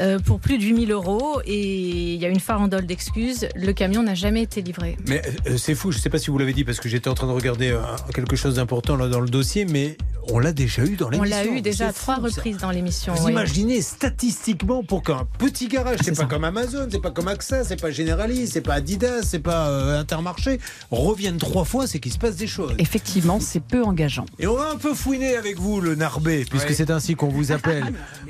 [0.00, 1.40] euh, pour plus de 8000 euros.
[1.44, 3.48] Et il y a une farandole d'excuses.
[3.54, 4.96] Le camion n'a jamais été livré.
[5.08, 7.08] Mais euh, c'est fou, je ne sais pas si vous l'avez dit parce que j'étais
[7.08, 7.80] en train de regarder euh,
[8.14, 9.96] quelque chose d'important là dans le dossier, mais
[10.30, 11.36] on l'a déjà eu dans On l'émission.
[11.36, 13.14] l'a eu déjà à trois reprises dans l'émission.
[13.14, 13.32] Vous oui.
[13.32, 17.80] imaginez statistiquement pour qu'un petit garage, c'est pas comme Amazon, c'est pas comme AXA, c'est
[17.80, 20.58] pas Generali, c'est pas Adidas, c'est pas euh, Intermarché,
[20.90, 22.74] revienne trois fois, c'est qu'il se passe des choses.
[22.78, 24.26] Effectivement, c'est peu engageant.
[24.40, 27.52] Et on va un peu fouiner avec vous le Narbé, puisque c'est ainsi qu'on vous
[27.52, 27.84] appelle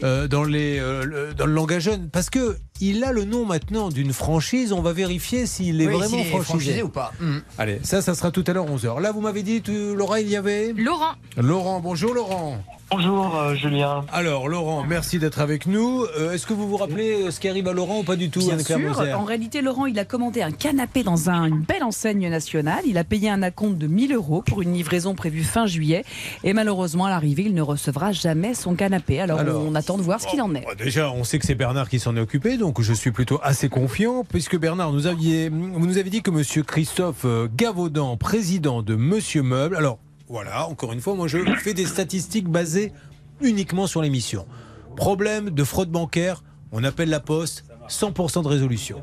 [0.05, 3.45] euh, dans, les, euh, le- dans le langage jeune, parce que il a le nom
[3.45, 4.73] maintenant d'une franchise.
[4.73, 6.45] On va vérifier s'il est Oui, vraiment est franchisé.
[6.45, 7.13] franchisé ou pas.
[7.21, 7.37] Mm.
[7.59, 9.01] Allez, ça, ça sera tout à l'heure 11h.
[9.01, 11.13] Là, vous m'avez dit, tu- Laura, il y avait Laurent.
[11.37, 12.59] Laurent, bonjour Laurent.
[12.89, 14.05] Bonjour Julien.
[14.13, 16.05] Alors Laurent, merci d'être avec nous.
[16.19, 18.31] Euh, Est-ce que vous vous rappelez euh, ce qui arrive à Laurent ou pas du
[18.31, 18.79] tout Bien sûr.
[18.79, 22.83] Moser En réalité, Laurent, il a commandé un canapé dans un- une belle enseigne nationale.
[22.87, 26.05] Il a payé un acompte de 1000 euros pour une livraison prévue fin juillet.
[26.45, 29.21] Et malheureusement, à l'arrivée, il ne recevra jamais son canapé.
[29.21, 30.61] Alors, Alors, on attend de voir ce qu'il en est.
[30.61, 33.39] Bon, Déjà, on sait que c'est Bernard qui s'en est occupé, donc je suis plutôt
[33.43, 35.07] assez confiant, puisque Bernard, vous nous
[35.99, 39.99] avez dit que Monsieur Christophe euh, Gavaudan, président de Monsieur Meuble, alors
[40.29, 42.93] voilà, encore une fois, moi je fais des statistiques basées
[43.41, 44.47] uniquement sur l'émission.
[44.97, 49.03] Problème de fraude bancaire, on appelle la poste, 100% de résolution.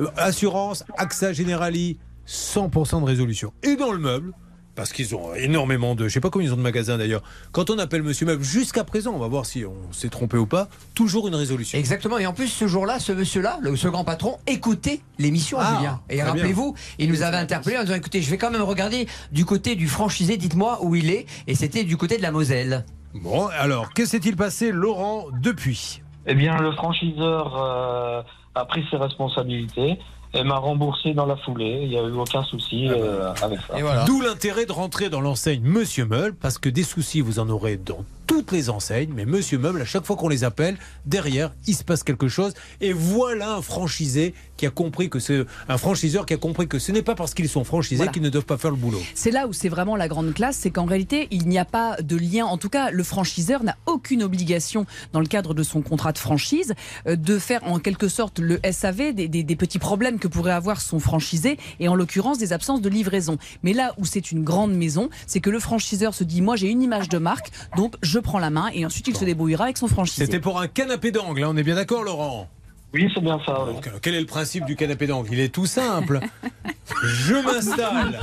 [0.00, 3.52] Euh, assurance, AXA Generali, 100% de résolution.
[3.62, 4.32] Et dans le meuble,
[4.78, 6.04] parce qu'ils ont énormément de.
[6.06, 7.22] Je sais pas combien ils ont de magasins d'ailleurs.
[7.50, 10.46] Quand on appelle Monsieur Meuble, jusqu'à présent, on va voir si on s'est trompé ou
[10.46, 11.76] pas, toujours une résolution.
[11.76, 12.16] Exactement.
[12.18, 16.00] Et en plus, ce jour-là, ce monsieur-là, le- ce grand patron, écoutait l'émission, Ah, Julien.
[16.08, 19.44] Et rappelez-vous, il nous avait interpellé en disant écoutez, je vais quand même regarder du
[19.44, 21.26] côté du franchisé, dites-moi où il est.
[21.48, 22.84] Et c'était du côté de la Moselle.
[23.14, 26.02] Bon, alors, que s'est-il passé, Laurent, depuis?
[26.28, 28.22] Eh bien, le franchiseur euh,
[28.54, 29.98] a pris ses responsabilités
[30.34, 31.80] et m'a remboursé dans la foulée.
[31.82, 34.04] Il n'y a eu aucun souci euh, avec ça.
[34.04, 37.76] D'où l'intérêt de rentrer dans l'enseigne Monsieur Meuble, parce que des soucis, vous en aurez
[37.76, 40.76] dans toutes les enseignes, mais Monsieur Meuble, à chaque fois qu'on les appelle,
[41.06, 42.52] derrière, il se passe quelque chose.
[42.80, 46.78] Et voilà un franchisé qui a compris que c'est un franchiseur qui a compris que
[46.78, 48.12] ce n'est pas parce qu'ils sont franchisés Voilà.
[48.12, 49.00] qu'ils ne doivent pas faire le boulot.
[49.14, 51.96] C'est là où c'est vraiment la grande classe, c'est qu'en réalité, il n'y a pas
[52.02, 52.44] de lien.
[52.44, 56.18] En tout cas, le franchiseur n'a aucune obligation, dans le cadre de son contrat de
[56.18, 56.74] franchise,
[57.06, 60.52] euh, de faire en quelque sorte le SAV des, des- des petits problèmes que pourrait
[60.52, 63.38] avoir son franchisé, et en l'occurrence des absences de livraison.
[63.62, 66.68] Mais là où c'est une grande maison, c'est que le franchiseur se dit, moi j'ai
[66.68, 69.76] une image de marque, donc je prends la main, et ensuite il se débrouillera avec
[69.76, 70.24] son franchisé.
[70.24, 72.48] C'était pour un canapé d'angle, hein, on est bien d'accord, Laurent
[72.94, 73.52] Oui, c'est bien ça.
[73.66, 75.28] Donc, euh, quel est le principe du canapé d'angle?
[75.32, 76.20] Il est tout simple.
[77.04, 78.18] Je m'installe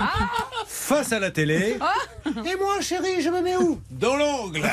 [0.68, 1.78] face à la télé.
[2.26, 3.80] Et moi, chérie, je me mets où?
[3.92, 4.64] Dans l'angle.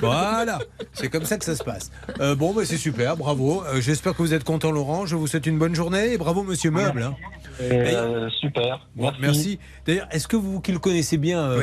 [0.00, 0.58] Voilà.
[0.92, 1.90] C'est comme ça que ça se passe.
[2.20, 3.62] Euh, bon, bah, c'est super, bravo.
[3.64, 5.06] Euh, J'espère que vous êtes content, Laurent.
[5.06, 7.02] Je vous souhaite une bonne journée et bravo, monsieur Meuble.
[7.02, 7.14] hein.
[7.60, 8.86] Euh, super.
[8.96, 9.58] Bon, merci.
[9.88, 11.62] D'ailleurs, est-ce que vous qui le connaissez bien, euh,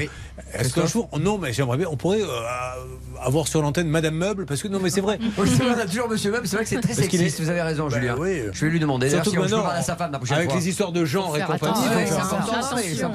[0.56, 4.48] est-ce qu'un jour, non, mais j'aimerais bien, on pourrait euh, avoir sur l'antenne Madame Meuble,
[4.48, 5.20] parce que non, mais c'est vrai.
[5.38, 7.44] Oui, c'est vrai, on a toujours monsieur Meuble, c'est vrai que c'est très sexiste, est-
[7.44, 8.16] vous avez raison, Bah Julien.
[8.18, 8.42] oui.
[8.52, 9.12] Je vais lui demander.
[9.12, 10.60] Surtout si on- maintenant, à sa femme la prochaine avec fois.
[10.60, 11.86] les histoires de genre et compagnie,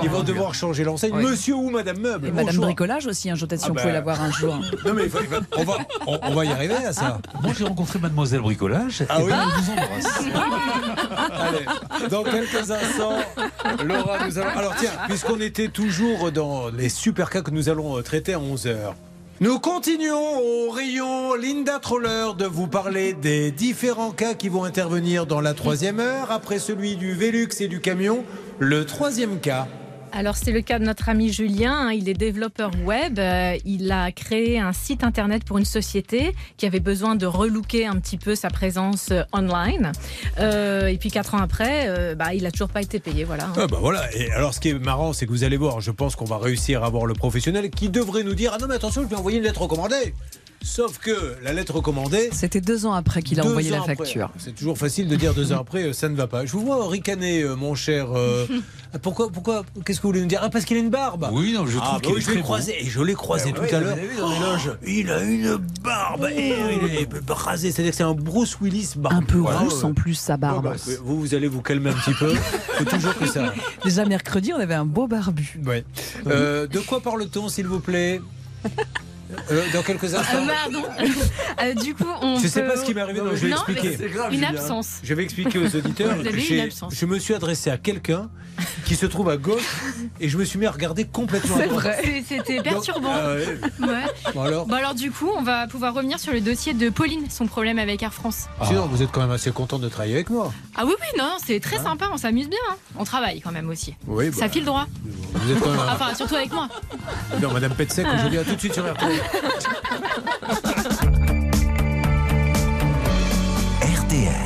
[0.04, 1.12] ils vont devoir changer l'enseigne.
[1.16, 2.54] Monsieur ou Madame Meuble Et Madame.
[2.58, 3.80] Bricolage aussi, hein, je si Ah on bah.
[3.80, 4.54] pouvait l'avoir un jour.
[4.86, 5.08] Non mais
[5.56, 7.18] on, va, on, on va y arriver à ça.
[7.42, 9.02] Moi, j'ai rencontré Mademoiselle Bricolage.
[9.08, 10.20] Ah oui ben, vous embrasse.
[11.30, 13.18] Allez, dans quelques instants,
[13.84, 14.48] Laura, nous allons.
[14.56, 18.38] Alors tiens, puisqu'on était toujours dans les super cas que nous allons euh, traiter à
[18.38, 18.94] 11h.
[19.40, 25.24] Nous continuons au rayon Linda Troller de vous parler des différents cas qui vont intervenir
[25.24, 26.30] dans la troisième heure.
[26.30, 28.24] Après celui du Velux et du camion,
[28.58, 29.66] le troisième cas.
[30.12, 33.90] Alors c'est le cas de notre ami Julien, hein, il est développeur web, euh, il
[33.92, 38.18] a créé un site internet pour une société qui avait besoin de relooker un petit
[38.18, 39.92] peu sa présence euh, online.
[40.38, 43.44] Euh, et puis quatre ans après, bah, il a toujours pas été payé, voilà.
[43.44, 43.52] hein.
[43.56, 44.14] Ah bah voilà.
[44.16, 46.38] Et alors, ce qui est marrant, c'est que vous allez voir, je pense qu'on va
[46.38, 49.16] réussir à avoir le professionnel qui devrait nous dire Ah non, mais attention, je vais
[49.16, 50.14] envoyer une lettre recommandée.
[50.62, 52.28] Sauf que la lettre recommandée.
[52.32, 54.30] C'était deux ans après qu'il a envoyé la facture.
[54.38, 56.44] C'est toujours facile de dire deux ans après, euh, ça ne va pas.
[56.44, 58.08] Je vous vois ricaner, euh, mon cher.
[58.14, 58.46] euh,
[59.02, 60.40] pourquoi, pourquoi, qu'est-ce que vous voulez nous dire?
[60.42, 61.28] Ah, parce qu'il a une barbe.
[61.32, 63.00] Oui, non, je Ah, trouve bah qu'il oui, est je l'ai très croisé, et je
[63.02, 63.96] l'ai croisé Ah tout ouais, à vous l'heure.
[63.96, 67.96] l'avez vu dans les loges Il a une barbe, et il est rasé, c'est-à-dire que
[67.96, 69.14] c'est un Bruce Willis barbe.
[69.16, 69.84] Un peu Voilà, rousse ouais.
[69.86, 70.64] en plus, sa barbe.
[70.64, 72.34] Bah, vous, vous allez vous calmer un petit peu.
[72.78, 73.54] Faut toujours que ça.
[73.82, 75.58] Déjà mercredi, on avait un beau barbu.
[75.66, 75.84] Ouais.
[76.26, 78.20] Euh, de quoi parle-t-on, s'il vous plaît?
[79.50, 80.38] Euh, Dans quelques instants.
[80.38, 80.82] Euh, pardon.
[81.62, 83.48] Euh, du coup, on Je sais peut- pas ce qui m'est arrivé, donc je vais
[83.50, 83.96] Non, expliquer.
[84.32, 85.00] Une absence.
[85.02, 86.14] Je vais expliquer aux auditeurs.
[86.16, 86.94] Vous avez une J'ai- absence.
[86.94, 88.28] Je me suis adressé à quelqu'un
[88.84, 89.62] qui se trouve à gauche
[90.20, 91.98] et je me suis mis à regarder complètement à droite.
[92.04, 93.12] C'est- C'était perturbant.
[93.12, 93.58] Ah ouais.
[93.80, 94.32] Ouais.
[94.34, 97.28] Bon alors Bon alors du coup, on va pouvoir revenir sur le dossier de Pauline,
[97.30, 98.46] son problème avec Air France.
[98.64, 100.52] Sinon, vous êtes quand même assez content de travailler avec moi.
[100.76, 102.58] Ah oui oui non, c'est très sympa, on s'amuse bien.
[102.70, 102.76] hein.
[102.98, 103.94] On travaille quand même aussi.
[104.06, 104.86] Oui, Ça bah, file droit.
[105.34, 105.80] Vous êtes quand même.
[105.90, 106.68] Enfin surtout avec moi.
[107.40, 109.10] Non, Madame Petsec, aujourd'hui, à tout de suite sur RTL.
[113.82, 114.39] RTL.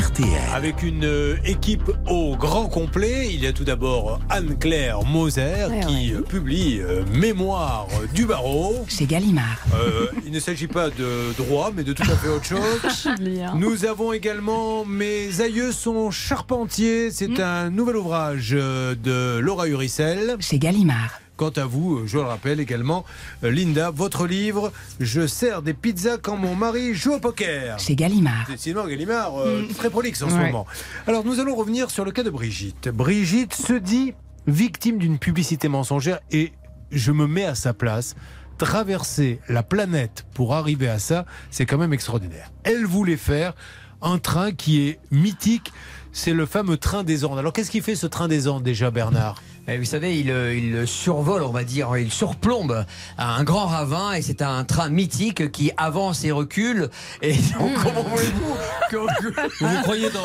[0.00, 0.28] RTL.
[0.54, 5.80] Avec une euh, équipe au grand complet, il y a tout d'abord Anne-Claire Moser Ouais,
[5.86, 8.86] qui euh, publie euh, Mémoire du barreau.
[8.88, 9.62] Chez Gallimard.
[9.74, 12.80] Euh, il ne s'agit pas de droit, mais de tout à fait autre chose.
[13.56, 17.10] Nous avons également Mes aïeux sont charpentiers.
[17.10, 20.36] C'est un nouvel ouvrage de Laura Uricel.
[20.40, 21.20] Chez Gallimard.
[21.40, 23.06] Quant à vous, je le rappelle également,
[23.44, 27.78] euh, Linda, votre livre Je sers des pizzas quand mon mari joue au poker.
[27.78, 28.44] Chez Gallimard.
[28.46, 30.66] Décidément, Gallimard, euh, très prolixe en ce moment.
[31.06, 32.90] Alors, nous allons revenir sur le cas de Brigitte.
[32.90, 34.12] Brigitte se dit
[34.46, 36.52] victime d'une publicité mensongère et
[36.90, 38.16] je me mets à sa place.
[38.58, 42.52] Traverser la planète pour arriver à ça, c'est quand même extraordinaire.
[42.64, 43.54] Elle voulait faire
[44.02, 45.72] un train qui est mythique,
[46.12, 47.38] c'est le fameux train des Andes.
[47.38, 49.40] Alors, qu'est-ce qui fait ce train des Andes déjà, Bernard?
[49.78, 52.84] Vous savez, il, euh, il survole, on va dire, il surplombe
[53.18, 56.88] un grand ravin et c'est un train mythique qui avance et recule.
[57.22, 58.54] Et donc, comment voulez-vous
[58.90, 58.96] que-
[59.60, 60.20] Vous vous croyez dans,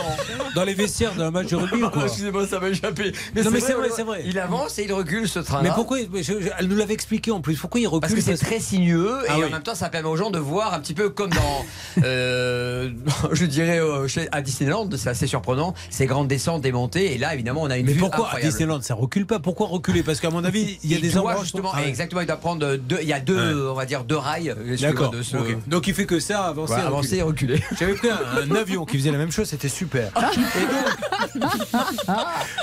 [0.56, 3.12] dans les vestiaires d'un match de rugby ou quoi Excusez-moi, ça m'a échappé.
[3.36, 4.24] Non, mais c'est vrai, c'est vrai.
[4.26, 5.40] Il avance et il recule ce.
[5.62, 7.56] Mais pourquoi mais je- je- Elle nous l'avait expliqué en plus.
[7.58, 9.46] Pourquoi il recule Parce que c'est très sinueux Ah et oui.
[9.46, 11.66] en même temps ça permet aux gens de voir un petit peu comme dans,
[12.04, 12.90] euh,
[13.32, 17.18] je dirais euh, chez, à Disneyland, c'est assez surprenant, ces grandes descentes, des montées et
[17.18, 18.52] là évidemment on a une Mais vue pourquoi à incroyable.
[18.52, 21.22] Disneyland ça recule pas Pourquoi reculer Parce qu'à mon avis, il y a des doit
[21.22, 21.90] endroits justement, Ah ouais.
[21.90, 23.36] exactement, il doit prendre deux, il y a deux,
[23.66, 23.70] Ouais.
[23.72, 24.50] on va dire deux rails.
[24.50, 25.12] excusez-moi, D'accord.
[25.12, 25.58] de ce- ok.
[25.68, 27.62] Donc il fait que ça, avancer, Ouais, et avancer et reculer.
[27.80, 28.20] J'avais pris un,
[28.52, 30.12] un avion qui faisait la même chose, c'était super.
[30.16, 31.42] Et donc-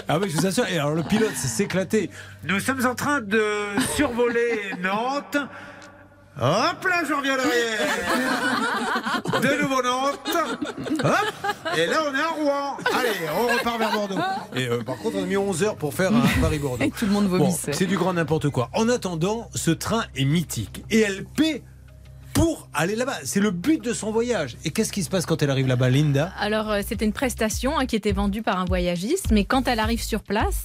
[0.08, 0.66] ah oui, je vous assure.
[0.68, 2.10] Et alors le pilote s'est éclaté.
[2.44, 3.42] Nous sommes en train de
[3.96, 5.36] survoler Nantes.
[6.40, 7.78] Hop là, je reviens à l'arrière.
[9.42, 10.36] De nouveau Nantes.
[11.04, 11.76] Hop.
[11.76, 12.76] Et là, on est à Rouen.
[12.98, 14.18] Allez, on repart vers Bordeaux.
[14.56, 16.84] Et euh, par contre, on a mis 11 heures pour faire un Paris-Bordeaux.
[16.84, 17.72] Et tout le monde Bon, vomissait.
[17.74, 18.70] c'est du grand n'importe quoi.
[18.72, 20.82] En attendant, ce train est mythique.
[20.90, 21.62] Et elle paie
[22.32, 23.16] pour aller là-bas.
[23.24, 24.56] C'est le but de son voyage.
[24.64, 26.32] Et qu'est-ce qui se passe quand elle arrive là-bas, Linda?
[26.40, 29.78] Alors, euh, c'était une prestation hein, qui était vendue par un voyagiste, mais quand elle
[29.80, 30.64] arrive sur place,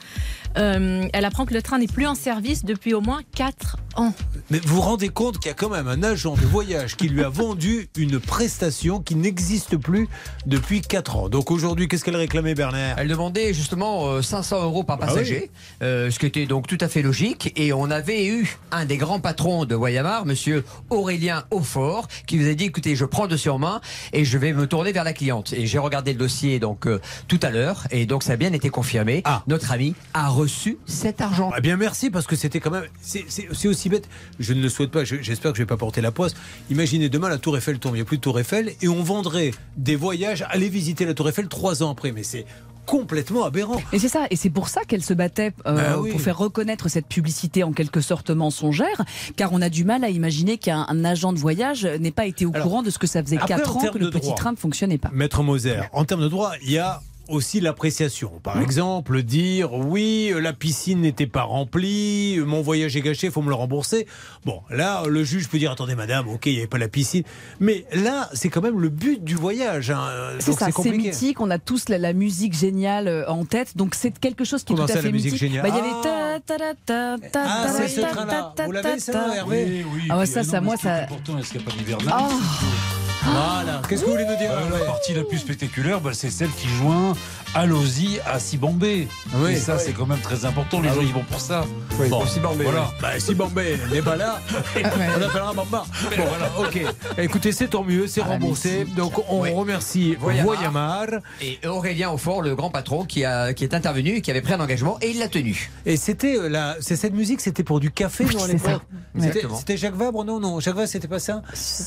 [0.58, 4.14] euh, elle apprend que le train n'est plus en service depuis au moins 4 ans.
[4.50, 7.10] Mais vous vous rendez compte qu'il y a quand même un agent de voyage qui
[7.10, 10.08] lui a vendu une prestation qui n'existe plus
[10.46, 11.30] depuis 4 ans.
[11.30, 12.96] Donc aujourd'hui, qu'est-ce qu'elle réclamait, Bernard?
[12.98, 15.52] Elle demandait justement euh, 500 euros par Ah passager,
[15.82, 17.54] euh, ce qui était donc tout à fait logique.
[17.56, 22.48] Et on avait eu un des grands patrons de Voyamar, monsieur Aurélien Aufort, qui vous
[22.48, 23.82] a dit écoutez, je prends de sur main
[24.14, 25.54] et je vais me tourner vers la cliente.
[25.54, 28.54] Et j'ai regardé le dossier donc euh, tout à l'heure et donc ça a bien
[28.54, 29.24] été confirmé.
[29.48, 30.47] Notre ami a reçu
[30.86, 31.52] cet argent.
[31.54, 33.26] Ah bien merci parce que c'était quand même c'est-
[33.68, 34.08] aussi bête.
[34.40, 35.04] Je ne le souhaite pas.
[35.04, 36.34] je- J'espère que je vais pas porter la poisse.
[36.70, 37.94] Imaginez demain la Tour Eiffel tombe.
[37.94, 41.14] Il n'y a plus de Tour Eiffel et on vendrait des voyages aller visiter la
[41.14, 42.12] Tour Eiffel trois ans après.
[42.12, 42.46] Mais c'est
[42.86, 43.82] complètement aberrant.
[43.92, 46.12] Et c'est ça, et c'est pour ça qu'elle se battait euh, Bah oui.
[46.12, 49.04] pour faire reconnaître cette publicité en quelque sorte mensongère,
[49.36, 52.46] car on a du mal à imaginer qu'un un agent de voyage n'ait pas été
[52.46, 54.54] au courant de ce que ça faisait après, 4 en ans que le petit train
[54.54, 55.10] ne fonctionnait pas.
[55.14, 58.32] Maître Moser, en termes de droit, il y a aussi l'appréciation.
[58.44, 63.42] Par exemple, dire oui, la piscine n'était pas remplie, mon voyage est gâché, il faut
[63.42, 64.08] me le rembourser.
[64.46, 67.24] Bon, là, le juge peut dire attendez, madame, ok, il n'y avait pas la piscine.
[67.60, 69.92] Mais là, c'est quand même le but du voyage.
[69.92, 70.08] hein.
[70.40, 73.76] C'est Donc ça, c'est mythique, on a tous la, la musique géniale euh, en tête,
[73.78, 75.50] donc c'est quelque chose qui est tout ça, à la fait musique mythique.
[75.50, 78.08] géniale Bah, il y avait ta, ta, ta, ta, ta, Ah, ta, c'est ce ta,
[78.08, 78.54] train-là.
[78.56, 79.36] ta, Vous ta, l'avez, ta, ça, ta.
[79.36, 80.02] Hervé Oui, oui.
[80.10, 82.14] Ah ouais, ça, euh, ça, moi, ça- important, est-ce qu'il n'y a pas d'hivernage?
[82.32, 82.97] Oh.
[83.32, 83.82] Voilà.
[83.88, 86.50] Qu'est-ce que vous voulez nous dire Euh, La partie la plus spectaculaire, bah, c'est celle
[86.52, 87.14] qui joint
[87.56, 89.08] Alosi à Sibambé.
[89.36, 89.52] Oui.
[89.54, 89.82] Et ça, Oui.
[89.86, 90.82] c'est quand même très important.
[90.82, 91.06] Les Ah gens, oui.
[91.10, 91.66] ils vont pour ça.
[92.00, 92.64] Oui, Bon, pour Sibambé.
[92.66, 92.92] Voilà.
[93.02, 94.40] Bah, si Bombay n'est pas là,
[94.76, 95.86] on appellera Bamba.
[96.18, 96.82] Bon, voilà, ok.
[97.18, 98.86] Écoutez, c'est tant mieux, c'est Ah, remboursé.
[98.96, 99.52] Donc, on Oui.
[99.52, 100.46] remercie Voyamar.
[100.56, 101.08] Voyamar.
[101.42, 104.54] Et Aurélien Aufort, le grand patron, qui, a, qui est intervenu, et qui avait pris
[104.54, 105.70] un engagement et il l'a tenu.
[105.86, 108.40] Et c'était euh, la, c'est cette musique, c'était pour du café ça.
[108.40, 108.78] C'était,
[109.16, 109.58] Exactement.
[109.58, 111.42] c'était Jacques Vabre, non, non, Jacques Vabre, c'était pas ça.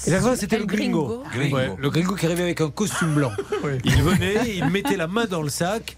[0.08, 1.22] Jacques Vabre, c'était le gringo.
[1.32, 1.56] Gringo.
[1.56, 3.32] Ouais, le gringo qui arrivait avec un costume blanc.
[3.84, 5.96] Il venait, il mettait la main dans le sac.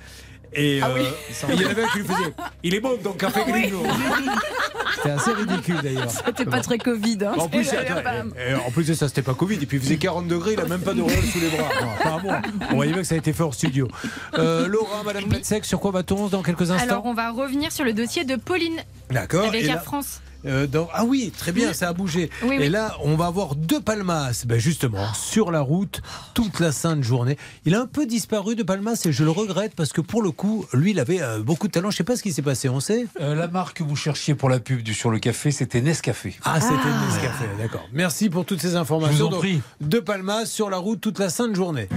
[0.54, 1.06] Et Ah euh, oui.
[1.54, 3.62] il y en avait un qui lui faisait Il est bon ton café Ah oui.
[3.70, 3.82] gringo
[4.96, 6.10] C'était assez ridicule d'ailleurs.
[6.10, 7.16] C'était pas très Covid.
[7.22, 7.32] Hein.
[7.38, 8.34] En plus, C'est- attends, bam.
[8.38, 9.54] et- et en plus de ça, c'était pas Covid.
[9.54, 11.68] Et puis il faisait 40 degrés, il a même pas de rôle sous les bras.
[11.80, 13.88] Bon, Enfin bon, on voyait bien que ça a été fait hors studio.
[14.38, 17.86] Euh, Laura, Madame Platsec, sur quoi va-t-on dans quelques instants Alors, on va revenir sur
[17.86, 18.76] le dossier de Pauline
[19.10, 19.46] D'accord.
[19.46, 20.20] avec et Air là- France.
[20.46, 22.30] Euh, dans- Ah oui, très bien, ça a bougé.
[22.44, 26.00] Oui, et là, on va avoir deux Palmas, ben justement, sur la route,
[26.34, 27.36] toute la sainte journée.
[27.64, 30.30] Il a un peu disparu de Palmas et je le regrette parce que pour le
[30.30, 31.90] coup, lui, il avait euh, beaucoup de talent.
[31.90, 34.34] Je sais pas ce qui s'est passé, on sait Euh, la marque que vous cherchiez
[34.34, 36.36] pour la pub du sur le café, c'était Nescafé.
[36.44, 37.88] Ah, c'était Nescafé, d'accord.
[37.92, 39.16] Merci pour toutes ces informations.
[39.16, 39.60] Je vous en Donc, prie.
[39.80, 41.88] Deux Palmas sur la route toute la sainte journée.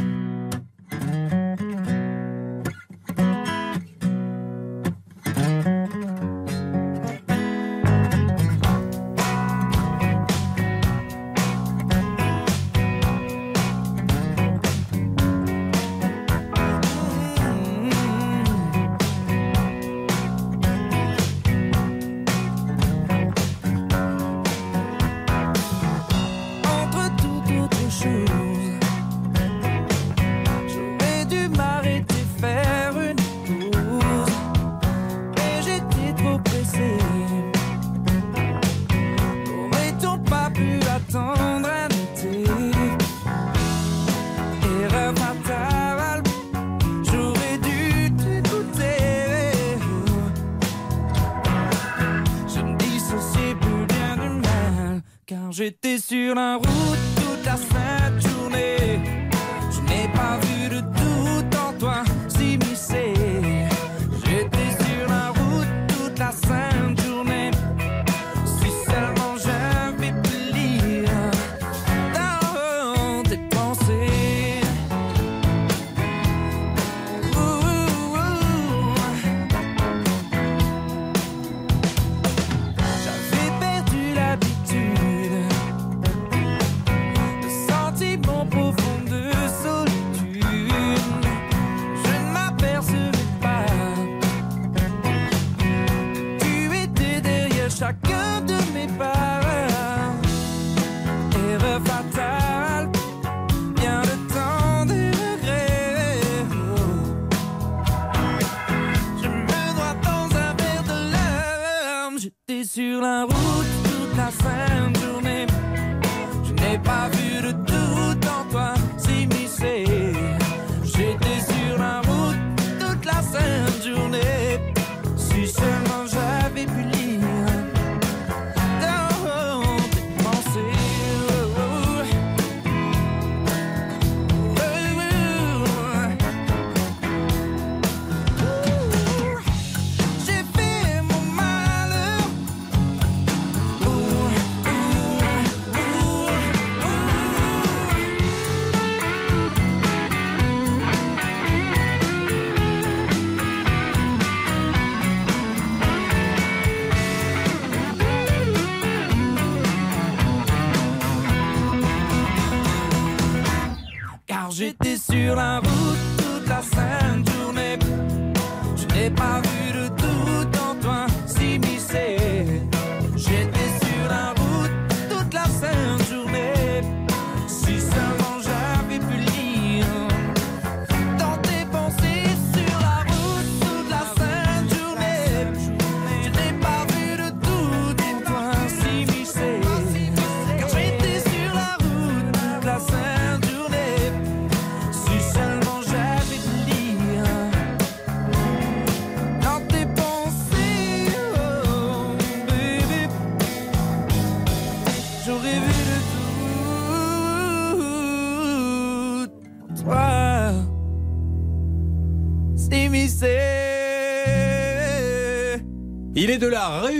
[216.39, 216.94] De la Réunion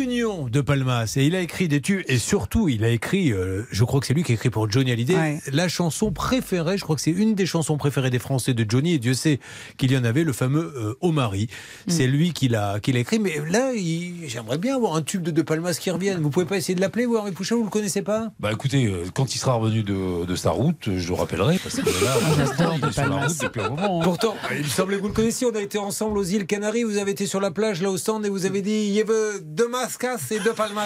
[0.56, 3.84] de Palmas et il a écrit des tubes et surtout il a écrit, euh, je
[3.84, 5.40] crois que c'est lui qui a écrit pour Johnny Hallyday, Ouais.
[5.52, 8.94] la chanson préférée, je crois que c'est une des chansons préférées des Français de Johnny
[8.94, 9.40] et Dieu sait
[9.78, 11.48] qu'il y en avait, le fameux euh, Au mari.
[11.88, 15.22] C'est lui qui l'a qui l'a écrit mais là il- j'aimerais bien avoir un tube
[15.22, 16.22] de De Palmas qui revienne.
[16.22, 18.32] Vous pouvez pas essayer de l'appeler, vous Hervé Pouchon, vous le connaissez pas?
[18.40, 21.76] Bah écoutez, euh, quand il sera revenu de, de sa route, je le rappellerai parce
[21.76, 22.16] que là,
[22.78, 24.00] il est sur la route depuis un moment.
[24.02, 24.04] hein.
[24.06, 25.46] Pourtant, il me semblait que vous le connaissiez.
[25.48, 26.84] On a été ensemble aux îles Canaries.
[26.84, 29.02] Vous avez été sur la plage, là, au stand, et vous avez dit il y
[29.02, 30.86] avait deux mascas et deux palmas.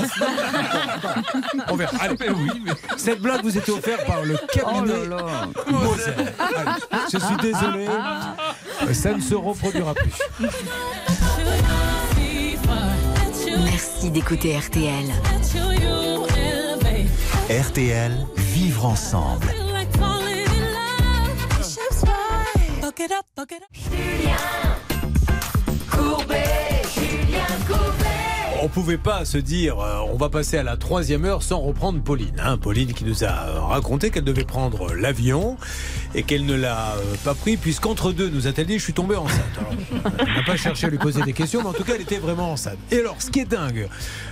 [1.56, 1.92] Non On verra.
[2.00, 2.16] Allez,
[2.98, 5.06] Cette blague vous était offerte par le cabinet
[5.70, 6.12] Moser.
[6.40, 7.88] Allez, Je suis désolé.
[8.94, 10.50] Ça ne se reproduira plus.
[13.66, 15.06] Merci d'écouter RTL.
[17.50, 19.48] RTL, vivre ensemble.
[28.62, 32.02] On pouvait pas se dire euh, on va passer à la troisième heure sans reprendre
[32.02, 32.36] Pauline.
[32.44, 32.58] hein.
[32.58, 33.30] Pauline qui nous a
[33.68, 35.56] raconté qu'elle devait prendre l'avion
[36.14, 39.16] et qu'elle ne l'a euh, pas pris puisqu'entre deux, nous a-t-elle dit, je suis tombée
[39.16, 39.40] enceinte.
[39.58, 39.74] Alors,
[40.20, 42.18] on n'a pas cherché à lui poser des questions, mais en tout cas, elle était
[42.18, 42.78] vraiment enceinte.
[42.92, 43.88] Et alors, ce qui est dingue,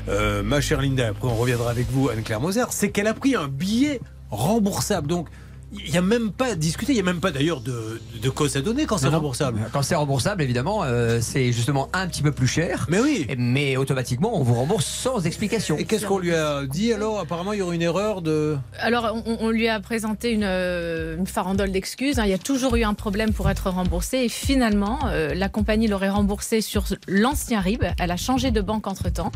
[0.10, 3.36] euh, ma chère Linda, après on reviendra avec vous, Anne-Claire Moser, c'est qu'elle a pris
[3.36, 5.08] un billet remboursable.
[5.08, 5.28] Donc,
[5.74, 8.30] il n'y a même pas à discuter, il n'y a même pas d'ailleurs de, de
[8.30, 9.60] cause à donner quand c'est remboursable.
[9.74, 12.86] Quand c'est remboursable, évidemment, euh, c'est justement un petit peu plus cher.
[12.90, 13.28] Mais oui.
[13.38, 15.78] Mais automatiquement, on vous rembourse sans explication.
[15.78, 18.58] Et qu'est-ce qu'on lui a dit alors Apparemment, il y aurait une erreur de.
[18.80, 22.18] Alors, on, on lui a présenté une, euh, une farandole d'excuses.
[22.20, 22.24] hein.
[22.26, 24.20] Il y a toujours eu un problème pour être remboursé.
[24.20, 27.84] Et finalement, euh, la compagnie l'aurait remboursé sur l'ancien RIB.
[28.00, 29.32] Elle a changé de banque entre-temps.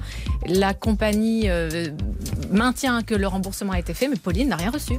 [0.47, 1.87] La compagnie euh,
[2.51, 4.93] maintient que le remboursement a été fait, mais Pauline n'a rien reçu.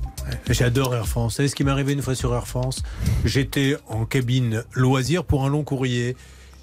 [0.51, 1.22] J'adore Air France.
[1.25, 2.83] Vous savez ce qui m'est arrivé une fois sur Air France
[3.25, 6.17] J'étais en cabine loisir pour un long courrier.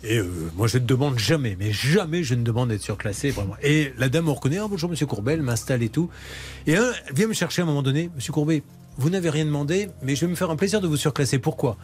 [0.04, 3.34] Et euh, moi, je ne demande jamais, mais jamais je ne demande d'être surclassé.
[3.62, 6.10] Et la dame me reconnaît, ah, bonjour Monsieur Courbet, elle m'installe et tout.
[6.68, 8.64] Et un vient me chercher à un moment donné, Monsieur Courbet,
[8.98, 11.40] vous n'avez rien demandé, mais je vais me faire un plaisir de vous surclasser.
[11.40, 11.78] Pourquoi?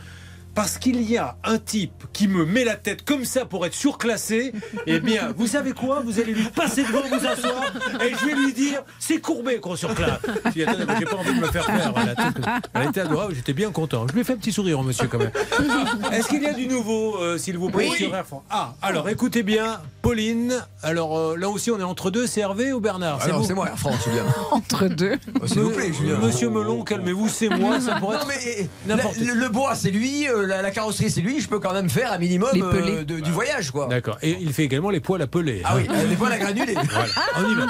[0.56, 3.74] Parce qu'il y a un type qui me met la tête comme ça pour être
[3.76, 4.54] surclassé,
[4.88, 6.02] eh bien, vous savez quoi?
[6.04, 9.76] Vous allez lui passer devant, vous asseoir, et je vais lui dire c'est courbé qu'on
[9.76, 10.20] surclasse.
[10.56, 10.72] J'ai pas
[11.18, 12.46] envie de me faire tête.
[12.74, 14.08] Elle était adorable, j'étais bien content.
[14.08, 15.32] Je lui ai fait un petit sourire, monsieur, quand même.
[16.12, 17.98] Est-ce qu'il y a du nouveau, euh, s'il vous plaît, Oui.
[17.98, 20.54] sur Air France Ah, alors écoutez bien, Pauline.
[20.84, 23.20] Alors euh, là aussi, on est entre deux, c'est Hervé ou Bernard?
[23.22, 23.46] Ah non, vous?
[23.46, 24.24] c'est moi, Air France, Julien.
[24.52, 25.18] Entre deux.
[25.42, 26.18] Oh, S'il vous plaît, Julien.
[26.20, 28.28] Monsieur Melon, calmez-vous, c'est moi, ça pourrait Non, être.
[28.46, 31.48] mais n'importe la- le, le bois c'est lui, euh, la, la carrosserie c'est lui, je
[31.48, 33.88] peux quand même faire un minimum Les euh, de- du voyage quoi.
[33.88, 34.18] D'accord.
[34.22, 35.62] Et il fait également les poils à peler.
[35.64, 35.78] Ah hein.
[35.78, 36.76] oui, euh, les poils à granulés.
[36.96, 37.66] Voilà, on y va.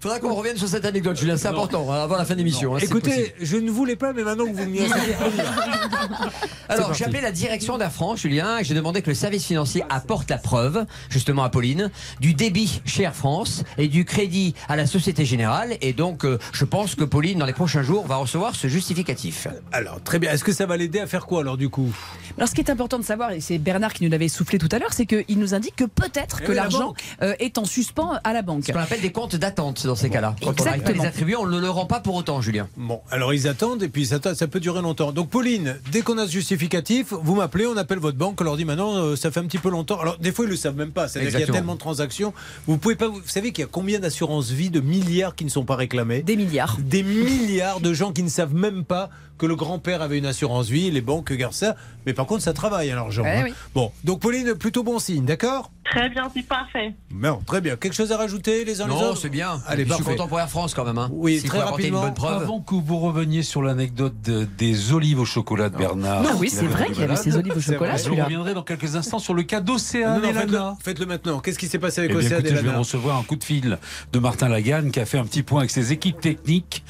[0.00, 2.74] Faudra qu'on revienne sur cette anecdote, Julien, c'est important, hein, avant la fin de l'émission.
[2.74, 2.78] hein.
[2.80, 4.80] Écoutez, je ne voulais pas, mais maintenant que vous m'y.
[6.68, 9.84] Alors, j'ai appelé la direction d'Air France, Julien, et j'ai demandé que le service financier
[9.88, 11.90] apporte la preuve, justement à Pauline,
[12.20, 15.76] du débit chez Air France et du crédit à la Société Générale.
[15.80, 19.46] Et donc, euh, je pense que Pauline, dans les prochains jours, va recevoir ce justificatif.
[19.72, 20.32] Alors, très bien.
[20.32, 21.94] Est-ce que ça va l'aider à faire quoi, alors, du coup?
[22.36, 24.68] Alors, ce qui est important de savoir, et c'est Bernard qui nous l'avait soufflé tout
[24.72, 27.64] à l'heure, c'est qu'il nous indique que peut-être Eh que oui, l'argent euh, est en
[27.64, 28.64] suspens à la banque.
[28.66, 30.36] Ce qu'on appelle des comptes d'attente dans ces cas-là.
[30.42, 31.02] Quand on n'arrive pas à Exactement.
[31.02, 32.68] les attribuer, on ne le rend pas pour autant, Julien.
[32.76, 35.12] Bon, alors ils attendent et puis ça, ça peut durer longtemps.
[35.12, 38.56] Donc Pauline, dès qu'on a ce justificatif, vous m'appelez, on appelle votre banque, on leur
[38.56, 40.00] dit maintenant euh, ça fait un petit peu longtemps.
[40.00, 42.34] Alors des fois ils le savent même pas, c'est-à-dire qu'il y a tellement de transactions,
[42.66, 45.50] vous pouvez pas vous savez qu'il y a combien d'assurances vie de milliards qui ne
[45.50, 46.22] sont pas réclamées?
[46.22, 46.76] Des milliards.
[46.80, 50.68] Des milliards de gens qui ne savent même pas que le grand-père avait une assurance
[50.68, 51.76] vie, les banques gardent ça,
[52.06, 53.22] mais par contre ça travaille à l'argent.
[53.26, 53.42] Eh hein.
[53.44, 53.54] oui.
[53.74, 55.70] Bon, donc Pauline, plutôt bon signe, d'accord?
[55.84, 56.94] Très bien, c'est parfait.
[57.10, 57.76] Bon, très bien.
[57.76, 59.18] Quelque chose à rajouter les uns les Non, autres?
[59.18, 59.60] c'est bien.
[59.68, 60.98] Allez, je suis content pour Air France quand même.
[60.98, 61.08] Hein.
[61.12, 62.02] Oui, très une rapidement.
[62.02, 62.42] bonne preuve.
[62.42, 66.22] Avant que vous reveniez sur l'anecdote de- des olives au chocolat de Bernard.
[66.24, 68.96] Non, oui, c'est vrai qu'il y avait ces olives au chocolat, Je reviendrai dans quelques
[68.96, 71.38] instants sur le cas d'Océane Non, non, faites-le, maintenant.
[71.38, 73.22] Qu'est-ce qui s'est passé avec Eh bien, Océane écoutez, je viens de Lana recevoir un
[73.22, 73.78] coup de fil
[74.12, 76.82] de Martin Lagarde qui a fait un petit point avec ses équipes techniques.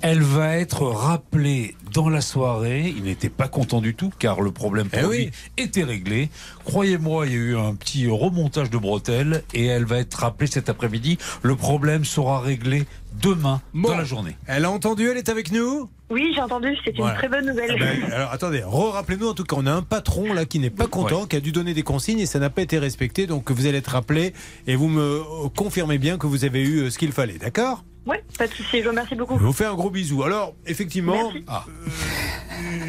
[0.00, 2.92] Elle va être rappelée dans la soirée.
[2.96, 5.30] Il n'était pas content du tout car le problème pour Eh lui oui.
[5.56, 6.30] était réglé.
[6.64, 10.46] Croyez-moi, il y a eu un petit remontage de bretelles et elle va être rappelée
[10.46, 11.18] cet après-midi.
[11.42, 12.84] Le problème sera réglé
[13.20, 13.88] demain Bon.
[13.88, 14.36] dans la journée.
[14.46, 15.90] Elle a entendu, elle est avec nous?
[16.10, 17.14] Oui, j'ai entendu, c'est Voilà.
[17.14, 17.72] une très bonne nouvelle.
[17.74, 20.70] Eh ben, alors attendez, re-rappelez-nous en tout cas, on a un patron là qui n'est
[20.70, 23.50] pas content, qui a dû donner des consignes et ça n'a pas été respecté, donc
[23.50, 24.32] vous allez être rappelé
[24.68, 27.84] et vous me confirmez bien que vous avez eu euh, ce qu'il fallait, d'accord?
[28.08, 29.38] Ouais, pas de souci, je vous remercie beaucoup.
[29.38, 30.22] Je vous fais un gros bisou.
[30.22, 31.52] Alors, effectivement, euh,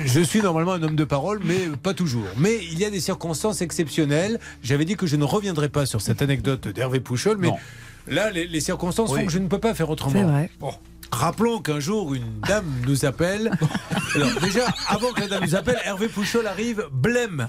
[0.05, 2.25] je suis normalement un homme de parole, mais pas toujours.
[2.37, 4.39] Mais il y a des circonstances exceptionnelles.
[4.63, 7.57] J'avais dit que je ne reviendrai pas sur cette anecdote d'Hervé Pouchol, mais Non.
[8.07, 9.19] là, les, les circonstances Oui.
[9.19, 10.13] font que je ne peux pas faire autrement.
[10.13, 10.49] C'est vrai.
[10.59, 10.71] Bon.
[11.11, 13.51] Rappelons qu'un jour, une dame nous appelle.
[14.15, 17.47] Alors, déjà, avant que la dame nous appelle, Hervé Pouchol arrive, blême.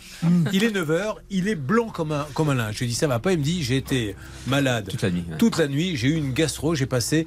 [0.52, 2.74] Il est 9h, il est blanc comme un, comme un linge.
[2.76, 3.32] Je lui dis, ça va pas?
[3.32, 4.16] Il me dit, j'ai été
[4.46, 5.24] malade toute la nuit.
[5.38, 7.26] Toute la nuit, j'ai eu une gastro, j'ai passé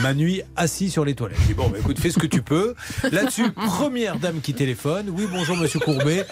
[0.00, 1.38] ma nuit assis sur les toilettes.
[1.42, 2.74] Je dis, bon, bah, écoute, fais ce que tu peux.
[3.10, 5.10] Là-dessus, première dame qui téléphone.
[5.10, 6.26] Oui, bonjour, monsieur Courbet.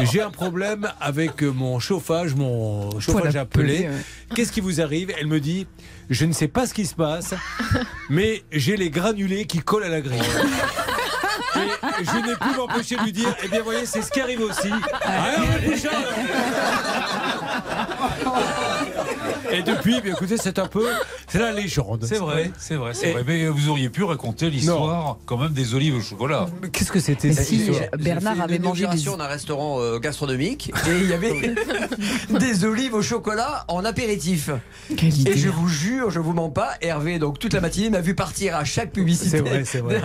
[0.00, 3.88] J'ai un problème avec mon chauffage, mon chauffage appelé.
[4.34, 5.12] Qu'est-ce qui vous arrive?
[5.18, 5.66] Elle me dit,
[6.10, 7.34] je ne sais pas ce qui se passe,
[8.10, 10.20] mais j'ai les granulés qui collent à la grille.
[11.54, 14.40] Et je n'ai pu m'empêcher de lui dire, eh bien, voyez, c'est ce qui arrive
[14.40, 14.70] aussi.
[15.04, 15.34] Ah,
[19.52, 20.86] Et depuis, bien écoutez, c'est un peu,
[21.28, 22.04] c'est la légende.
[22.08, 23.24] C'est vrai, c'est vrai, c'est vrai.
[23.26, 26.46] Mais vous auriez pu raconter l'histoire quand même des olives au chocolat.
[26.72, 30.72] Qu'est-ce que c'était cette si, histoire Bernard avait une mangé des- d'un restaurant euh, gastronomique
[30.88, 31.54] et il y avait
[32.38, 34.50] des olives au chocolat en apéritif.
[34.90, 38.14] Et je vous jure, je vous mens pas, Hervé, donc toute la matinée, m'a vu
[38.14, 40.00] partir à chaque publicité C'est vrai, c'est vrai.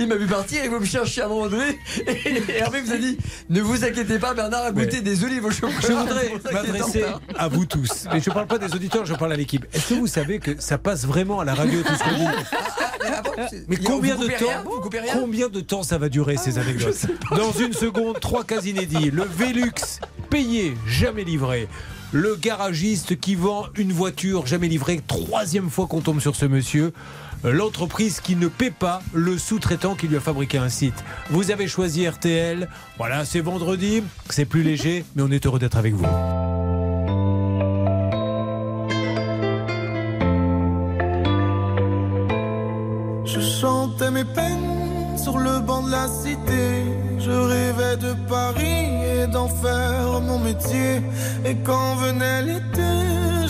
[0.00, 1.78] Il m'a vu partir et vous me cherchez à un moment donné.
[2.06, 3.16] Et Hervé vous a dit
[3.50, 5.78] Ne vous inquiétez pas, Bernard a goûté Mais- des olives au chocolat.
[5.82, 7.04] Je voudrais m'adresser
[7.36, 8.06] à vous tous.
[8.12, 9.66] Mais je ne parle pas des auditeurs, je parle à l'équipe.
[9.72, 13.64] Est-ce que vous savez que ça passe vraiment à la radio tout ce qu'on dit
[13.68, 14.70] Mais Vous combien de temps
[15.12, 19.10] Combien de temps ça va durer ces anecdotes Dans une seconde, trois cas inédits.
[19.10, 20.00] Le Velux
[20.30, 21.68] payé, jamais livré.
[22.12, 25.00] Le garagiste qui vend une voiture jamais livrée.
[25.06, 26.92] Troisième fois qu'on tombe sur ce monsieur.
[27.44, 31.02] L'entreprise qui ne paie pas le sous-traitant qui lui a fabriqué un site.
[31.30, 32.68] Vous avez choisi RTL.
[32.98, 36.06] Voilà, c'est vendredi, c'est plus léger, mais on est heureux d'être avec vous.
[43.62, 46.64] Chantais mes peines sur le banc de la cité.
[47.24, 50.92] Je rêvais de Paris et d'en faire mon métier.
[51.44, 52.92] Et quand venait l'été,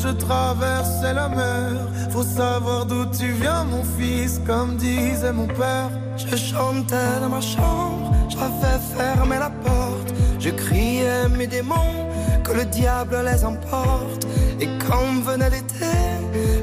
[0.05, 1.70] je traversais la mer.
[2.10, 5.90] Faut savoir d'où tu viens, mon fils, comme disait mon père.
[6.18, 10.10] Je chantais dans ma chambre, j'avais fermé la porte.
[10.44, 12.10] Je criais mes démons,
[12.43, 14.27] que le diable les emporte.
[14.60, 15.94] Et quand venait l'été,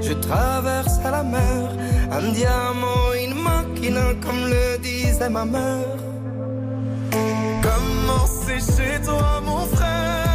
[0.02, 1.64] je traversais la mer.
[2.12, 5.98] Un diamant, une machine, comme le disait ma mère.
[7.62, 10.29] Comment c'est chez toi, mon frère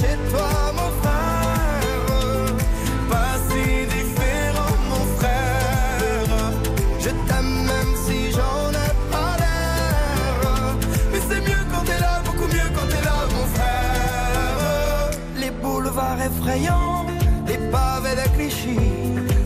[0.00, 2.46] chez toi, mon frère
[3.10, 3.62] Pas si
[3.96, 6.34] différent, mon frère.
[6.98, 10.76] Je t'aime même si j'en ai pas l'air.
[11.12, 15.10] Mais c'est mieux quand t'es là, beaucoup mieux quand t'es là, mon frère.
[15.36, 17.06] Les boulevards effrayants,
[17.46, 18.78] les pavés de Clichy,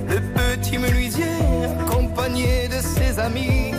[0.09, 1.36] le petit menuisier
[1.81, 3.72] accompagné de ses amis.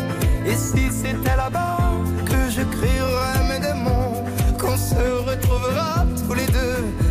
[0.45, 1.54] Et si c'était là-bas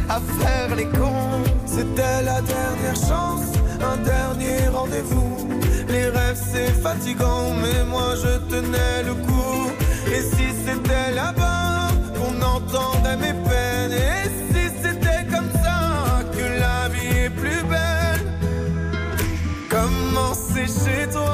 [0.09, 1.43] à faire les cons.
[1.67, 3.47] C'était la dernière chance,
[3.81, 5.49] un dernier rendez-vous.
[5.89, 9.71] Les rêves c'est fatigant, mais moi je tenais le coup.
[10.15, 16.89] Et si c'était là-bas qu'on entendait mes peines, et si c'était comme ça que la
[16.89, 18.25] vie est plus belle?
[19.69, 21.34] Comment c'est chez toi,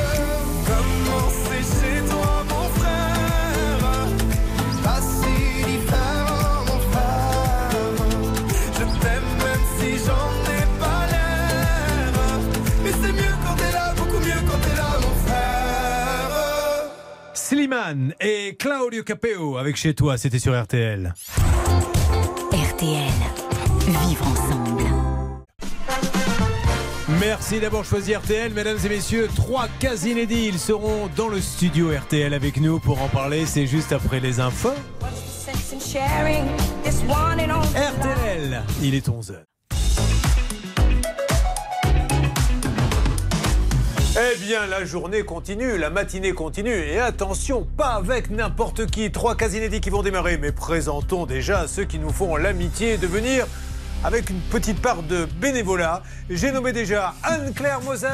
[17.71, 21.13] Slimane et Claudio Capeo avec chez toi, c'était sur RTL.
[22.51, 23.11] RTL.
[24.07, 24.83] Vivre ensemble.
[27.19, 29.29] Merci d'avoir choisi RTL, mesdames et messieurs.
[29.35, 30.47] Trois cas inédits.
[30.47, 33.45] Ils seront dans le studio RTL avec nous pour en parler.
[33.45, 34.73] C'est juste après les infos.
[37.75, 39.50] RTL, il est 11h.
[44.13, 46.75] Eh bien, la journée continue, la matinée continue.
[46.75, 49.09] Et attention, pas avec n'importe qui.
[49.09, 50.37] Trois cas inédits qui vont démarrer.
[50.37, 53.47] Mais présentons déjà ceux qui nous font l'amitié de venir
[54.03, 56.01] avec une petite part de bénévolat.
[56.29, 58.07] J'ai nommé déjà Anne-Claire Moser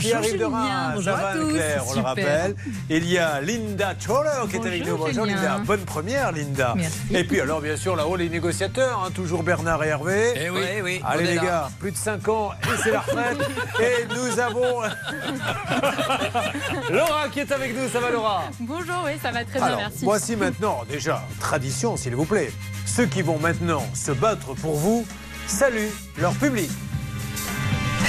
[0.00, 0.44] qui arrive de.
[0.44, 0.92] Reims.
[0.96, 1.40] Bonjour à tous.
[1.40, 2.56] Anne-Claire, on le rappelle.
[2.90, 4.96] Il y a Linda Choller qui est avec nous.
[4.96, 5.36] Bonjour, Julien.
[5.36, 5.58] Linda.
[5.64, 6.74] Bonne première, Linda.
[6.76, 6.98] Merci.
[7.12, 10.32] Et puis alors, bien sûr, là-haut, les négociateurs, hein, toujours Bernard et Hervé.
[10.36, 11.00] Eh oui.
[11.04, 11.42] Allez les là.
[11.42, 13.38] gars, plus de 5 ans et c'est la retraite.
[13.80, 14.82] et nous avons
[16.90, 17.88] Laura qui est avec nous.
[17.88, 18.44] Ça va Laura?
[18.60, 20.04] Bonjour, oui, ça va très bien, merci.
[20.04, 22.50] voici maintenant, déjà, tradition s'il vous plaît.
[22.86, 25.04] Ceux qui vont maintenant se battre pour vous,
[25.46, 26.70] saluent leur public.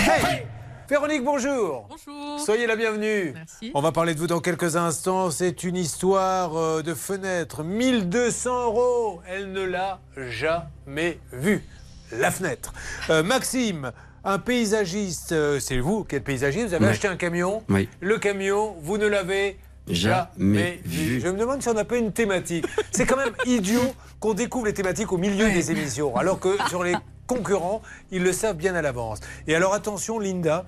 [0.06, 0.43] Hey
[0.88, 1.88] Véronique, bonjour.
[1.89, 2.39] Bonjour.
[2.39, 3.31] Soyez la bienvenue.
[3.34, 3.72] Merci.
[3.73, 5.31] On va parler de vous dans quelques instants.
[5.31, 7.64] C'est une histoire euh, de fenêtre.
[7.64, 9.22] 1200 euros.
[9.27, 9.99] Elle ne l'a
[10.30, 11.64] jamais vue.
[12.11, 12.72] La fenêtre.
[13.10, 13.91] Euh, Maxime,
[14.23, 16.68] un paysagiste, euh, c'est vous qui êtes paysagiste.
[16.68, 16.91] Vous avez Oui.
[16.91, 17.64] acheté un camion.
[17.69, 17.89] Oui.
[17.99, 19.57] Le camion, vous ne l'avez
[19.88, 21.19] Jamais vu.
[21.22, 22.65] Je me demande si on n'a pas une thématique.
[22.91, 26.84] C'est quand même idiot qu'on découvre les thématiques au milieu des émissions, alors que sur
[26.84, 26.96] les
[27.28, 27.82] concurrents,
[28.12, 29.20] ils le savent bien à l'avance.
[29.48, 30.66] Et alors attention, Linda,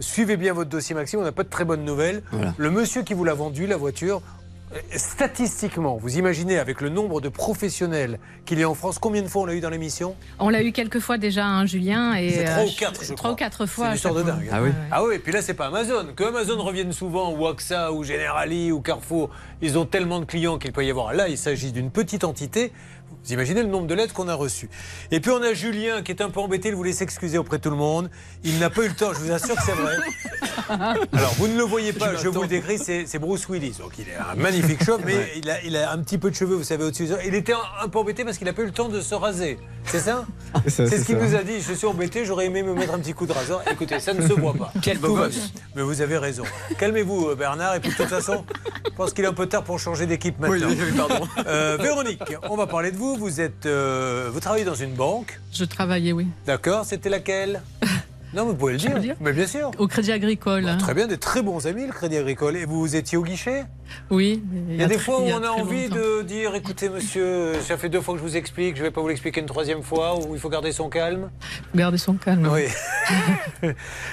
[0.00, 1.20] suivez bien votre dossier, Maxime.
[1.20, 2.22] On n'a pas de très bonnes nouvelles.
[2.32, 2.54] Voilà.
[2.56, 4.22] Le monsieur qui vous l'a vendu, la voiture,
[4.96, 9.28] statistiquement, vous imaginez avec le nombre de professionnels qu'il y a en France, combien de
[9.28, 10.14] fois on l'a eu dans l'émission?
[10.38, 12.14] On l'a eu quelques fois déjà, hein, Julien.
[12.14, 13.86] et C'est trois euh, ou quatre, je Trois ou quatre fois.
[13.86, 14.48] C'est une histoire de dingue.
[14.52, 16.06] Ah oui Ah oui, et puis là, c'est pas Amazon.
[16.14, 19.30] Que Amazon revienne souvent, ou AXA, ou Generali, ou Carrefour,
[19.62, 21.14] ils ont tellement de clients qu'il peut y avoir.
[21.14, 22.72] Là, il s'agit d'une petite entité.
[23.24, 24.68] Vous imaginez le nombre de lettres qu'on a reçues.
[25.10, 27.62] Et puis on a Julien qui est un peu embêté, il voulait s'excuser auprès de
[27.62, 28.08] tout le monde.
[28.44, 29.96] Il n'a pas eu le temps, je vous assure que c'est vrai.
[30.68, 33.76] Alors vous ne le voyez pas, je, vous le décris, c'est c'est Bruce Willis.
[33.80, 35.32] Donc il est un magnifique chauve, mais Ouais.
[35.36, 37.08] il, a, il a un petit peu de cheveux, vous savez, au-dessus.
[37.26, 39.14] Il était un, un peu embêté parce qu'il n'a pas eu le temps de se
[39.14, 39.58] raser.
[39.84, 40.24] C'est ça
[40.66, 41.60] C'est ce qu'il nous a dit.
[41.60, 43.62] Je suis embêté, j'aurais aimé me mettre un petit coup de rasoir.
[43.70, 44.72] Écoutez, ça ne se voit pas.
[44.82, 45.52] Quel beau gosse.
[45.74, 46.44] Mais vous avez raison.
[46.78, 47.74] Calmez-vous, euh, Bernard.
[47.76, 48.44] Et puis de toute façon,
[48.84, 50.68] je pense qu'il est un peu tard pour changer d'équipe maintenant.
[50.68, 51.26] Oui, oui, pardon.
[51.46, 53.16] Euh, Véronique, on va parler de vous.
[53.16, 56.26] Vous êtes, euh, vous travaillez dans une banque, Je travaillais, oui.
[56.46, 57.62] d'accord C'était laquelle?
[58.34, 59.14] Non, vous pouvez le dire.
[59.20, 59.70] Mais bien sûr.
[59.78, 60.68] Au Crédit Agricole.
[60.68, 60.76] hein.
[60.78, 62.56] Très bien, des très bons amis, le Crédit Agricole.
[62.56, 63.64] Et vous, étiez au guichet?
[64.10, 64.42] Oui.
[64.68, 65.96] Il y a des fois où a on a envie longtemps.
[65.96, 68.90] de dire écoutez, monsieur, ça fait deux fois que je vous explique, je ne vais
[68.90, 71.30] pas vous l'expliquer une troisième fois, ou il faut garder son calme.
[71.74, 72.48] Garder son calme.
[72.52, 72.64] Oui.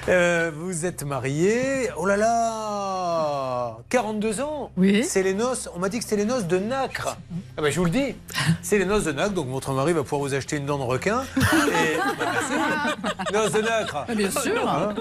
[0.10, 1.90] Euh, vous êtes marié.
[1.98, 5.04] Oh là là 42 ans Oui.
[5.04, 5.70] C'est les noces.
[5.76, 7.18] On m'a dit que c'était les noces de Nacre.
[7.58, 8.16] Ah ben, je vous le dis.
[8.62, 9.32] C'est les noces de Nacre.
[9.34, 11.24] Donc votre mari va pouvoir vous acheter une dent de requin.
[11.38, 11.98] Et...
[12.20, 12.96] Bah.
[13.34, 14.03] Noces de Nacre.
[14.16, 14.70] Bien sûr.
[14.70, 14.94] Hein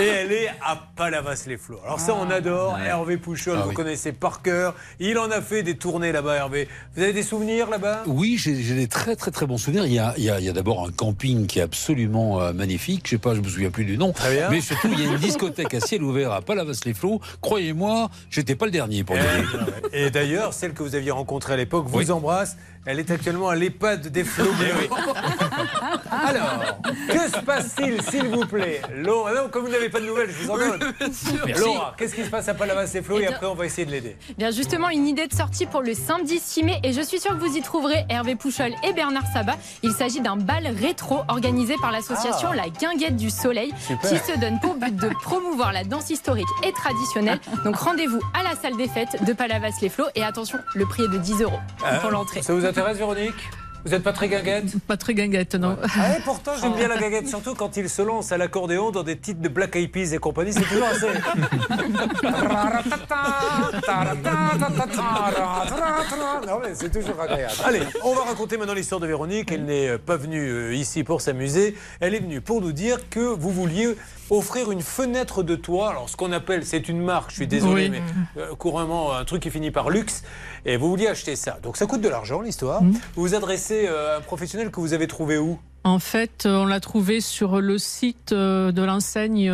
[0.00, 1.80] Et elle est à Palavas-les-Flots.
[1.84, 2.78] Alors ça, on adore.
[2.78, 4.74] Hervé Pouchol, vous connaissez par cœur.
[5.00, 6.68] Il en a fait des tournées là-bas, Hervé.
[6.94, 8.02] Vous avez des souvenirs là-bas?
[8.06, 9.86] Oui, j'ai des très très très bons souvenirs.
[9.86, 12.40] Il y a, il y a- il y a d'abord un camping qui est absolument
[12.40, 13.02] euh, magnifique.
[13.04, 14.12] Je sais pas, je me souviens plus du nom.
[14.12, 14.48] Très bien.
[14.50, 17.20] Mais surtout, il y a une discothèque à ciel ouvert à Palavas-les-Flots.
[17.40, 19.44] Croyez-moi, j'étais pas le dernier pour y aller.
[19.92, 22.10] Et d'ailleurs, celle que vous aviez rencontrée à l'époque vous Oui.
[22.10, 22.56] embrasse.
[22.86, 24.46] Elle est actuellement à l'EHPAD des flots.
[26.10, 28.80] Alors, que se passe-t-il, s'il vous plaît?
[28.94, 30.80] Laura, non, comme vous n'avez pas de nouvelles, je vous en donne.
[31.58, 33.66] Laura, qu'est-ce qui se passe à Palavas les flots Eh et bien- après on va
[33.66, 34.16] essayer de l'aider?
[34.38, 37.32] Bien justement, une idée de sortie pour le samedi 6 mai et je suis sûre
[37.32, 39.56] que vous y trouverez Hervé Pouchol et Bernard Sabat.
[39.82, 42.56] Il s'agit d'un bal rétro organisé par l'association Ah.
[42.56, 44.10] La Guinguette du Soleil Super.
[44.10, 47.40] qui se donne pour but de promouvoir la danse historique et traditionnelle.
[47.64, 51.18] Donc rendez-vous à la salle des fêtes de Palavas-les-Flots et attention, le prix est de
[51.18, 52.42] 10 euros pour Euh, l'entrée.
[52.42, 53.48] Ça vous intéresse, Véronique?
[53.86, 54.78] Vous n'êtes pas très guinguette?
[54.86, 55.78] Pas très guinguette, non.
[55.82, 59.02] Ah ouais, pourtant, j'aime bien la guinguette, surtout quand il se lance à l'accordéon dans
[59.04, 60.52] des titres de Black Eyed Peas et compagnie.
[60.52, 61.06] C'est toujours assez.
[66.46, 67.54] Non, mais c'est toujours agréable.
[67.64, 69.50] Allez, on va raconter maintenant l'histoire de Véronique.
[69.52, 71.76] Elle n'est pas venue euh, ici pour s'amuser.
[72.00, 73.96] Elle est venue pour nous dire que vous vouliez
[74.30, 75.90] offrir une fenêtre de toit.
[75.90, 77.90] Alors, ce qu'on appelle, c'est une marque, je suis désolé, Oui.
[78.36, 80.22] mais euh, couramment un truc qui finit par luxe.
[80.64, 81.58] Et vous vouliez acheter ça.
[81.62, 82.82] Donc, ça coûte de l'argent, l'histoire.
[82.82, 85.58] Vous vous adressez euh, à un professionnel que vous avez trouvé où?
[85.84, 89.48] En fait, euh, on l'a trouvé sur le site de l'enseigne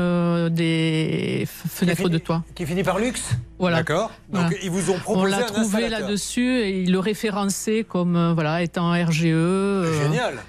[0.48, 2.42] des fenêtres de toit.
[2.54, 3.22] Qui finit par luxe?
[3.58, 3.78] Voilà.
[3.78, 4.10] D'accord.
[4.30, 4.56] Donc, Voilà.
[4.62, 8.62] ils vous ont On proposé l'a un trouvé là-dessus et il le référençait comme voilà
[8.62, 9.24] étant RGE.
[9.26, 10.42] euh, Génial.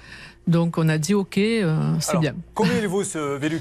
[0.46, 2.34] Donc on a dit ok, euh, c'est bien.
[2.54, 3.60] Combien il vaut ce Velux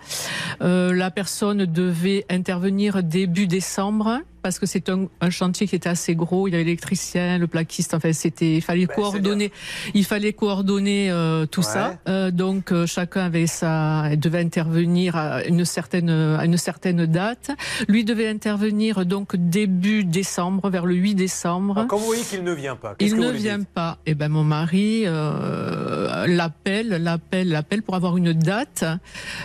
[0.62, 5.88] Euh, la personne devait intervenir début décembre parce que c'est un, un chantier qui était
[5.88, 6.46] assez gros.
[6.48, 7.94] Il y avait l'électricien, le plaquiste.
[7.94, 9.50] Enfin, c'était, il fallait Ben, coordonner.
[9.94, 11.66] Il fallait coordonner euh, tout Ouais.
[11.66, 11.96] ça.
[12.08, 17.52] Euh, donc euh, chacun avait sa, devait intervenir à une certaine, à une certaine date.
[17.88, 21.86] Lui devait intervenir donc début décembre, vers le 8 décembre.
[21.88, 23.96] Quand vous voyez qu'il ne vient pas, Il que ne vient pas.
[24.04, 28.84] Eh ben mon mari euh, l'appelle, l'appelle, l'appelle pour avoir une date.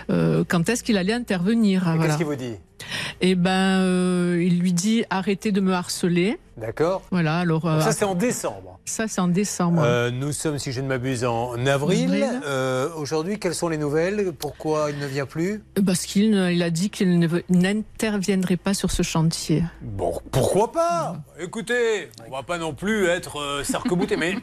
[0.10, 2.06] Euh, quand est-ce qu'il allait intervenir voilà.
[2.06, 2.56] Qu'est-ce qu'il vous dit?
[3.22, 6.40] Eh ben, euh, il lui dit arrêtez de me harceler.
[6.58, 7.04] D'accord.
[7.12, 7.40] Voilà.
[7.40, 8.79] Alors euh, Ça, c'est en décembre.
[8.90, 9.82] Ça c'est en décembre.
[9.84, 12.06] Euh, nous sommes, si je ne m'abuse, en avril.
[12.24, 12.42] Avril.
[12.46, 14.32] Euh, Aujourd'hui, quelles sont les nouvelles?
[14.38, 15.62] Pourquoi il ne vient plus?
[15.86, 19.64] Parce qu'il il a dit qu'il n'interviendrait pas sur ce chantier.
[19.82, 21.18] Bon, pourquoi pas?
[21.40, 24.36] Écoutez, on va pas non plus être euh, sarc-bouté, mais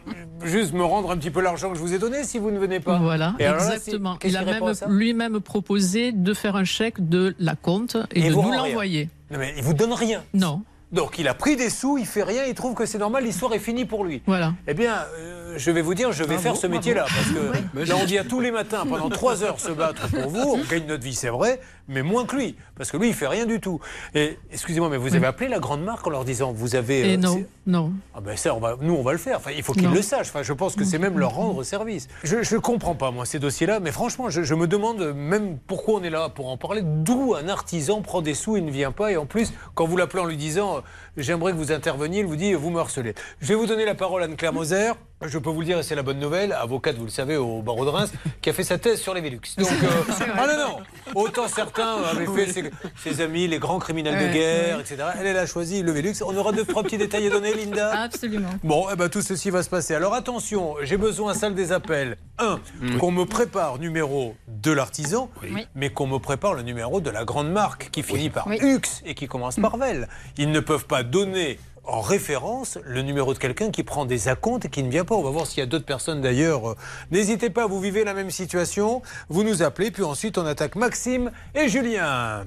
[0.45, 2.59] juste me rendre un petit peu l'argent que je vous ai donné si vous ne
[2.59, 2.99] venez pas.
[2.99, 4.19] Voilà, Et alors là, exactement.
[4.25, 8.35] il a même lui-même proposé de faire un chèque de la compte et, Et de
[8.35, 9.09] vous nous l'envoyer.
[9.31, 10.23] Non, mais il vous donne rien.
[10.35, 10.63] Non.
[10.93, 13.53] Donc il a pris des sous, il fait rien, il trouve que c'est normal, l'histoire
[13.55, 14.23] est finie pour lui.
[14.27, 14.53] Voilà.
[14.69, 17.03] Eh bien, euh, je vais vous dire, je vais faire ce métier-là.
[17.05, 17.85] Parce que Oui.
[17.87, 20.55] là, on vient tous les matins pendant trois heures se battre pour vous.
[20.61, 22.57] On gagne notre vie, c'est vrai, mais moins que lui.
[22.77, 23.81] Parce que lui, il fait rien du tout.
[24.15, 27.13] Et excusez-moi, mais vous avez appelé la grande marque en leur disant, vous avez.
[27.13, 27.93] Et euh, non, non.
[28.15, 29.39] Ah ben ça, on va, nous, on va le faire.
[29.39, 30.29] Enfin, il faut qu'ils le sachent.
[30.29, 32.09] Enfin, je pense que c'est même leur rendre service.
[32.25, 33.81] Je ne comprends pas, moi, ces dossiers-là.
[33.81, 36.83] Mais franchement, je, je me demande même pourquoi on est là pour en parler.
[36.85, 39.13] D'où un artisan prend des sous, il ne vient pas.
[39.13, 40.83] Et en plus, quand vous l'appelez en lui disant
[41.17, 43.15] J'aimerais que vous interveniez, il vous dit Vous me harcelez.
[43.41, 44.93] Je vais vous donner la parole à Anne-Claire Moser.
[45.25, 47.63] Je peux vous le dire, et c'est la bonne nouvelle, avocate, vous le savez, au
[47.63, 48.13] barreau de Reims,
[48.43, 49.41] qui a fait sa thèse sur les Vélux.
[49.57, 50.79] Donc, euh, ah non, non,
[51.15, 52.71] autant certains avaient fait ses,
[53.03, 54.97] ses amis, les grands criminels de guerre, etc.
[55.19, 56.13] Elle, elle a choisi le Vélux.
[56.23, 58.51] On aura deux, trois petits détails à donner, Linda Absolument.
[58.63, 59.95] Bon, eh ben, tout ceci va se passer.
[59.95, 62.61] Alors attention, j'ai besoin, salle des appels, un,
[63.01, 65.67] qu'on me prépare numéro de l'artisan, Oui.
[65.75, 68.59] mais qu'on me prépare le numéro de la grande marque qui finit par Oui.
[68.61, 70.09] Ux et qui commence par Vel.
[70.37, 74.65] Ils ne peuvent pas donner en référence le numéro de quelqu'un qui prend des acomptes
[74.65, 75.15] et qui ne vient pas.
[75.15, 76.71] On va voir s'il y a d'autres personnes d'ailleurs.
[76.71, 76.77] Euh,
[77.11, 81.31] N'hésitez pas, vous vivez la même situation, vous nous appelez, puis ensuite on attaque Maxime
[81.55, 82.45] et Julien.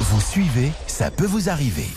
[0.00, 1.88] Vous suivez, ça peut vous arriver.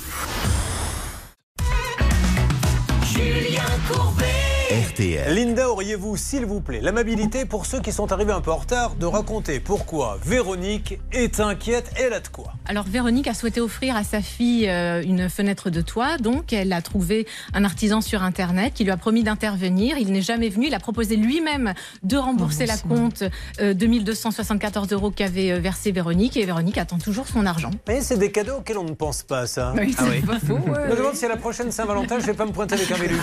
[3.04, 4.39] Julien Courbet.
[4.70, 5.34] RTL.
[5.34, 8.94] Linda, auriez-vous, s'il vous plaît, l'amabilité pour ceux qui sont arrivés un peu en retard
[8.94, 13.62] de raconter pourquoi Véronique est inquiète et elle a de quoi Alors Véronique a souhaité
[13.62, 17.26] offrir à sa fille euh, une fenêtre de toit, donc elle a trouvé
[17.56, 19.98] un artisan sur internet qui lui a promis d'intervenir.
[19.98, 20.68] Il n'est jamais venu.
[20.68, 21.74] Il a proposé lui-même
[22.04, 23.24] de rembourser la compte
[23.62, 27.72] euh, de 1274 euros qu'avait euh, versé Véronique et Véronique attend toujours son argent.
[27.88, 29.74] Mais c'est des cadeaux auxquels on ne pense pas, ça.
[29.76, 30.22] Oui, c'est Ah oui.
[30.22, 32.52] pas faux, ouais, Je me demande si à la prochaine Saint-Valentin, je vais pas me
[32.52, 33.18] pointer avec un Vélux.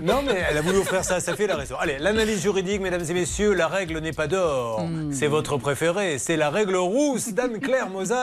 [0.00, 1.76] non, mais elle a voulu offrir ça à sa fille, elle a raison.
[1.80, 4.82] Allez, l'analyse juridique, mesdames et messieurs, la règle n'est pas d'or.
[4.82, 5.12] Hmm.
[5.12, 8.14] C'est votre préféré, c'est la règle rousse d'Anne-Claire Moser.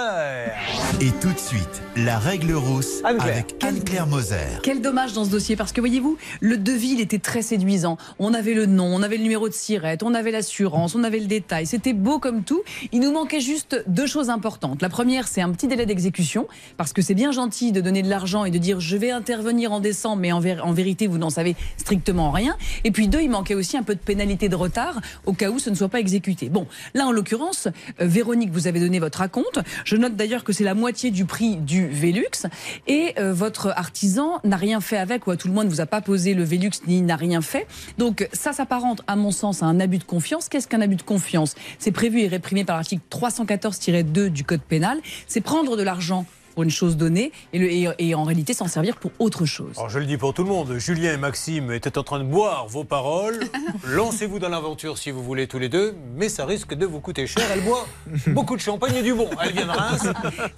[1.02, 4.36] Et tout de suite, la règle rousse avec Anne-Claire Moser.
[4.64, 7.98] Quel dommage dans ce dossier, parce que voyez-vous, le devis, il était très séduisant.
[8.20, 11.20] On avait le nom, on avait le numéro de sirette, on avait l'assurance, on avait
[11.20, 11.66] le détail.
[11.66, 12.62] C'était beau comme tout.
[12.92, 14.82] Il nous manquait juste deux choses importantes.
[14.82, 16.48] La première, c'est un petit délai d'exécution,
[16.78, 19.72] parce que c'est bien gentil de donner de l'argent et de dire je vais intervenir
[19.72, 21.56] en décembre, mais en, ver- en vérité, vous n'en savez
[21.88, 22.58] strictement rien.
[22.84, 25.58] Et puis deux, il manquait aussi un peu de pénalité de retard au cas où
[25.58, 26.50] ce ne soit pas exécuté.
[26.50, 27.70] Bon, là, en l'occurrence,
[28.02, 29.62] euh, Véronique, vous avez donné votre acompte.
[29.86, 32.46] Je note d'ailleurs que c'est la moitié du prix du Vélux.
[32.88, 35.80] Et euh, votre artisan n'a rien fait avec, ou à tout le monde ne vous
[35.80, 37.68] a pas posé le Vélux ni n'a rien fait.
[37.98, 40.50] Donc ça s'apparente, à mon sens, à un abus de confiance.
[40.50, 41.56] Qu'est-ce qu'un abus de confiance?
[41.80, 45.00] C'est prévu et réprimé par l'article 314-2 du Code pénal.
[45.26, 46.26] C'est prendre de l'argent
[46.58, 49.74] pour une chose donnée et, le- et- et en réalité s'en servir pour autre chose.
[49.78, 52.24] Alors je le dis pour tout le monde, Julien et Maxime étaient en train de
[52.24, 53.42] boire vos paroles.
[53.86, 57.28] Lancez-vous dans l'aventure si vous voulez tous les deux, mais ça risque de vous coûter
[57.28, 57.44] cher.
[57.54, 57.86] Elle boit
[58.30, 59.30] beaucoup de champagne et du bon.
[59.44, 60.08] Elle vient de Reims.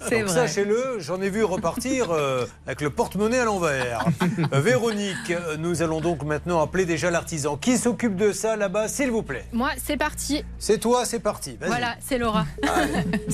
[0.08, 0.46] C'est Donc vrai.
[0.46, 4.06] sachez-le, j'en ai vu repartir euh, avec le porte-monnaie à l'envers.
[4.54, 7.58] Euh, Véronique, euh, nous allons donc maintenant appeler déjà l'artisan.
[7.58, 10.44] Qui s'occupe de ça là-bas, s'il vous plaît Moi, c'est parti.
[10.58, 11.58] C'est toi, c'est parti.
[11.66, 12.46] Voilà, c'est Laura.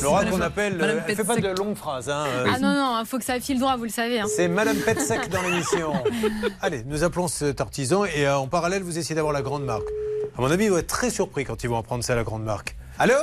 [0.03, 2.11] Laura qu'on appelle, Madame euh, elle fait pas de longues phrases.
[2.11, 4.21] hein, euh, Ah non, non, il faut que ça file droit, vous le savez.
[4.21, 4.27] hein.
[4.29, 5.93] C'est Madame Petsec dans l'émission.
[6.63, 9.87] Allez, nous appelons cet artisan et euh, en parallèle, vous essayez d'avoir la grande marque.
[10.37, 12.45] À mon avis, ils vont être très surpris quand ils vont apprendre ça, la grande
[12.45, 12.77] marque.
[12.99, 13.15] Allô?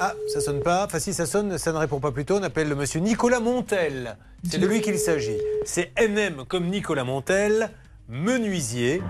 [0.00, 0.84] Ah, ça sonne pas.
[0.86, 2.36] Enfin, si ça sonne, ça ne répond pas plus tôt.
[2.38, 4.16] On appelle le monsieur Nicolas Montel.
[4.48, 5.38] C'est de lui qu'il s'agit.
[5.64, 7.70] C'est NM comme Nicolas Montel,
[8.08, 9.02] menuisier.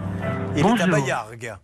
[0.56, 0.88] Il est à Bonjour.
[0.88, 1.54] Bayargues.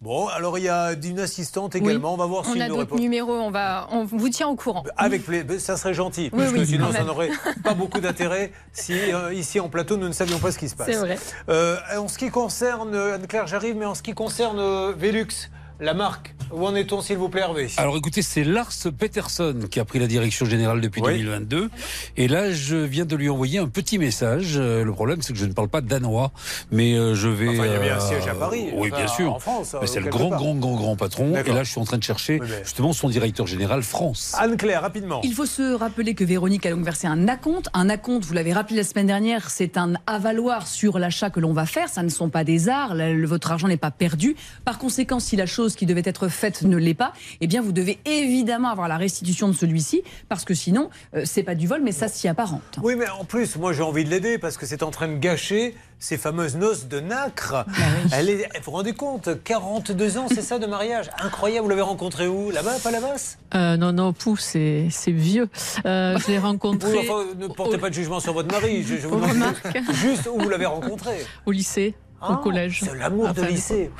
[0.00, 2.14] Bon, alors il y a une assistante également.
[2.14, 4.54] On va voir On si a nous d'autres numéros, on, va, on vous tient au
[4.54, 4.84] courant.
[4.96, 7.30] Avec plaisir, ça serait gentil, Oui, parce que sinon ça n'aurait
[7.64, 10.76] pas beaucoup d'intérêt si euh, ici en plateau nous ne savions pas ce qui se
[10.76, 10.86] passe.
[10.86, 11.18] C'est vrai.
[11.48, 15.50] Euh, en ce qui concerne, euh, Anne-Claire, j'arrive, mais en ce qui concerne Velux,
[15.80, 17.68] la marque, où en est-on s'il vous plaît Hervé?
[17.76, 21.70] Alors écoutez, c'est Lars Peterson qui a pris la direction générale depuis 2022.
[22.16, 24.54] Et là, je viens de lui envoyer un petit message.
[24.56, 26.32] Euh, Le problème, c'est que je ne parle pas danois,
[26.72, 27.48] mais euh, je vais.
[27.48, 29.32] Enfin, il y a bien un euh, siège à Paris, Oui, enfin, bien sûr.
[29.34, 30.38] en France, Mais c'est le grand, part.
[30.40, 31.34] grand, grand, grand patron.
[31.36, 34.34] Et là, je suis en train de chercher justement son directeur général France.
[34.38, 35.20] Anne-Claire, rapidement.
[35.22, 37.68] Il faut se rappeler que Véronique a donc versé un acompte.
[37.74, 41.52] Un acompte, vous l'avez rappelé la semaine dernière, c'est un avaloir sur l'achat que l'on
[41.52, 41.88] va faire.
[41.88, 42.94] Ça ne sont pas des arts.
[42.94, 44.34] Le- votre argent n'est pas perdu.
[44.64, 47.72] Par conséquent, si la chose qui devait être faite ne l'est pas, eh bien, vous
[47.72, 51.80] devez évidemment avoir la restitution de celui-ci, parce que sinon, euh, c'est pas du vol,
[51.82, 52.78] mais ça s'y apparente.
[52.82, 55.16] Oui, mais en plus, moi j'ai envie de l'aider parce que c'est en train de
[55.16, 57.64] gâcher ces fameuses noces de nacre.
[57.66, 57.72] Bah
[58.12, 61.82] Elle est, vous vous rendez compte 42 ans, c'est ça de mariage Incroyable, vous l'avez
[61.82, 62.50] rencontré où?
[62.52, 63.16] Là-bas, pas là-bas?
[63.54, 65.48] Euh, non, non, Pou, c'est c'est vieux.
[65.86, 68.84] Euh, je l'ai rencontré Oui, enfin, ne portez pas de jugement sur votre mari.
[68.84, 69.54] Je, je vous demande
[69.92, 71.16] juste où vous l'avez rencontré.
[71.46, 72.80] au lycée, au Ah, collège.
[72.84, 73.90] C'est l'amour de lycée.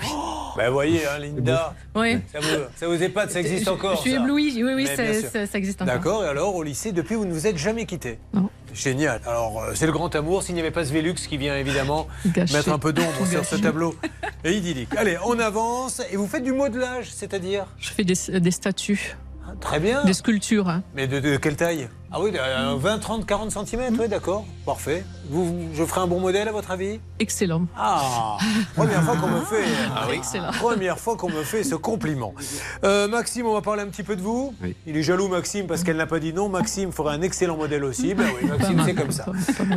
[0.57, 1.75] Ben, vous voyez, hein, Linda.
[1.95, 2.19] Oui.
[2.33, 3.97] Ça vous, ça vous épate, ça existe Je- encore.
[3.97, 5.05] Je suis éblouie, oui, oui, ça,
[5.57, 5.95] existe encore.
[5.95, 8.19] D'accord, et alors au lycée, depuis, vous ne vous êtes jamais quitté
[8.75, 9.21] Génial.
[9.27, 12.07] Alors, euh, c'est le grand amour, s'il n'y avait pas ce Vélux qui vient évidemment
[12.37, 13.95] mettre un peu d'ombre sur ce tableau
[14.45, 14.91] et idyllique.
[14.97, 16.03] Allez, on avance.
[16.13, 19.17] Et vous faites du modelage, c'est-à-dire Je fais des, des statues.
[19.61, 20.05] Très bien.
[20.05, 20.69] Des sculptures.
[20.69, 20.83] hein.
[20.95, 21.89] Mais de, de quelle taille?
[22.11, 24.47] Ah oui, de, euh, 20, 30, 40 cm, oui, d'accord.
[24.65, 25.05] Parfait.
[25.29, 27.01] Vous, vous- je ferai un bon modèle à votre avis?
[27.19, 27.67] Excellent.
[27.77, 28.39] Ah
[28.75, 29.65] Première fois qu'on me fait.
[29.95, 30.17] Ah oui.
[30.17, 30.51] Excellent.
[30.53, 32.35] Première fois qu'on me fait ce compliment.
[32.85, 34.55] Euh, Maxime, on va parler un petit peu de vous.
[34.87, 36.49] Il est jaloux, Maxime, parce qu'elle n'a pas dit non.
[36.49, 38.15] Maxime ferait un excellent modèle aussi.
[38.15, 39.27] Ben oui, Maxime, c'est comme ça.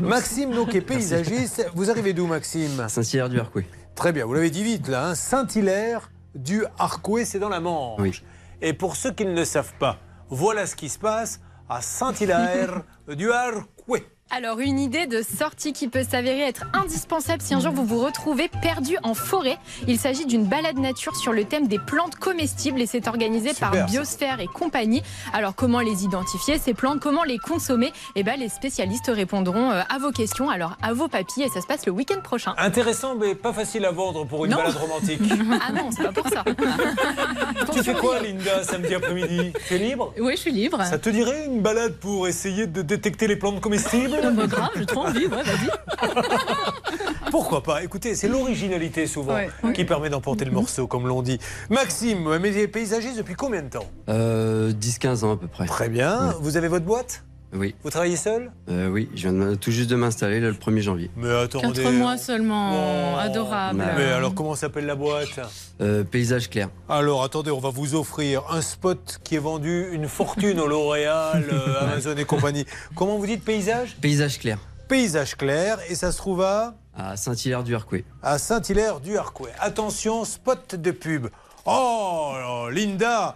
[0.02, 1.70] Maxime, donc, est paysagiste.
[1.76, 2.86] Vous arrivez d'où, Maxime?
[2.88, 3.66] Saint-Hilaire du Harcouët.
[3.96, 5.10] Très bien, vous l'avez dit vite là.
[5.10, 5.16] hein.
[5.16, 8.24] Saint-Hilaire du Harcouët, c'est dans la Manche.
[8.62, 9.98] Et pour ceux qui ne le savent pas,
[10.30, 14.06] voilà ce qui se passe à Saint-Hilaire du Harcouët.
[14.34, 18.00] Alors, une idée de sortie qui peut s'avérer être indispensable si un jour vous vous
[18.00, 19.58] retrouvez perdu en forêt.
[19.90, 23.72] Il s'agit d'une balade nature sur le thème des plantes comestibles et c'est organisé Super,
[23.72, 23.86] par ça.
[23.88, 25.04] Biosphère et compagnie.
[25.34, 27.02] Alors, comment les identifier, ces plantes?
[27.02, 27.92] Comment les consommer?
[28.16, 31.60] Eh ben, les spécialistes répondront euh, à vos questions, alors à vos papilles et ça
[31.60, 32.54] se passe le week-end prochain.
[32.58, 34.58] Intéressant, mais pas facile à vendre pour une Non.
[34.60, 35.20] balade romantique.
[35.62, 36.46] ah non, c'est pas pour ça.
[37.74, 39.52] tu fais quoi, Linda, samedi après-midi?
[39.68, 40.14] Tu es libre?
[40.18, 40.82] Oui, je suis libre.
[40.86, 44.20] Ça te dirait une balade pour essayer de détecter les plantes comestibles?
[44.22, 45.70] Bah, grave, j'ai trop envie, ouais, vas-y.
[47.32, 47.84] Pourquoi pas?
[47.84, 49.50] Écoutez, c'est l'originalité souvent Ouais.
[49.74, 51.40] qui permet d'emporter le morceau, comme l'on dit.
[51.70, 53.86] Maxime, mais paysagiste depuis combien de temps?
[54.10, 55.66] Euh, 10-15 ans à peu près.
[55.66, 56.28] Très bien.
[56.30, 56.34] Ouais.
[56.42, 57.24] Vous avez votre boîte?
[57.54, 57.76] Oui.
[57.84, 58.52] Vous travaillez seul?
[58.70, 61.12] Euh, oui, je viens de- tout juste de m'installer là, le 1er janvier.
[61.18, 61.84] Mais attendez.
[61.84, 63.84] Quatre mois seulement, adorable.
[63.98, 65.40] Mais alors, comment s'appelle la boîte?
[65.82, 66.70] Euh, paysage clair.
[66.88, 71.46] Alors, attendez, on va vous offrir un spot qui est vendu une fortune au L'Oréal,
[71.52, 72.66] euh, Amazon et compagnie.
[72.96, 73.98] Comment vous dites paysage?
[74.00, 74.58] Paysage clair.
[74.88, 76.76] Paysage clair, et ça se trouve à?
[76.98, 78.04] À Saint-Hilaire du Harcouët.
[78.22, 79.54] à Saint-Hilaire du Harcouët.
[79.60, 81.28] Attention, spot de pub.
[81.66, 83.36] Oh, Linda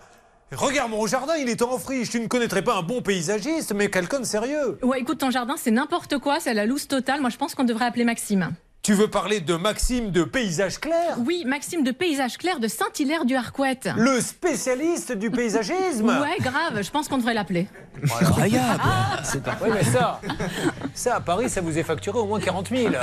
[0.51, 2.11] Regarde mon jardin, il est en friche.
[2.11, 4.77] Tu ne connaîtrais pas un bon paysagiste, mais quelqu'un de sérieux.
[4.83, 7.19] Ouais, écoute, ton jardin, c'est n'importe quoi, c'est la loose totale.
[7.19, 8.51] Moi, je pense qu'on devrait appeler Maxime.
[8.85, 11.17] Tu veux parler de Maxime de Paysage Clair?
[11.17, 13.89] Oui, Maxime de Paysage Clair de Saint-Hilaire du Harcouët.
[13.97, 16.05] Le spécialiste du paysagisme?
[16.05, 17.67] Ouais, grave, je pense qu'on devrait l'appeler.
[18.03, 18.81] Incroyable
[19.23, 20.21] C'est Oui, mais ça,
[20.93, 22.93] ça, à Paris, ça vous est facturé au moins 40 000.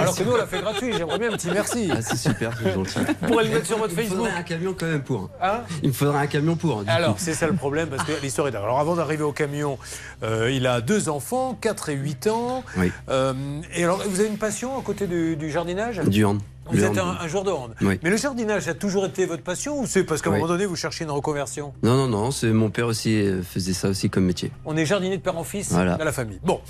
[0.00, 0.92] Alors que nous, on l'a fait gratuit.
[0.96, 1.88] J'aimerais bien un petit merci.
[1.92, 2.98] Ah, c'est super, c'est gentil.
[3.20, 4.18] Vous pourrez le mettre sur votre Il me Facebook.
[4.18, 5.30] faudrait un camion quand même pour.
[5.42, 6.82] Hein Il me faudrait un camion pour.
[6.82, 8.64] du Alors, c'est ça le problème, parce que l'histoire est dingue.
[8.64, 9.78] Alors, avant d'arriver au camion,
[10.22, 12.64] euh, il a deux enfants, 4 et 8 ans.
[12.76, 12.90] Oui.
[13.08, 13.34] Euh,
[13.74, 16.40] et alors, vous avez une passion à côté du, du jardinage Du hand.
[16.70, 17.74] Vous êtes un, un joueur de hand.
[17.80, 17.98] Oui.
[18.02, 20.38] Mais le jardinage a toujours été votre passion ou c'est parce qu'à un Oui.
[20.40, 23.72] moment donné, vous cherchez une reconversion Non, non, non, c'est mon père aussi euh, faisait
[23.72, 24.50] ça aussi comme métier.
[24.66, 25.96] On est jardinier de père en fils Voilà.
[25.96, 26.38] dans la famille.
[26.44, 26.60] Bon,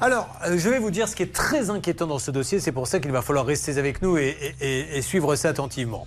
[0.00, 2.60] alors, euh, je vais vous dire ce qui est très inquiétant dans ce dossier.
[2.60, 5.50] C'est pour ça qu'il va falloir rester avec nous et, et- et- et suivre ça
[5.50, 6.06] attentivement.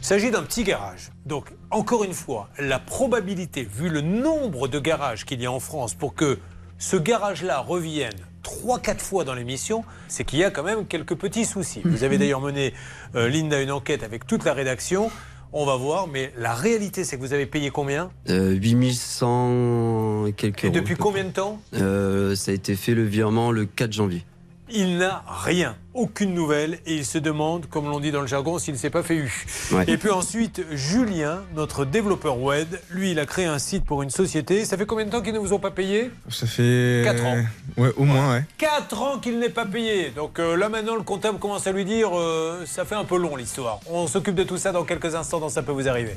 [0.00, 1.10] Il s'agit d'un petit garage.
[1.26, 5.60] Donc, encore une fois, la probabilité, vu le nombre de garages qu'il y a en
[5.60, 6.38] France, pour que
[6.78, 8.14] ce garage-là revienne
[8.46, 11.82] 3-4 fois dans l'émission, c'est qu'il y a quand même quelques petits soucis.
[11.84, 12.72] Vous avez d'ailleurs mené,
[13.16, 15.10] euh, Linda, une enquête avec toute la rédaction.
[15.52, 18.10] On va voir, mais la réalité, c'est que vous avez payé combien?
[18.28, 20.76] Euh, 8100 et quelques Et euros.
[20.76, 21.60] depuis combien de temps?
[21.74, 24.24] Euh, Ça a été fait le virement le 4 janvier.
[24.70, 28.58] Il n'a rien, aucune nouvelle, et il se demande, comme l'on dit dans le jargon,
[28.58, 29.46] s'il ne s'est pas fait eu.
[29.72, 29.84] Ouais.
[29.88, 34.10] Et puis ensuite, Julien, notre développeur web, lui, il a créé un site pour une
[34.10, 34.64] société.
[34.64, 36.10] Ça fait combien de temps qu'ils ne vous ont pas payé?
[36.28, 37.02] Ça fait.
[37.04, 37.44] Quatre ans.
[37.76, 38.44] Ouais, au moins, ouais.
[38.58, 40.10] 4 ans qu'il n'est pas payé.
[40.10, 43.18] Donc euh, là maintenant, le comptable commence à lui dire, euh, ça fait un peu
[43.18, 43.80] long l'histoire.
[43.90, 46.16] On s'occupe de tout ça dans quelques instants dans Ça peut vous arriver.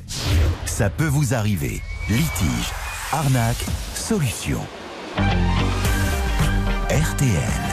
[0.66, 1.82] Ça peut vous arriver.
[2.10, 2.72] Litige,
[3.12, 4.60] arnaque, solution.
[6.90, 7.69] RTL.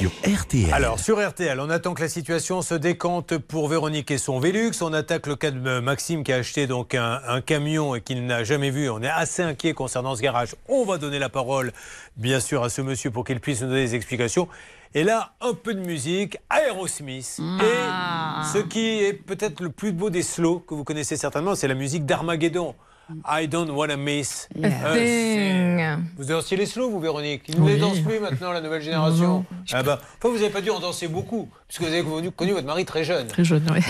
[0.00, 0.72] Sur RTL.
[0.72, 4.70] Alors, sur RTL, on attend que la situation se décante pour Véronique et son Vélux.
[4.80, 8.24] On attaque le cas de Maxime qui a acheté donc un, un camion et qu'il
[8.24, 8.88] n'a jamais vu.
[8.88, 10.56] On est assez inquiet concernant ce garage.
[10.70, 11.74] On va donner la parole,
[12.16, 14.48] bien sûr, à ce monsieur pour qu'il puisse nous donner des explications.
[14.94, 17.38] Et là, un peu de musique, Aerosmith.
[17.38, 21.68] Et ce qui est peut-être le plus beau des slows que vous connaissez certainement, c'est
[21.68, 22.74] la musique d'Armageddon.
[23.28, 24.48] I don't wanna miss.
[24.62, 25.78] A Euh, thing.
[25.78, 27.42] c'est- vous dansez les slows, vous, Véronique?
[27.48, 27.80] Ils ne les Oui.
[27.80, 29.44] dansent plus maintenant, la nouvelle génération.
[29.72, 32.66] Ah bah, vous n'avez pas dû en danser beaucoup, puisque vous avez connu, connu votre
[32.66, 33.26] mari très jeune.
[33.26, 33.80] Très jeune, oui.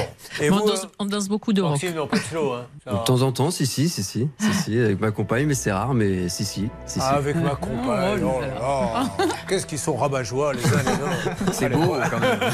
[0.41, 1.73] Et Mais vous, on, danse, on danse beaucoup de rock.
[1.73, 2.53] Maxime, non, pas de slow.
[2.53, 2.67] Hein.
[2.87, 5.73] De temps en temps, si, si, si, si, si, si, avec ma compagne, mais c'est
[5.73, 6.99] rare, mais si, si, si, si.
[7.03, 8.23] Ah, avec ma compagne.
[8.25, 9.05] Oh là là.
[9.49, 11.31] Qu'est-ce qu'ils sont rabat-joie les uns les autres.
[11.53, 12.41] C'est beau, quand même.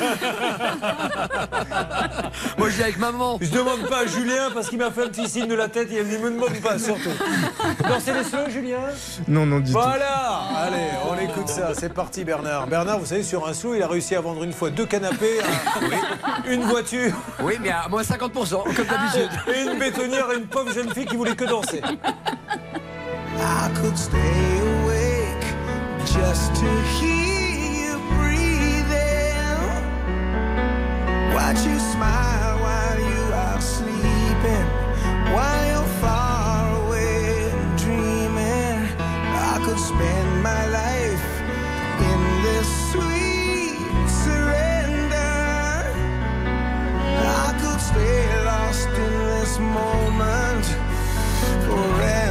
[2.58, 3.38] Moi, je dis avec maman.
[3.40, 5.90] Je demande pas à Julien parce qu'il m'a fait un petit signe de la tête
[5.92, 7.10] et il me dit me pas surtout.
[7.88, 8.78] Dansez les slows, Julien
[9.28, 9.72] Non, non, du tout.
[9.72, 11.72] Voilà Allez, on écoute ça.
[11.74, 12.66] C'est parti, Bernard.
[12.66, 15.40] Bernard, vous savez, sur un slow, il a réussi à vendre une fois deux canapés,
[15.40, 17.12] un- une voiture.
[17.42, 19.30] Oui, mais à moins 50%, comme d'habitude.
[19.54, 21.80] Et une bétonnière et une pauvre jeune fille qui voulait que danser.
[23.38, 24.16] I could stay
[24.82, 25.44] awake
[26.06, 26.66] just to
[26.98, 29.60] hear you breathing.
[31.34, 34.66] Watch you smile while you are sleeping,
[35.34, 35.65] while
[49.56, 50.66] this moment
[51.64, 52.25] forever.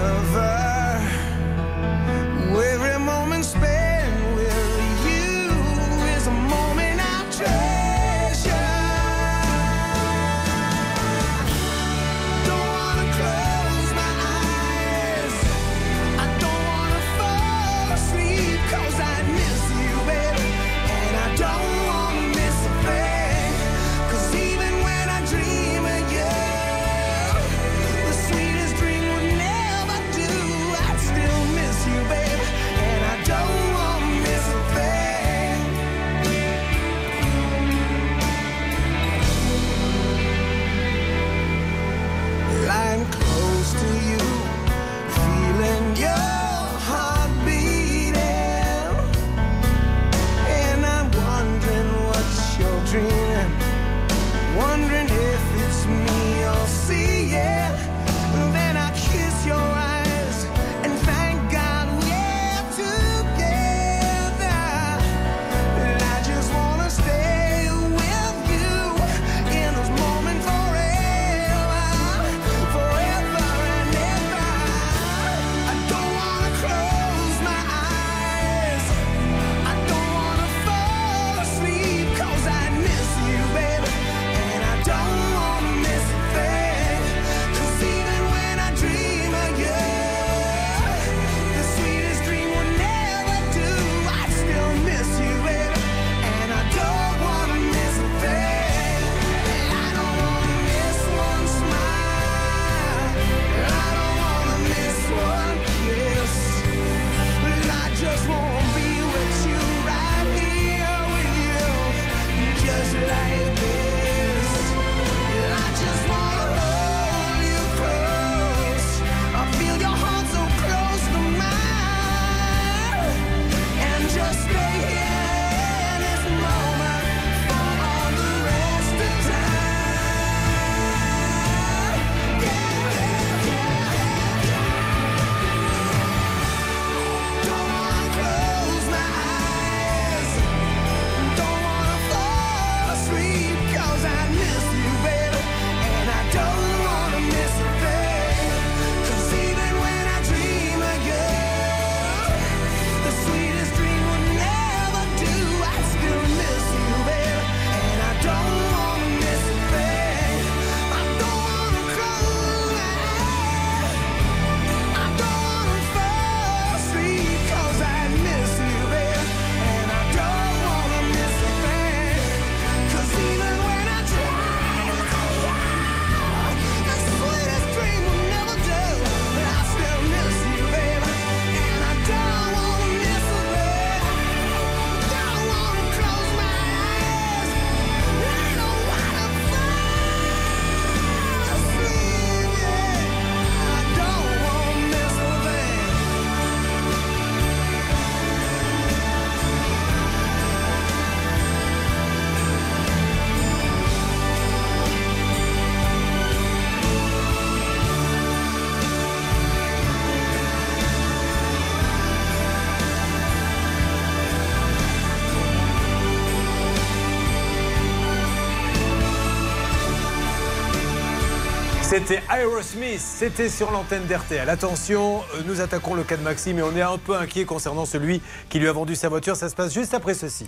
[222.45, 224.47] Aerosmith, c'était sur l'antenne d'RTL.
[224.51, 227.85] Attention, euh, nous attaquons le cas de Maxime et on est un peu inquiet concernant
[227.85, 229.35] celui qui lui a vendu sa voiture.
[229.35, 230.45] Ça se passe juste après ceci.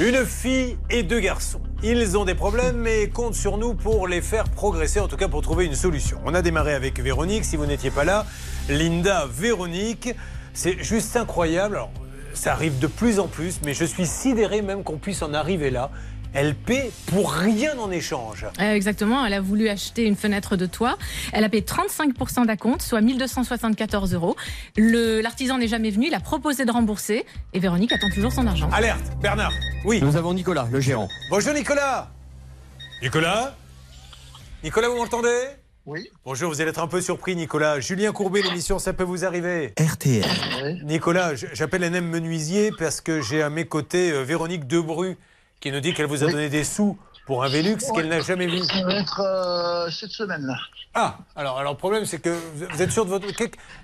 [0.00, 1.60] Une fille et deux garçons.
[1.84, 5.28] Ils ont des problèmes mais comptent sur nous pour les faire progresser, en tout cas
[5.28, 6.18] pour trouver une solution.
[6.24, 8.26] On a démarré avec Véronique, si vous n'étiez pas là.
[8.68, 10.16] Linda, Véronique,
[10.52, 11.76] c'est juste incroyable.
[11.76, 11.90] Alors,
[12.36, 15.70] ça arrive de plus en plus, mais je suis sidéré même qu'on puisse en arriver
[15.70, 15.90] là.
[16.34, 18.44] Elle paie pour rien en échange.
[18.60, 20.98] Euh, Exactement, elle a voulu acheter une fenêtre de toit.
[21.32, 24.36] Elle a payé 35% d'acompte, soit 1274 euros.
[24.76, 28.68] L'artisan n'est jamais venu, il a proposé de rembourser et Véronique attend toujours son argent.
[28.70, 29.52] Alerte, Bernard.
[29.86, 30.00] Oui.
[30.02, 31.08] Nous avons Nicolas, le gérant.
[31.30, 32.10] Bonjour Nicolas.
[33.02, 33.54] Nicolas?
[34.62, 35.28] Nicolas, vous m'entendez?
[35.86, 36.10] Oui.
[36.24, 37.78] Bonjour, vous allez être un peu surpris Nicolas.
[37.78, 39.72] Julien Courbet, l'émission Ça peut vous arriver.
[39.78, 40.80] RTL.
[40.84, 45.16] Nicolas, j'appelle un M menuisier parce que j'ai à mes côtés euh, Véronique Debru
[45.60, 46.32] qui nous dit qu'elle vous a Oui.
[46.32, 48.58] donné des sous pour un Vélux qu'elle n'a jamais vu.
[48.64, 50.56] Ça va être euh, cette semaine-là.
[50.94, 53.26] Ah, alors, alors le problème c'est que vous êtes sûr de votre...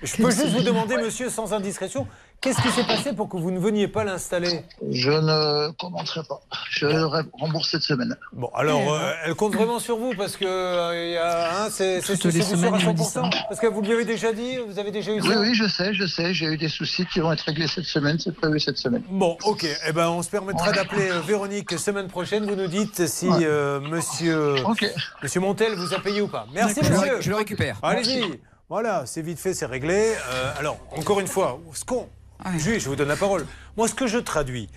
[0.03, 2.09] Je peux juste vous demander, monsieur, sans indiscrétion,
[2.43, 4.65] qu'est-ce qui s'est passé pour que vous ne veniez pas l'installer?
[4.91, 6.41] Je ne commenterai pas.
[6.71, 8.17] Je re- rembourse cette semaine.
[8.33, 12.75] Bon, alors, euh, elle compte vraiment sur vous parce que euh, hein, c'est sûr semaines,
[12.75, 13.23] à il me dit ça.
[13.23, 13.31] 100%.
[13.49, 15.67] Parce que vous lui avez déjà dit, vous avez déjà eu Oui, ça oui, je
[15.69, 16.35] sais, je sais.
[16.35, 18.19] J'ai eu des soucis qui vont être réglés cette semaine.
[18.19, 19.03] C'est prévu cette semaine.
[19.09, 19.65] Bon, ok.
[19.89, 22.45] Eh ben, on se permettra d'appeler euh, Véronique semaine prochaine.
[22.45, 23.39] Vous nous dites si Ouais.
[23.45, 24.57] euh, monsieur,
[25.23, 26.47] monsieur Montel vous a payé ou pas.
[26.53, 27.21] Merci, monsieur.
[27.21, 27.79] je le récupère.
[27.83, 28.41] Allez-y.
[28.69, 30.15] Voilà, c'est vite fait, c'est réglé.
[30.31, 32.09] Euh, alors, encore une fois, ce qu'on.
[32.57, 33.47] Jules, je vous donne la parole.
[33.77, 34.69] Moi, ce que je traduis,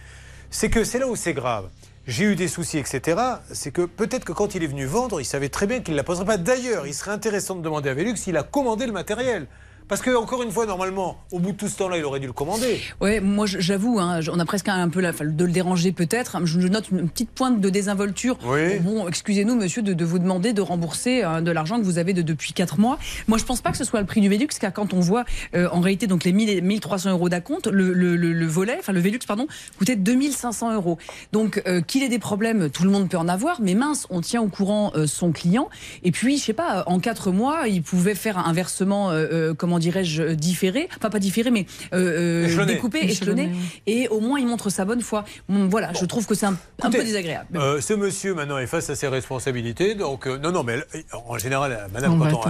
[0.49, 1.69] c'est que c'est là où c'est grave.
[2.07, 3.19] J'ai eu des soucis, etc.
[3.51, 5.97] C'est que peut-être que quand il est venu vendre, il savait très bien qu'il ne
[5.97, 6.37] la poserait pas.
[6.37, 9.47] D'ailleurs, il serait intéressant de demander à Velux s'il a commandé le matériel.
[9.87, 12.27] Parce que, encore une fois, normalement, au bout de tout ce temps-là, il aurait dû
[12.27, 12.79] le commander.
[13.01, 16.37] Ouais, moi j'avoue, hein, on a presque un peu la, de le déranger peut-être.
[16.45, 18.37] Je, je note une petite pointe de désinvolture.
[18.45, 18.79] Oui.
[18.79, 22.13] Bon, excusez-nous, monsieur, de, de vous demander de rembourser euh, de l'argent que vous avez
[22.13, 22.97] de, depuis 4 mois.
[23.27, 25.25] Moi, je pense pas que ce soit le prix du Velux, car quand on voit
[25.55, 28.77] euh, en réalité donc les 1000 et 1300 euros d'acompte, le, le, le, le volet,
[28.79, 29.45] enfin le Velux, pardon,
[29.77, 30.97] coûtait 2500 euros.
[31.31, 34.21] Donc euh, qu'il ait des problèmes, tout le monde peut en avoir, mais mince, on
[34.21, 35.69] tient au courant euh, son client.
[36.03, 39.79] Et puis, je sais pas, en 4 mois, il pouvait faire un versement, euh, comment
[39.79, 42.73] dirais-je, différé, enfin pas différé, mais euh, euh, Échelonné.
[42.75, 45.25] découpé, échelonné, Échelonné, et au moins il montre sa bonne foi.
[45.49, 47.57] Bon, voilà, je trouve que c'est un, un Écoutez, peu désagréable.
[47.57, 49.95] Euh, ce monsieur maintenant est face à ses responsabilités.
[49.95, 52.41] Donc euh, non, non, mais elle- en général, euh, Madame, quand,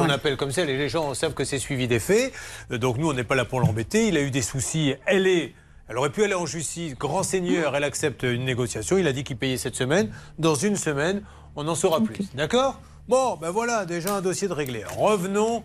[0.00, 2.32] on, euh, appelle comme ça, les les gens savent que c'est suivi des faits.
[2.72, 4.08] Euh, donc nous, on n'est pas là pour l'embêter.
[4.08, 4.94] Il a eu des soucis.
[5.06, 5.54] Elle est.
[5.88, 6.96] Elle aurait pu aller en justice.
[6.98, 8.98] Grand seigneur, elle accepte une négociation.
[8.98, 10.10] Il a dit qu'il payait cette semaine.
[10.40, 11.22] Dans une semaine,
[11.54, 12.18] on en saura plus.
[12.34, 12.80] D'accord?
[13.08, 14.82] Bon, ben voilà, déjà un dossier de réglé.
[14.98, 15.62] Revenons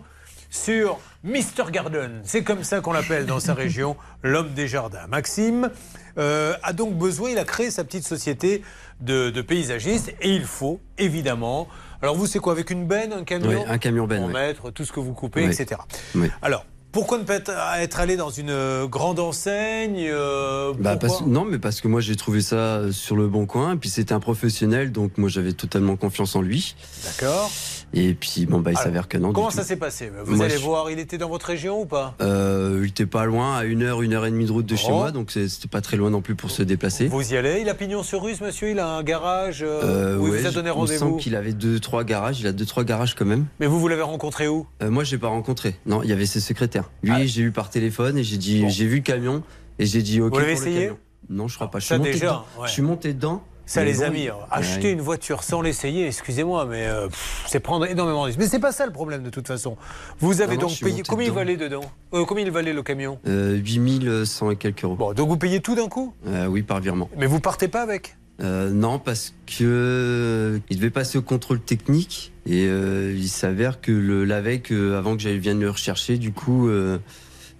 [0.52, 1.70] sur Mr.
[1.72, 2.20] Garden.
[2.24, 5.06] C'est comme ça qu'on l'appelle dans sa région, l'homme des jardins.
[5.08, 5.70] Maxime
[6.18, 8.62] euh, a donc besoin, il a créé sa petite société
[9.00, 11.68] de, de paysagistes et il faut évidemment.
[12.02, 13.48] Alors vous, c'est quoi Avec une benne, un camion?
[13.62, 14.32] Ouais, un camion benne, Pour ouais.
[14.48, 15.54] mettre tout ce que vous coupez, Ouais.
[15.54, 15.80] etc.
[16.14, 16.30] Oui.
[16.42, 17.36] Alors, pourquoi ne pas
[17.80, 22.00] être, allé dans une euh, grande enseigne euh, Bah, parce- non, mais parce que moi
[22.00, 25.28] j'ai trouvé ça euh, sur le bon coin, et puis c'était un professionnel, donc moi
[25.28, 26.74] j'avais totalement confiance en lui.
[27.04, 27.50] D'accord.
[27.94, 29.32] Et puis bon, bah il s'avère que non.
[29.34, 30.10] Comment ça s'est passé?
[30.24, 32.14] Vous Moi, allez je- voir, il était dans votre région ou pas?
[32.22, 34.76] Euh, il était pas loin, à une heure, une heure et demie de route de
[34.76, 34.94] chez Oh.
[34.96, 37.08] moi, donc c'était pas très loin non plus pour se déplacer.
[37.08, 37.60] Vous y allez?
[37.60, 38.70] Il a pignon sur rue, ce monsieur?
[38.70, 40.98] Il a un garage euh, où il ouais, vous a donné il me rendez-vous?
[40.98, 42.40] semble qu'il avait deux, trois garages.
[42.40, 43.44] Il a deux, trois garages quand même.
[43.60, 44.66] Mais vous, vous l'avez rencontré où?
[44.82, 45.76] Moi, j'ai pas rencontré.
[45.84, 46.81] Non, il y avait ses secrétaires.
[47.02, 47.24] Lui, Ah.
[47.26, 49.42] j'ai eu par téléphone et j'ai dit, j'ai vu le camion
[49.78, 50.32] et j'ai dit OK.
[50.34, 50.98] Vous pour le camion.
[51.30, 51.78] Non, je crois pas.
[51.78, 52.44] Je Ça, suis monté déjà, dedans.
[52.60, 52.66] ouais.
[52.68, 53.42] Je suis monté dedans.
[53.64, 54.92] Ça, les bon, amis, euh, acheter Ouais.
[54.92, 57.08] une voiture sans l'essayer, excusez-moi, mais euh,
[57.46, 58.38] c'est prendre énormément de risques.
[58.40, 59.76] Mais c'est pas ça le problème de toute façon.
[60.18, 61.02] Vous avez Non, donc payé.
[61.08, 61.84] Combien il valait dedans?
[62.12, 63.18] Euh, Combien il valait le camion?
[63.26, 64.96] Euh, 8100 et quelques euros.
[64.96, 66.12] Bon, donc vous payez tout d'un coup?
[66.48, 67.08] Oui, par virement.
[67.16, 68.16] Mais vous partez pas avec?
[68.40, 74.24] Non, parce que il devait passer au contrôle technique et euh, il s'avère que le,
[74.24, 76.98] la veille, que, avant que j'aille vienne le rechercher, du coup, euh,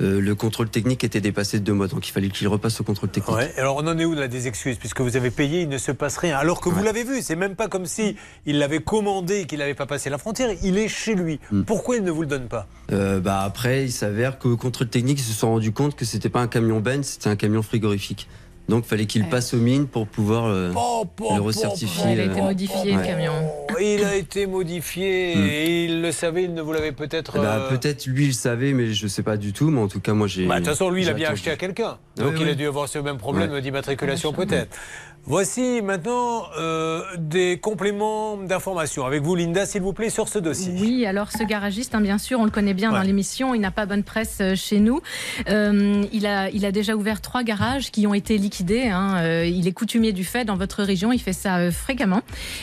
[0.01, 2.85] euh, le contrôle technique était dépassé de deux mois, donc il fallait qu'il repasse au
[2.85, 3.37] contrôle technique.
[3.37, 3.53] Ouais.
[3.57, 4.77] Alors on en est où là des excuses?
[4.77, 6.37] Puisque vous avez payé, il ne se passe rien.
[6.37, 9.61] Alors que vous l'avez vu, c'est même pas comme si il l'avait commandé et qu'il
[9.61, 10.51] n'avait pas passé la frontière.
[10.65, 11.39] Il est chez lui.
[11.53, 11.63] Hmm.
[11.63, 12.67] Pourquoi il ne vous le donne pas?
[12.91, 16.31] Euh, bah après, il s'avère qu'au contrôle technique, ils se sont rendus compte que c'était
[16.31, 18.29] pas un camion ben, c'était un camion frigorifique.
[18.69, 22.13] Donc, fallait qu'il passe aux mines pour pouvoir euh, le recertifier.
[22.13, 23.33] Il a été modifié, le camion.
[23.81, 27.41] Il a été modifié et il le savait, il ne vous l'avait peut-être.
[27.41, 29.71] Bah, euh, Peut-être lui, il le savait, mais je sais pas du tout.
[29.71, 30.47] Mais en tout cas, moi, j'ai.
[30.47, 31.99] Bah, de toute façon, lui, il a bien acheté à quelqu'un.
[32.19, 33.61] Ouais, Donc, il a dû avoir ce même problème Ouais.
[33.61, 34.77] d'immatriculation, peut-être.
[35.25, 39.07] Voici maintenant euh, des compléments d'information.
[39.07, 40.75] Avec vous, Linda, s'il vous plaît, sur ce dossier.
[40.81, 43.71] Oui, alors ce garagiste, hein, bien sûr, on le connaît bien dans l'émission, il n'a
[43.71, 45.01] pas bonne presse euh, chez nous.
[45.49, 48.89] Euh, il, a, il a déjà ouvert trois garages qui ont été liquidés.
[48.89, 49.19] hein.
[49.19, 52.23] Euh, il est coutumier du fait dans votre région, il fait ça fréquemment.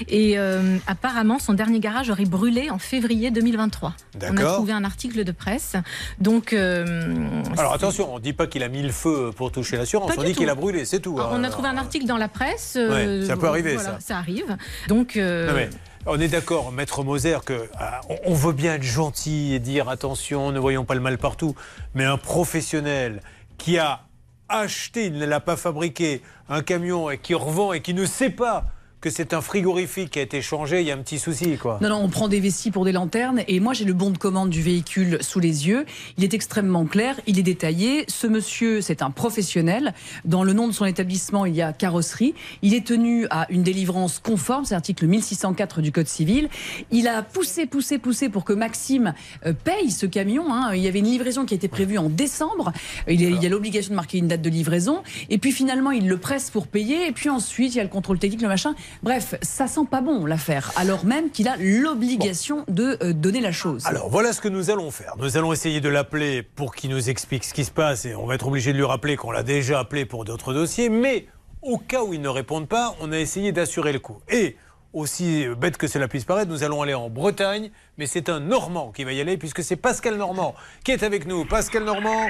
[0.09, 0.37] Et
[0.85, 3.93] apparemment, son dernier garage aurait brûlé en février 2023.
[4.21, 5.75] On a trouvé un article de presse.
[6.19, 10.11] Donc, Alors attention, on ne dit pas qu'il a mis le feu pour toucher l'assurance,
[10.17, 11.15] on dit qu'il a brûlé, c'est tout.
[11.17, 11.49] on a hein.
[11.49, 12.48] trouvé un article dans la presse.
[12.89, 13.99] Ouais, ça peut arriver, voilà, ça.
[13.99, 14.57] Ça arrive.
[14.87, 15.69] Donc, euh, Non, mais
[16.05, 17.67] on est d'accord, Maître Moser, que
[18.09, 21.55] on- on veut bien être gentil et dire attention, ne voyons pas le mal partout,
[21.93, 23.21] mais un professionnel
[23.57, 24.01] qui a
[24.47, 28.31] acheté, il ne l'a pas fabriqué, un camion et qui revend et qui ne sait
[28.31, 28.65] pas
[29.01, 31.77] que c'est un frigorifique qui a été changé, il y a un petit souci, quoi.
[31.81, 34.17] Non, non, on prend des vessies pour des lanternes et moi j'ai le bon de
[34.17, 35.85] commande du véhicule sous les yeux.
[36.17, 38.03] Il est extrêmement clair, il est détaillé.
[38.09, 39.93] Ce monsieur, c'est un professionnel.
[40.25, 42.35] Dans le nom de son établissement, il y a carrosserie.
[42.61, 46.49] Il est tenu à une délivrance conforme, c'est l'article 1604 du Code civil.
[46.91, 49.13] Il a poussé, poussé, poussé pour que Maxime
[49.45, 50.43] euh, paye ce camion.
[50.53, 50.71] hein.
[50.75, 52.73] Il y avait une livraison qui était prévue en décembre.
[53.07, 55.03] Il y a- il y a l'obligation de marquer une date de livraison.
[55.29, 57.07] Et puis finalement, il le presse pour payer.
[57.07, 58.75] Et puis ensuite, il y a le contrôle technique, le machin.
[59.03, 60.71] Bref, ça sent pas bon l'affaire.
[60.75, 63.85] Alors même qu'il a l'obligation de euh, donner la chose.
[63.85, 65.13] Alors voilà ce que nous allons faire.
[65.17, 68.25] Nous allons essayer de l'appeler pour qu'il nous explique ce qui se passe et on
[68.25, 70.89] va être obligé de lui rappeler qu'on l'a déjà appelé pour d'autres dossiers.
[70.89, 71.27] Mais
[71.61, 74.17] au cas où il ne réponde pas, on a essayé d'assurer le coup.
[74.29, 74.55] Et
[74.93, 78.91] aussi bête que cela puisse paraître, nous allons aller en Bretagne, mais c'est un Normand
[78.91, 81.45] qui va y aller puisque c'est Pascal Normand qui est avec nous.
[81.45, 82.27] Pascal Normand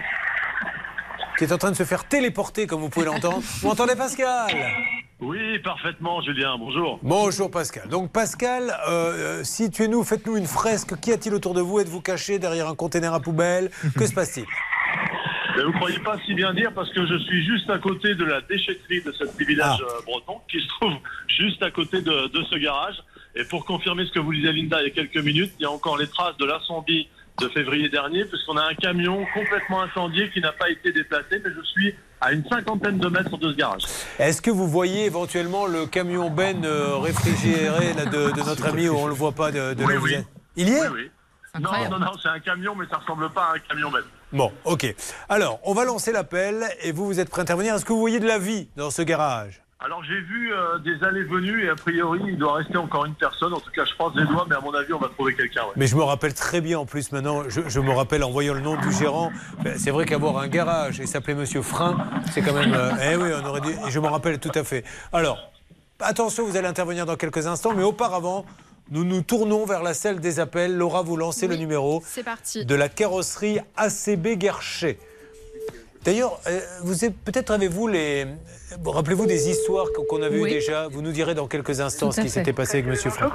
[1.38, 3.41] qui est en train de se faire téléporter comme vous pouvez l'entendre.
[3.61, 4.53] Vous entendez Pascal?
[5.22, 6.58] Oui, parfaitement, Julien.
[6.58, 7.00] Bonjour.
[7.04, 7.90] Bonjour Pascal.
[7.90, 10.98] Donc Pascal, euh, euh, situez-nous, faites-nous une fresque.
[11.02, 11.80] Qu'y a-t-il autour de vous?
[11.80, 13.70] Êtes-vous caché derrière un conteneur à poubelle?
[13.98, 14.46] Que se passe-t-il?
[15.58, 18.24] Mais vous croyez pas si bien dire parce que je suis juste à côté de
[18.24, 19.91] la déchetterie de ce petit village Ah.
[19.98, 20.94] euh, breton qui se trouve
[21.28, 22.96] juste à côté de, de ce garage.
[23.36, 25.66] Et pour confirmer ce que vous disait Linda il y a quelques minutes, il y
[25.66, 27.10] a encore les traces de l'incendie
[27.41, 31.52] de février dernier puisqu'on a un camion complètement incendié qui n'a pas été déplacé, mais
[31.54, 33.84] je suis à une cinquantaine de mètres de ce garage.
[34.18, 38.88] Est-ce que vous voyez éventuellement le camion Ben euh, réfrigéré là, de, de notre ami
[38.90, 40.14] où on ne le voit pas de, de Oui, là où vous oui.
[40.16, 40.26] êtes?
[40.56, 40.82] Il y est?
[40.88, 41.12] Oui, oui.
[41.60, 44.04] Non, non, non, c'est un camion, mais ça ressemble pas à un camion bête.
[44.32, 44.94] Bon, ok.
[45.30, 47.74] Alors, on va lancer l'appel et vous, vous êtes prêt à intervenir?
[47.74, 49.62] Est-ce que vous voyez de la vie dans ce garage?
[49.82, 53.54] Alors j'ai vu euh, des allées-venues et a priori il doit rester encore une personne.
[53.54, 55.62] En tout cas je croise les doigts, mais à mon avis on va trouver quelqu'un.
[55.64, 55.72] ouais.
[55.78, 58.54] Mais je me rappelle très bien en plus maintenant, je, je me rappelle en voyant
[58.54, 59.32] le nom du gérant,
[59.64, 61.98] ben, c'est vrai qu'avoir un garage et s'appeler Monsieur Frein,
[62.34, 62.74] c'est quand même...
[62.74, 63.70] euh, eh oui, on aurait dû...
[63.70, 64.84] et Je me rappelle tout à fait.
[65.14, 65.50] Alors,
[66.02, 68.46] attention, vous allez intervenir dans quelques instants, mais auparavant,
[68.92, 70.76] nous nous tournons vers la salle des appels.
[70.76, 72.66] Laura, vous lancez le numéro C'est parti.
[72.66, 74.98] de la carrosserie ACB Guerchet.
[76.04, 78.26] D'ailleurs, euh, vous êtes- peut-être avez-vous les...
[78.80, 80.50] bon, Rappelez-vous des histoires qu'on- avait Oui.
[80.50, 80.88] eues déjà?
[80.88, 83.32] Vous nous direz dans quelques instants ce qui s'était passé avec Monsieur Frein.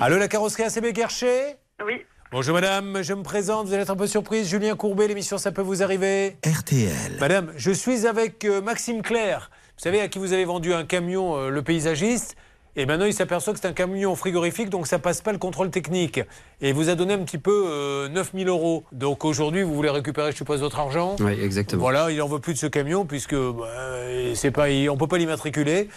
[0.00, 1.56] Allô, la carrosserie ACB Guerchet?
[1.84, 2.04] Oui.
[2.30, 4.48] Bonjour madame, je me présente, vous allez être un peu surprise.
[4.48, 6.36] Julien Courbet, l'émission Ça peut vous arriver?
[6.44, 7.16] RTL.
[7.20, 10.84] Madame, je suis avec euh, Maxime Claire, vous savez à qui vous avez vendu un
[10.84, 12.36] camion, euh, le paysagiste.
[12.78, 15.68] Et maintenant, il s'aperçoit que c'est un camion frigorifique, donc ça passe pas le contrôle
[15.68, 16.18] technique.
[16.60, 18.84] Et il vous a donné un petit peu euh, 9000 euros.
[18.92, 21.16] Donc aujourd'hui, vous voulez récupérer, je suppose, votre argent?
[21.18, 21.80] Oui, exactement.
[21.80, 23.66] Voilà, il n'en veut plus de ce camion, puisque bah,
[24.34, 25.88] c'est pas, on ne peut pas l'immatriculer.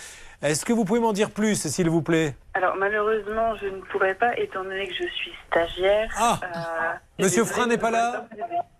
[0.41, 2.33] Est-ce que vous pouvez m'en dire plus, s'il vous plaît?
[2.55, 6.09] Alors malheureusement, je ne pourrais pas, étant donné que je suis stagiaire.
[6.17, 8.25] Ah Euh, Monsieur Frein n'est pas là?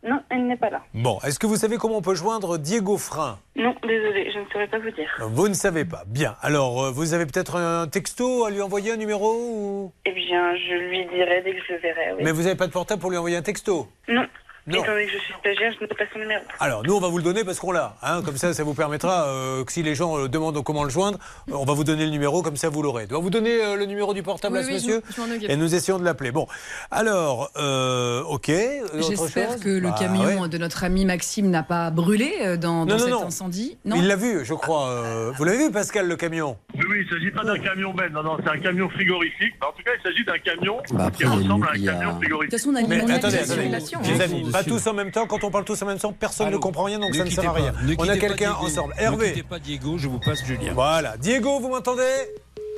[0.04, 0.82] Non, elle n'est pas là.
[0.96, 3.38] Bon, est-ce que vous savez comment on peut joindre Diego Frein?
[3.56, 5.08] Non, désolée, je ne saurais pas vous dire.
[5.20, 6.04] Vous ne savez pas.
[6.08, 6.36] Bien.
[6.42, 9.94] Alors, euh, vous avez peut-être un texto à lui envoyer un numéro ou...
[10.06, 12.14] Eh bien, je lui dirai dès que je le verrai.
[12.18, 12.24] Oui.
[12.24, 13.88] Mais vous n'avez pas de portable pour lui envoyer un texto?
[14.08, 14.26] Non.
[14.68, 14.84] Non.
[14.84, 16.42] Étant donné que je suis stagiaire, je n'ai pas son numéro.
[16.60, 17.96] Alors, nous, on va vous le donner parce qu'on l'a.
[18.04, 18.22] hein.
[18.24, 21.18] comme ça, ça vous permettra euh, que si les gens euh, demandent comment le joindre,
[21.50, 23.08] euh, on va vous donner le numéro, comme ça, vous l'aurez.
[23.08, 25.22] Dois vous donner euh, le numéro du portable Oui, à ce oui, je monsieur je
[25.22, 25.50] m'en occupe.
[25.50, 26.32] Et nous essayons de l'appeler.
[26.32, 26.48] Bon.
[26.92, 28.52] Alors, euh, OK.
[29.00, 30.50] J'espère que le Bah, camion ouais.
[30.50, 33.26] de notre ami Maxime n'a pas brûlé euh, dans, dans Non, non, cet non.
[33.28, 33.78] incendie.
[33.86, 34.90] Il l'a vu, je crois.
[34.90, 36.58] euh, vous l'avez vu, Pascal, le camion?
[36.76, 39.54] Oui, oui, il ne s'agit pas d'un camion bête, non, non, c'est un camion frigorifique.
[39.62, 42.52] En tout cas, il s'agit d'un camion Bah, après, qui ressemble à un camion frigorifique.
[42.52, 44.08] De toute façon, on a, Mais on a attendez, une attendez, simulation, hein.
[44.14, 45.28] les amis, pas tous en même temps.
[45.28, 47.50] Quand on parle tous en même temps, personne ne comprend rien, donc ça ne sert
[47.50, 47.74] à rien.
[47.98, 48.94] On a quelqu'un ensemble.
[48.98, 49.28] Ne Hervé.
[49.30, 50.74] quittez pas Diego, je vous passe Julien.
[50.74, 51.18] Voilà.
[51.18, 52.04] Diego, vous m'entendez?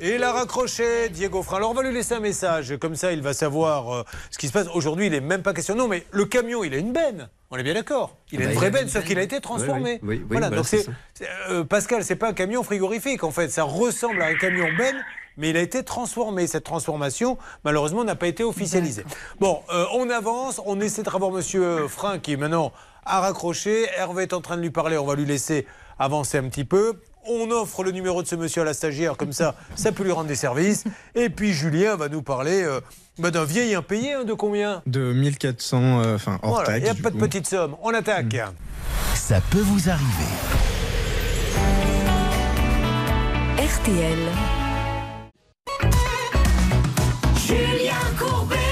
[0.02, 1.58] Et il a raccroché, Diego Frein.
[1.58, 4.48] Alors on va lui laisser un message, comme ça il va savoir euh, ce qui
[4.48, 4.68] se passe.
[4.74, 5.76] Aujourd'hui, il n'est même pas question.
[5.76, 7.30] Non, mais le camion, il a une benne.
[7.52, 8.18] On est bien d'accord.
[8.32, 10.00] Il a Bah, une vraie benne, sauf qu'il a été transformé.
[10.04, 10.18] Oui, oui.
[10.20, 10.88] Oui, voilà, voilà, donc c'est-
[11.50, 13.50] euh, Pascal, c'est pas un camion frigorifique en fait.
[13.50, 14.98] Ça ressemble à un camion benne.
[15.38, 16.46] Mais il a été transformé.
[16.46, 19.04] Cette transformation, malheureusement, n'a pas été officialisée.
[19.40, 20.62] Bon, euh, on avance.
[20.68, 22.72] On essaie de revoir Monsieur Frein qui maintenant
[23.06, 23.88] a raccroché.
[23.98, 24.96] Hervé est en train de lui parler.
[24.98, 25.66] On va lui laisser
[25.98, 27.00] avancer un petit peu.
[27.28, 30.12] On offre le numéro de ce monsieur à la stagiaire, comme ça, ça peut lui
[30.12, 30.84] rendre des services.
[31.16, 32.80] Et puis Julien va nous parler euh,
[33.20, 34.82] bah, d'un vieil impayé, hein, de combien?
[34.86, 37.76] De 1400, euh, enfin hors Voilà, Il n'y a pas de petite somme.
[37.82, 38.36] On attaque.
[39.16, 40.08] Ça peut vous arriver.
[43.58, 44.20] RTL.
[47.46, 48.63] Julien Courbet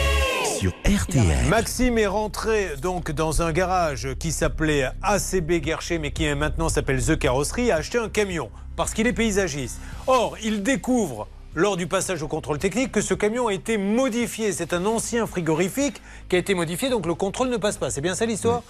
[1.49, 7.03] Maxime est rentré donc dans un garage qui s'appelait ACB Guercher, mais qui maintenant s'appelle
[7.03, 9.79] The Carrosserie, a acheté un camion parce qu'il est paysagiste.
[10.07, 14.51] Or, il découvre lors du passage au contrôle technique que ce camion a été modifié.
[14.53, 17.89] C'est un ancien frigorifique qui a été modifié, donc le contrôle ne passe pas.
[17.89, 18.63] C'est bien ça l'histoire?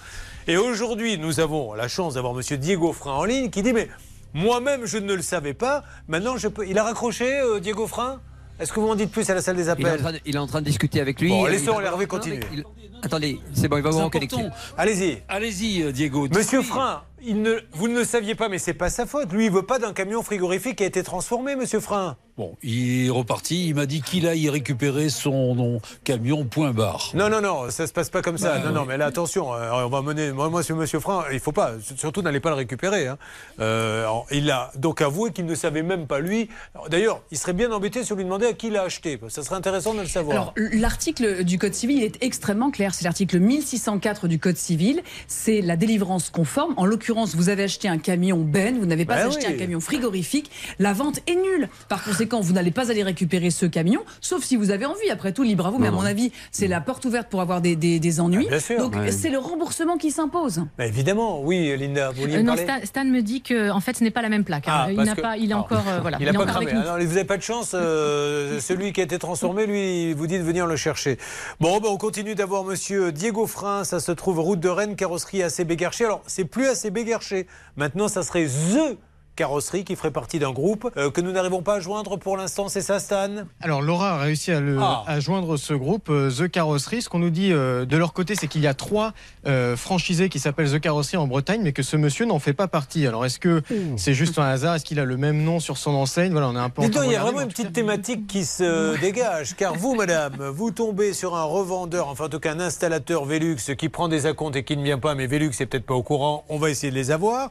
[0.48, 3.88] Et aujourd'hui, nous avons la chance d'avoir Monsieur Diego Frein en ligne qui dit mais
[4.34, 5.84] moi-même je ne le savais pas.
[6.08, 6.66] Maintenant je peux.
[6.66, 8.20] Il a raccroché euh, Diego Frein?
[8.60, 10.12] Est-ce que vous m'en dites plus à la salle des Il est, en appels train
[10.12, 11.30] de, il est en train de discuter avec lui.
[11.30, 12.40] Bon, laissons Hervé continuer.
[12.52, 12.64] mais il-
[13.04, 14.36] Attendez, c'est bon, il va vous reconnecter.
[14.78, 15.22] Allez-y.
[15.28, 16.28] Allez-y, euh, Diego.
[16.32, 16.62] Monsieur.
[16.62, 19.32] Frein, il ne, vous ne le saviez pas, mais c'est pas sa faute.
[19.32, 22.16] Lui, il veut pas d'un camion frigorifique qui a été transformé, Monsieur Frein.
[22.38, 23.68] Bon, il est reparti.
[23.68, 27.10] Il m'a dit qu'il aille récupérer son camion point barre.
[27.14, 28.58] Non, non, non, ça se passe pas comme ça.
[28.58, 30.32] Bah, non, non, mais là, attention, euh, on va mener.
[30.32, 31.72] Moi, moi, sur Monsieur Frein, il faut pas.
[31.96, 33.06] Surtout, n'allez pas le récupérer.
[33.06, 33.18] hein.
[33.60, 36.48] Euh, alors, il a donc avoué qu'il ne savait même pas lui.
[36.88, 39.20] D'ailleurs, il serait bien embêté si on lui demandait à qui il a acheté.
[39.28, 40.34] Ça serait intéressant de le savoir.
[40.34, 42.94] Alors, l'article du Code civil il est extrêmement clair.
[42.94, 45.02] C'est l'article 1604 du Code civil.
[45.28, 46.72] C'est la délivrance conforme.
[46.78, 49.54] En l'occurrence, vous avez acheté un camion Ben, vous n'avez pas Ben acheté oui.
[49.54, 50.50] un camion frigorifique.
[50.78, 51.68] La vente est nulle.
[51.90, 55.10] Par conséquent, vous n'allez pas aller récupérer ce camion, sauf si vous avez envie.
[55.10, 55.78] Après tout, libre à vous.
[55.78, 56.08] Mais à Non, mon non.
[56.08, 58.44] avis, c'est la porte ouverte pour avoir des, des- des ennuis.
[58.48, 58.78] Ah, bien sûr.
[58.78, 59.10] Donc, Ouais.
[59.12, 60.64] c'est le remboursement qui s'impose.
[60.78, 64.04] Bah, évidemment, oui, Linda, vous Euh, non, Stan, Stan me dit que en fait ce
[64.04, 64.68] n'est pas la même plaque.
[64.68, 64.84] hein.
[64.86, 65.58] Ah, il n'a que- pas, il est Ah.
[65.58, 66.18] encore euh, voilà.
[66.20, 66.66] Il n'a est pas cramé.
[66.66, 66.80] avec nous.
[66.84, 67.72] Ah non, vous n'avez pas de chance.
[67.74, 71.18] euh, celui qui a été transformé, lui, il vous dit de venir le chercher.
[71.60, 73.84] Bon, ben, on continue d'avoir Monsieur Diego Frein.
[73.84, 76.04] Ça se trouve route de Rennes, carrosserie ACB Guercher.
[76.06, 77.46] Alors, c'est plus ACB Guercher.
[77.76, 78.96] Maintenant, ça serait The
[79.36, 82.68] Carrosserie qui ferait partie d'un groupe euh, que nous n'arrivons pas à joindre pour l'instant.
[82.68, 83.28] C'est ça, Stan?
[83.60, 85.04] Alors Laura a réussi à, le- Ah.
[85.06, 87.02] à joindre ce groupe, euh, The Carrosserie.
[87.02, 89.12] Ce qu'on nous dit euh, de leur côté, c'est qu'il y a trois
[89.46, 92.68] euh, franchisés qui s'appellent The Carrosserie en Bretagne, mais que ce monsieur n'en fait pas
[92.68, 93.06] partie.
[93.06, 93.62] Alors est-ce que
[93.96, 94.74] c'est juste un hasard?
[94.74, 96.32] Est-ce qu'il a le même nom sur son enseigne?
[96.32, 99.56] Voilà, on est un peu il y a vraiment une petite thématique qui se dégage.
[99.56, 103.56] Car vous, madame, vous tombez sur un revendeur, enfin en tout cas un installateur Velux
[103.78, 106.02] qui prend des acomptes et qui ne vient pas, mais Velux n'est peut-être pas au
[106.02, 106.44] courant.
[106.48, 107.50] On va essayer de les avoir.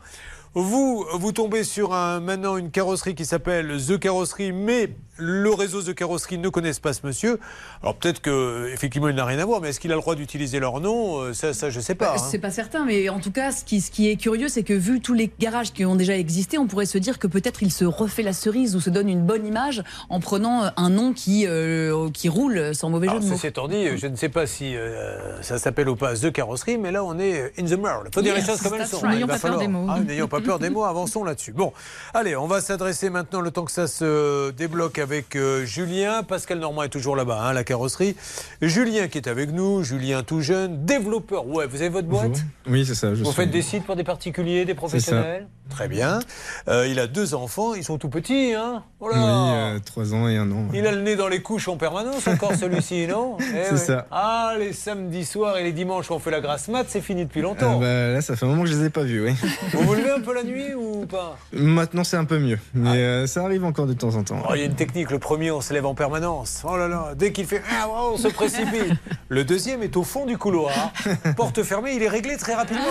[0.54, 5.82] Vous, vous tombez sur un, maintenant une carrosserie qui s'appelle The Carrosserie, mais le réseau
[5.82, 7.40] The Carrosserie ne connaissent pas ce monsieur.
[7.82, 10.16] Alors peut-être que effectivement il n'a rien à voir, mais est-ce qu'il a le droit
[10.16, 11.22] d'utiliser leur nom?
[11.22, 12.16] Euh, Ça, ça je sais pas.
[12.16, 12.18] hein.
[12.18, 14.74] C'est pas certain, mais en tout cas, ce qui, ce qui est curieux, c'est que
[14.74, 17.72] vu tous les garages qui ont déjà existé, on pourrait se dire que peut-être il
[17.72, 21.14] se refait la cerise ou se donne une bonne image en prenant euh, un nom
[21.14, 23.36] qui, euh, qui roule sans mauvais jeu Alors, de mots.
[23.36, 26.78] ceci étant dit, je ne sais pas si euh, ça s'appelle ou pas The Carrosserie,
[26.78, 28.08] mais là on est in the world.
[28.12, 28.98] Il faut dire Yes, les choses comme elles sont.
[28.98, 29.12] right.
[29.14, 29.86] Il N'ayons va pas peur falloir- des mots.
[29.88, 31.52] Ah, N'ayons pas peur des mots, avançons là-dessus.
[31.54, 31.74] Bon,
[32.14, 36.24] allez, on va s'adresser maintenant, le temps que ça se débloque avec euh, Julien.
[36.24, 38.16] Pascal Normand est toujours là-bas, hein, la carrosserie.
[38.62, 41.48] Julien qui est avec nous, Julien tout jeune, développeur.
[41.48, 42.44] Ouais, vous avez votre boîte?
[42.68, 43.14] Oui, c'est ça.
[43.14, 45.48] Je Vous suis- faites des sites pour des particuliers, des professionnels?
[45.72, 46.20] Très bien.
[46.68, 50.28] Euh, il a deux enfants, ils sont tout petits, hein Oh Oui, euh, trois ans
[50.28, 50.68] et un an.
[50.74, 54.06] il a le nez dans les couches en permanence encore celui-ci, non Eh C'est ça.
[54.12, 57.40] Ah, les samedis soirs et les dimanches on fait la grasse mat, c'est fini depuis
[57.40, 57.80] Ah longtemps.
[57.80, 59.34] bah, là, ça fait un moment que je les ai pas vus, oui.
[59.72, 61.38] Vous vous levez un peu la nuit ou pas?
[61.54, 64.44] Maintenant, c'est un peu mieux, mais euh, ça arrive encore de temps en temps.
[64.48, 65.10] Oh, Il y a une technique.
[65.10, 66.64] Le premier, on se lève en permanence.
[66.68, 68.94] Oh là là, dès qu'il fait ah, oh, on se précipite.
[69.30, 70.92] Le deuxième est au fond du couloir.
[71.38, 72.82] Porte fermée, il est réglé très rapidement.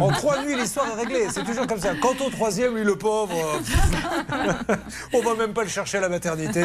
[0.00, 1.26] En trois nuits, l'histoire est réglée.
[1.30, 1.81] C'est toujours comme ça.
[2.00, 4.74] Quant au troisième, lui, le pauvre, euh,
[5.12, 6.64] on va même pas le chercher à la maternité.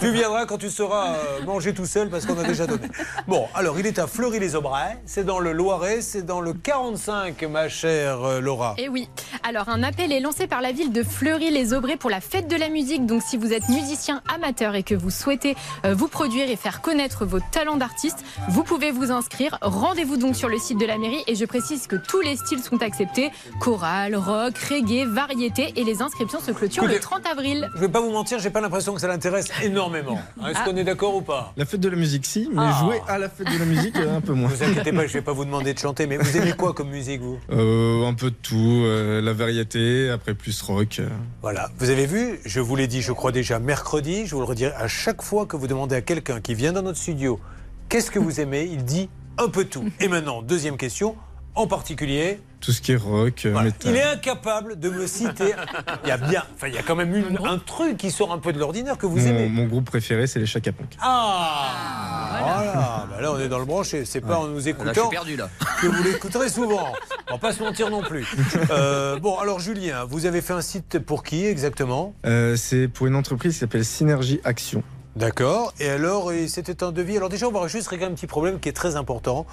[0.00, 2.88] Tu viendras quand tu seras euh, mangé tout seul parce qu'on a déjà donné.
[3.26, 4.98] Bon, alors il est à Fleury-les-Aubrais.
[5.06, 6.02] C'est dans le Loiret.
[6.02, 8.74] C'est dans le 45, ma chère euh, Laura.
[8.76, 9.08] Et oui.
[9.48, 12.68] Alors, un appel est lancé par la ville de Fleury-les-Aubrais pour la fête de la
[12.68, 13.06] musique.
[13.06, 17.24] Donc, si vous êtes musicien amateur et que vous souhaitez vous produire et faire connaître
[17.24, 18.18] vos talents d'artiste,
[18.48, 19.58] vous pouvez vous inscrire.
[19.62, 21.22] Rendez-vous donc sur le site de la mairie.
[21.26, 23.30] Et je précise que tous les styles sont acceptés
[23.60, 25.72] chorale, rock, reggae, variété.
[25.76, 27.68] Et les inscriptions se clôturent le Écoutez, 30 avril.
[27.74, 30.18] Je vais pas vous mentir, j'ai pas l'impression que ça l'intéresse énormément.
[30.48, 30.64] Est-ce Ah.
[30.64, 31.52] qu'on est d'accord ou pas?
[31.56, 32.78] La fête de la musique, si, mais Ah.
[32.80, 34.48] jouer à la fête de la musique, euh, un peu moins.
[34.48, 36.88] Vous inquiétez pas, je vais pas vous demander de chanter, mais vous aimez quoi comme
[36.90, 37.38] musique, vous?
[37.50, 40.96] Euh, un peu de tout, euh, la variété, après plus rock.
[41.00, 41.08] euh.
[41.42, 44.46] Voilà, vous avez vu, je vous l'ai dit, je crois déjà mercredi, je vous le
[44.46, 47.40] redirai à chaque fois que vous demandez à quelqu'un qui vient dans notre studio
[47.88, 49.08] qu'est-ce que vous aimez, il dit
[49.38, 49.84] un peu tout.
[50.00, 51.16] Et maintenant, deuxième question,
[51.58, 53.74] en particulier, Tout ce qui est rock, métal.
[53.84, 55.54] il est incapable de me citer.
[56.04, 58.32] Il y a bien, enfin, il y a quand même une- un truc qui sort
[58.32, 59.48] un peu de l'ordinaire que vous mon, aimez.
[59.48, 60.96] mon groupe préféré, c'est les Chaka Punk.
[61.00, 63.06] Ah, voilà.
[63.10, 64.04] Bah là, on est dans le branché.
[64.04, 65.48] C'est pas en nous Là, je écoutant suis perdu là.
[65.80, 66.92] que vous l'écouterez souvent.
[67.28, 68.26] On va pas se mentir non plus.
[68.70, 72.14] Euh, bon, alors Julien, vous avez fait un site pour qui exactement?
[72.26, 74.82] Euh, c'est pour une entreprise qui s'appelle Synergie Action.
[75.16, 75.72] D'accord.
[75.80, 77.16] Et alors, et c'était un devis.
[77.16, 79.46] Alors déjà, on va juste régler un petit problème qui est très important.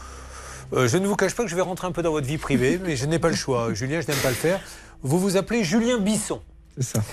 [0.74, 2.38] Euh, je ne vous cache pas que je vais rentrer un peu dans votre vie
[2.38, 3.74] privée, mais je n'ai pas le choix.
[3.74, 4.60] Julien, je n'aime pas le faire.
[5.02, 6.42] Vous vous appelez Julien Bisson.
[6.76, 7.04] C'est ça.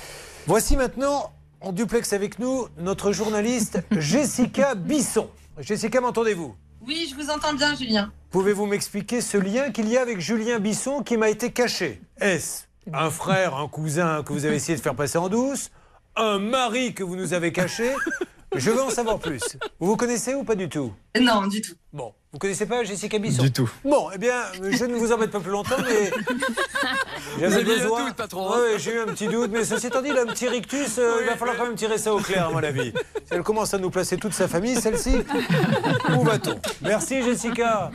[0.47, 5.29] Voici maintenant, en duplex avec nous, notre journaliste Jessica Bisson.
[5.61, 6.55] Jessica, m'entendez-vous?
[6.87, 8.11] Oui, je vous entends bien, Julien.
[8.31, 12.01] Pouvez-vous m'expliquer ce lien qu'il y a avec Julien Bisson qui m'a été caché?
[12.19, 15.71] Est-ce un frère, un cousin que vous avez essayé de faire passer en douce?
[16.17, 17.95] Un mari que vous nous avez caché?
[18.57, 19.57] Je veux en savoir plus.
[19.79, 20.93] Vous vous connaissez ou pas du tout?
[21.21, 21.75] Non, du tout.
[21.93, 23.71] Bon, vous connaissez pas Jessica Bisson Du tout.
[23.85, 24.33] Bon, eh bien,
[24.71, 26.11] je ne vous embête pas plus longtemps, mais
[27.41, 28.07] j'avais avez eu un besoin.
[28.07, 30.27] doute, patron, hein Ouais, j'ai eu un petit doute, mais ceci étant dit, là, un
[30.33, 32.93] petit rictus, euh, il va falloir quand même tirer ça au clair, à mon avis.
[33.27, 35.17] Si elle commence à nous placer toute sa famille, celle-ci,
[36.17, 36.59] où va-t-on?
[36.81, 37.91] Merci Jessica.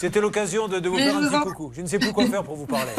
[0.00, 1.72] C'était l'occasion de, de vous Mais faire un petit en- coucou.
[1.76, 2.92] Je ne sais plus quoi faire pour vous parler.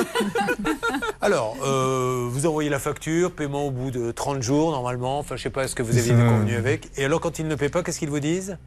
[1.22, 5.18] Alors, euh, vous envoyez la facture, paiement au bout de 30 jours normalement.
[5.18, 6.90] Enfin, je sais pas ce que vous aviez convenu avec.
[6.98, 8.58] Et alors, quand ils ne paient pas, qu'est-ce qu'ils vous disent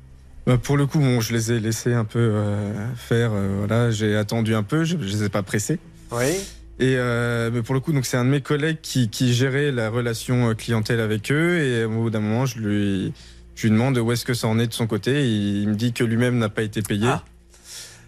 [0.46, 3.32] Bah, pour le coup, bon, je les ai laissés un peu euh, faire.
[3.32, 5.78] euh, voilà, j'ai attendu un peu, je, je les ai pas pressés.
[6.12, 6.36] Oui.
[6.78, 9.72] Et euh, mais pour le coup, donc c'est un de mes collègues qui, qui gérait
[9.72, 11.58] la relation euh, clientèle avec eux.
[11.58, 13.12] Et au bout d'un moment, je lui,
[13.54, 15.26] je lui demande où est-ce que ça en est de son côté.
[15.26, 17.08] Il, il me dit que lui-même n'a pas été payé.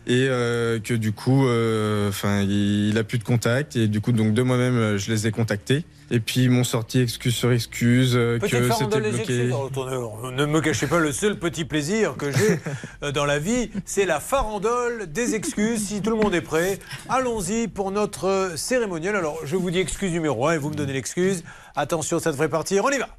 [0.09, 3.77] Et euh, que du coup, euh, enfin, il, il a plus de contact.
[3.77, 5.85] Et du coup, donc de moi-même, euh, je les ai contactés.
[6.11, 9.51] Et puis ils m'ont sorti excuse sur excuse que c'était bloqué.
[9.87, 14.07] Alors, ne me cachez pas le seul petit plaisir que j'ai dans la vie, c'est
[14.07, 15.89] la farandole des excuses.
[15.89, 16.79] Si tout le monde est prêt,
[17.11, 19.17] allons-y pour notre cérémonial.
[19.17, 21.45] Alors, je vous dis excuse numéro 1 et vous me donnez l'excuse.
[21.77, 22.87] Attention, ça devrait partir.
[22.87, 23.11] On y va.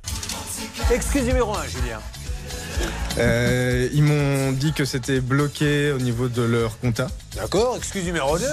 [0.92, 2.00] Excuse numéro 1, Julien.
[3.18, 7.08] Euh, ils m'ont dit que c'était bloqué au niveau de leur compta.
[7.36, 8.46] D'accord, excuse numéro 2.
[8.46, 8.50] Et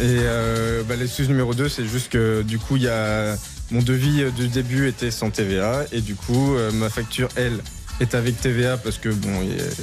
[0.00, 3.36] euh, bah, l'excuse numéro 2, c'est juste que du coup, il y a
[3.70, 7.60] mon devis du début était sans TVA et du coup, euh, ma facture, elle,
[8.00, 9.80] est avec TVA parce que bon, il est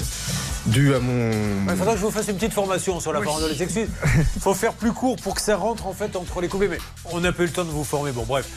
[0.66, 1.32] dû à mon.
[1.70, 3.90] Il faudra que je vous fasse une petite formation sur la farandole des excuses.
[4.36, 6.68] Il faut faire plus court pour que ça rentre en fait entre les couplets.
[6.68, 6.80] Mais
[7.12, 8.12] on n'a pas eu le temps de vous former.
[8.12, 8.48] Bon, bref.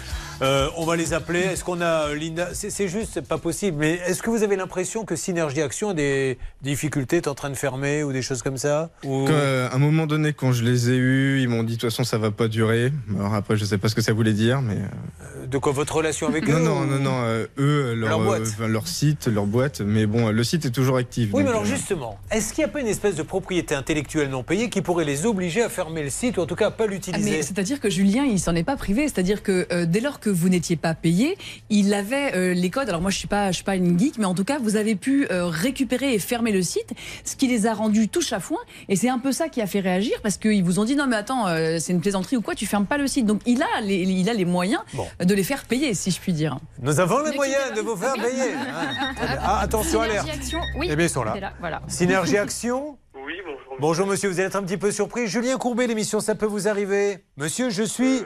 [0.42, 1.40] Euh, on va les appeler.
[1.40, 3.76] Est-ce qu'on a euh, Linda C'est juste, c'est pas possible.
[3.78, 7.50] Mais est-ce que vous avez l'impression que Synergie Action a des difficultés, est en train
[7.50, 8.90] de fermer ou des choses comme ça?
[9.04, 11.74] Ou- Quand, euh, à un moment donné, quand je les ai eus, ils m'ont dit
[11.76, 12.92] de toute façon ça va pas durer.
[13.18, 14.76] Alors après, je sais pas ce que ça voulait dire, mais.
[14.76, 17.22] euh, De quoi votre relation avec eux Non, non, ou- non, non.
[17.24, 18.40] euh, eux, leur, Leur boîte.
[18.42, 19.80] euh, enfin, leur site, leur boîte.
[19.80, 21.30] Mais bon, le site est toujours actif.
[21.32, 24.30] Oui, mais alors euh, justement, est-ce qu'il n'y a pas une espèce de propriété intellectuelle
[24.30, 26.70] non payée qui pourrait les obliger à fermer le site ou en tout cas à
[26.70, 27.42] pas Ah, l'utiliser?
[27.42, 29.02] c'est-à-dire que Julien, il s'en est pas privé.
[29.08, 31.36] C'est-à-dire que euh, dès lors que vous n'étiez pas payé,
[31.68, 32.88] il avait euh, les codes.
[32.88, 34.76] Alors moi, je suis pas, je suis pas une geek, mais en tout cas, vous
[34.76, 36.90] avez pu euh, récupérer et fermer le site,
[37.24, 38.58] ce qui les a rendus touche à foin.
[38.88, 41.06] Et c'est un peu ça qui a fait réagir parce qu'ils vous ont dit non,
[41.06, 43.26] mais attends, euh, c'est une plaisanterie ou quoi Tu fermes pas le site.
[43.26, 45.06] Donc il a les, il a les moyens Bon.
[45.20, 46.58] de les faire payer, si je puis dire.
[46.82, 48.22] Nous avons les moyens de vous faire Ok.
[48.22, 48.50] payer.
[48.54, 49.38] bien.
[49.42, 50.28] Ah, attention, Synergie alerte.
[50.38, 50.88] Action, oui.
[50.90, 51.52] Eh bien, ils sont là.
[51.60, 51.82] voilà.
[51.88, 53.60] Synergie Action Oui, bonjour.
[53.80, 55.26] Bonjour monsieur, vous allez être un petit peu surpris.
[55.26, 58.20] Julien Courbet, l'émission, ça peut vous arriver Monsieur, je suis...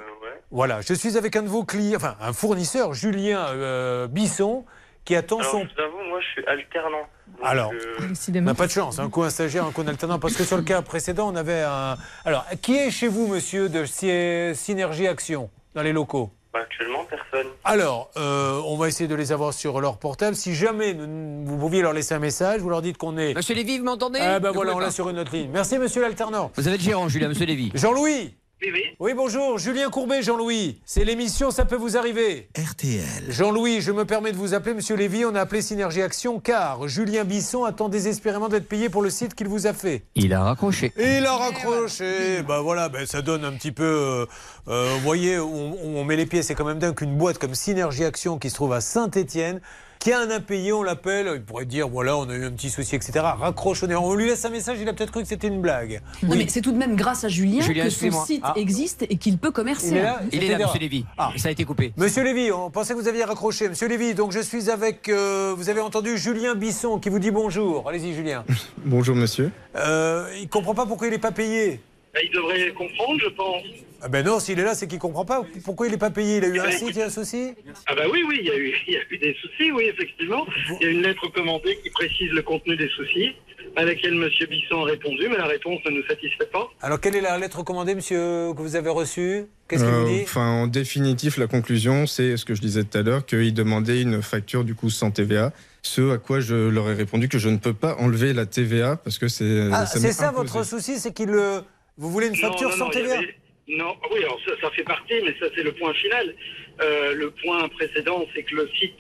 [0.55, 4.65] Voilà, je suis avec un de vos clients, enfin un fournisseur, Julien euh, Bisson,
[5.05, 5.65] qui attend Alors, son...
[5.65, 7.09] je vous avoue, moi, je suis alternant.
[7.43, 10.21] Alors, euh, on n'a pas de chance, un coup un stagiaire, un coup un alternant,
[10.21, 11.97] parce que sur le cas précédent, on avait un...
[12.25, 16.31] Alors, qui est chez vous, monsieur, de Sy- Synergie Action, dans les locaux?
[16.53, 17.49] Bah, actuellement, personne.
[17.65, 20.37] alors, euh, on va essayer de les avoir sur leur portable.
[20.37, 23.35] Si jamais vous pouviez leur laisser un message, vous leur dites qu'on est...
[23.35, 24.21] Monsieur Lévy, vous m'entendez?
[24.23, 25.51] Ah ben voilà, on l'a sur une autre ligne.
[25.53, 26.53] Merci monsieur l'alternant.
[26.55, 27.73] Vous avez le gérant, Julien, monsieur Lévy.
[27.75, 28.83] Jean-Louis Oui, oui.
[28.99, 30.81] Oui, bonjour, Julien Courbet, Jean-Louis.
[30.87, 32.49] C'est l'émission Ça peut vous arriver.
[32.57, 33.25] RTL.
[33.29, 35.25] Jean-Louis, je me permets de vous appeler, monsieur Lévy.
[35.27, 39.35] On a appelé Synergie Action car Julien Bisson attend désespérément d'être payé pour le site
[39.35, 40.05] qu'il vous a fait.
[40.15, 40.93] Il a raccroché.
[40.97, 42.43] Et il a raccroché.
[42.43, 43.85] Bah voilà, ben ça donne un petit peu.
[43.85, 44.27] euh,
[44.69, 46.43] euh, vous voyez, on, on met les pieds.
[46.43, 49.61] C'est quand même dingue qu'une boîte comme Synergie Action qui se trouve à Saint-Étienne,
[50.05, 51.31] qui a un impayé, on l'appelle.
[51.35, 53.21] Il pourrait dire voilà, on a eu un petit souci, etc.
[53.23, 53.95] Raccroche au nez.
[53.95, 54.77] On lui laisse un message.
[54.79, 56.03] Il a peut-être cru que c'était une blague.
[56.23, 58.53] Non, mais c'est tout de même grâce à Julien, Julien, que son site Ah.
[58.57, 59.89] existe et qu'il peut commercer.
[59.93, 61.07] Il est là Il est là, monsieur Lévy.
[61.17, 61.31] Ah.
[61.39, 61.95] Ça a été coupé.
[61.97, 63.71] Monsieur Lévy, on pensait que vous aviez raccroché.
[63.71, 67.31] Monsieur Lévy, donc je suis avec, euh, vous avez entendu Julien Bisson qui vous dit
[67.31, 67.89] bonjour.
[67.89, 68.45] Allez-y, Julien.
[68.85, 69.51] Bonjour monsieur.
[69.75, 71.81] Euh, il comprend pas pourquoi il n'est pas payé.
[72.13, 73.63] Bah, il devrait comprendre, je pense.
[74.07, 75.43] Ah ben non, s'il est là, c'est qu'il comprend pas.
[75.65, 76.37] Pourquoi il n'est pas payé?
[76.37, 77.55] Il a eu un site, il y a un souci?
[77.87, 79.85] Ah bah oui, oui, il y, a eu, il y a eu des soucis, oui,
[79.85, 80.45] effectivement.
[80.81, 83.33] Il y a une lettre commandée qui précise le contenu des soucis,
[83.77, 84.29] à laquelle M.
[84.51, 86.69] Bisson a répondu, mais la réponse ne nous satisfait pas.
[86.83, 88.19] Alors, quelle est la lettre recommandée, monsieur,
[88.55, 89.47] que vous avez reçue?
[89.69, 92.85] Qu'est-ce qu'il vous Euh, dit Enfin, en définitif, la conclusion, c'est ce que je disais
[92.85, 95.51] tout à l'heure, qu'il demandait une facture du coup sans TVA.
[95.81, 98.97] Ce à quoi je leur ai répondu que je ne peux pas enlever la TVA
[98.97, 99.71] parce que c'est.
[99.73, 101.63] Ah, c'est ça votre souci, c'est qu'il le.
[101.97, 103.35] Vous voulez une facture non, sans non, il y TVA avait-
[103.69, 106.35] Non, oui, alors ça, ça fait partie, mais ça c'est le point final.
[106.83, 108.99] Euh, le point précédent, c'est que le site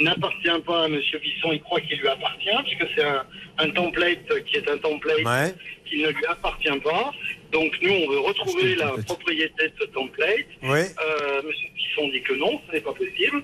[0.00, 0.96] n'appartient pas à M.
[1.22, 3.24] Bisson, il croit qu'il lui appartient, puisque c'est un,
[3.58, 5.54] un template qui est un template Ouais.
[5.88, 7.12] qui ne lui appartient pas.
[7.52, 10.46] Donc nous, on veut retrouver la propriété de ce template.
[10.62, 10.80] Oui.
[10.80, 11.50] Euh, M.
[11.76, 13.42] Bisson dit que non, ce n'est pas possible.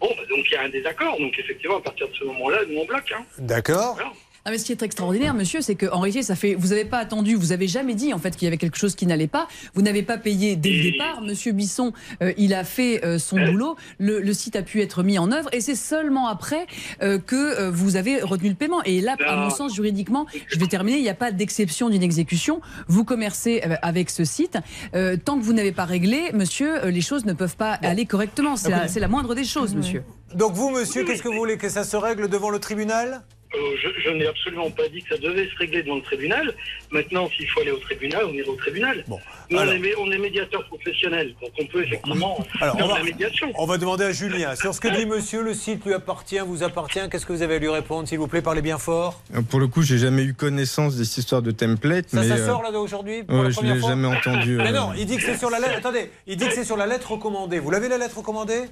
[0.00, 1.16] Bon, bah, donc il y a un désaccord.
[1.18, 3.12] Donc effectivement, à partir de ce moment-là, nous on bloque.
[3.16, 3.24] Hein.
[3.38, 3.96] D'accord.
[4.44, 6.98] Ah, mais ce qui est extraordinaire, monsieur, c'est qu'en réalité, ça fait, vous n'avez pas
[6.98, 9.46] attendu, vous avez jamais dit en fait qu'il y avait quelque chose qui n'allait pas.
[9.74, 11.20] Vous n'avez pas payé dès le départ.
[11.22, 11.92] Monsieur Bisson,
[12.22, 13.76] euh, il a fait euh, son boulot.
[13.98, 16.66] Le, le site a pu être mis en œuvre, et c'est seulement après
[17.02, 18.82] euh, que euh, vous avez retenu le paiement.
[18.82, 20.98] Et là, à mon sens, juridiquement, je vais terminer.
[20.98, 22.60] Il n'y a pas d'exception d'une exécution.
[22.88, 24.58] Vous commercez euh, avec ce site.
[24.96, 28.06] Euh, tant que vous n'avez pas réglé, monsieur, euh, les choses ne peuvent pas aller
[28.06, 28.56] correctement.
[28.56, 30.02] C'est la, c'est la moindre des choses, monsieur.
[30.34, 33.22] Donc vous, monsieur, qu'est-ce que vous voulez Que ça se règle devant le tribunal?
[33.54, 36.54] Euh, je, je n'ai absolument pas dit que ça devait se régler devant le tribunal.
[36.90, 39.04] Maintenant, s'il faut aller au tribunal, on ira au tribunal.
[39.08, 39.16] Nous,
[39.50, 42.98] on, alors- est, on est médiateur professionnel, donc on peut effectivement Alors, faire on va,
[42.98, 43.52] la médiation.
[43.54, 44.56] on va demander à Julien.
[44.56, 47.00] Sur ce que dit monsieur, le site lui appartient, vous appartient.
[47.10, 48.42] Qu'est-ce que vous avez à lui répondre, s'il vous plaît?
[48.42, 49.20] Parlez bien fort.
[49.34, 52.08] Euh, Pour le coup, j'ai jamais eu connaissance de cette histoire de template.
[52.08, 54.56] Ça, mais, ça euh, sort là d'aujourd'hui pour ouais, je l'ai jamais entendu.
[54.56, 55.76] Mais euh, non, il dit que c'est sur la lettre.
[55.76, 57.58] Attendez, il dit que c'est sur la lettre recommandée.
[57.58, 58.52] Vous l'avez la lettre recommandée?
[58.54, 58.66] euh,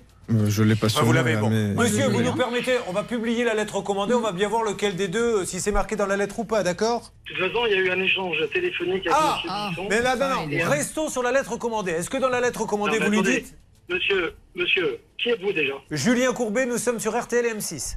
[0.48, 1.50] je l'ai pas Ah, vous l'avez, bon.
[1.50, 4.62] mais- Monsieur, vous nous permettez, on va publier la lettre recommandée, on va bien voir
[4.62, 7.46] lequel des deux, euh, si c'est marqué dans la lettre ou pas, d'accord De toute
[7.46, 9.70] façon, il y a eu un échange téléphonique avec Ah, M.
[9.70, 9.86] Bisson.
[9.90, 11.92] Mais là, non, non, Et, euh, restons sur la lettre recommandée.
[11.92, 13.54] Est-ce que dans la lettre recommandée, non, vous lui dites
[13.88, 15.74] Monsieur, monsieur, qui êtes-vous déjà?
[15.90, 17.96] Julien Courbet, nous sommes sur RTL et M6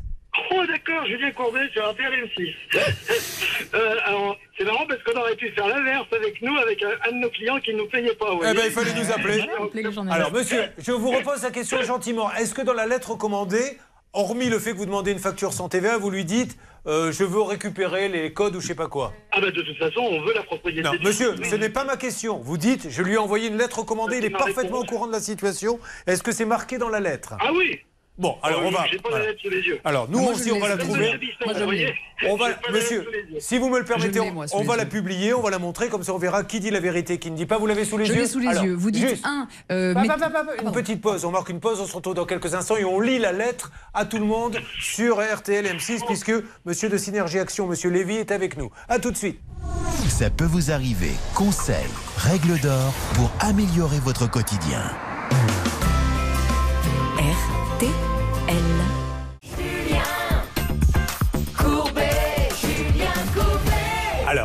[0.52, 2.54] Oh d'accord, Julien Courbet sur RTL M6.
[3.74, 7.18] euh, alors, c'est marrant parce qu'on aurait pu faire l'inverse avec nous, avec un, de
[7.18, 8.28] nos clients qui ne nous payait pas.
[8.40, 9.46] Eh ben, il fallait nous appeler.
[10.10, 12.32] Alors, monsieur, je vous repose la question gentiment.
[12.34, 13.78] Est-ce que dans la lettre recommandée,
[14.14, 17.24] hormis le fait que vous demandez une facture sans TVA, vous lui dites euh, je
[17.24, 19.14] veux récupérer les codes ou je sais pas quoi?
[19.32, 20.82] Ah bah de toute façon, on veut la propriété.
[20.82, 22.40] Non, du monsieur, ce n'est pas ma question.
[22.40, 25.14] Vous dites, je lui ai envoyé une lettre recommandée, il est parfaitement au courant de
[25.14, 25.80] la situation.
[26.08, 27.36] Est-ce que c'est marqué dans la lettre?
[27.40, 27.80] Ah oui
[28.16, 28.86] Bon, alors on va.
[28.92, 29.26] J'ai pas voilà.
[29.26, 29.80] la lettre sous les yeux.
[29.84, 31.14] Alors, nous aussi, je on va la trouver.
[32.30, 33.08] On va, monsieur,
[33.40, 34.78] si vous me le permettez, Je on, moi, va yeux.
[34.78, 37.32] la publier, on va la montrer, comme ça on verra qui dit la vérité, qui
[37.32, 37.58] ne dit pas.
[37.58, 38.76] Vous l'avez sous les Je yeux l'ai sous les Alors, yeux.
[38.76, 39.26] Vous dites juste.
[39.26, 39.48] un.
[39.72, 39.96] euh,
[40.64, 43.00] une petite pause, on marque une pause, on se retrouve dans quelques instants et on
[43.00, 46.32] lit la lettre à tout le monde sur RTL M6 puisque
[46.66, 48.70] monsieur de Synergie Action, monsieur Lévy est avec nous.
[48.90, 49.40] À tout de suite.
[50.08, 51.12] Ça peut vous arriver.
[51.34, 51.76] Conseils,
[52.18, 54.84] règles d'or pour améliorer votre quotidien.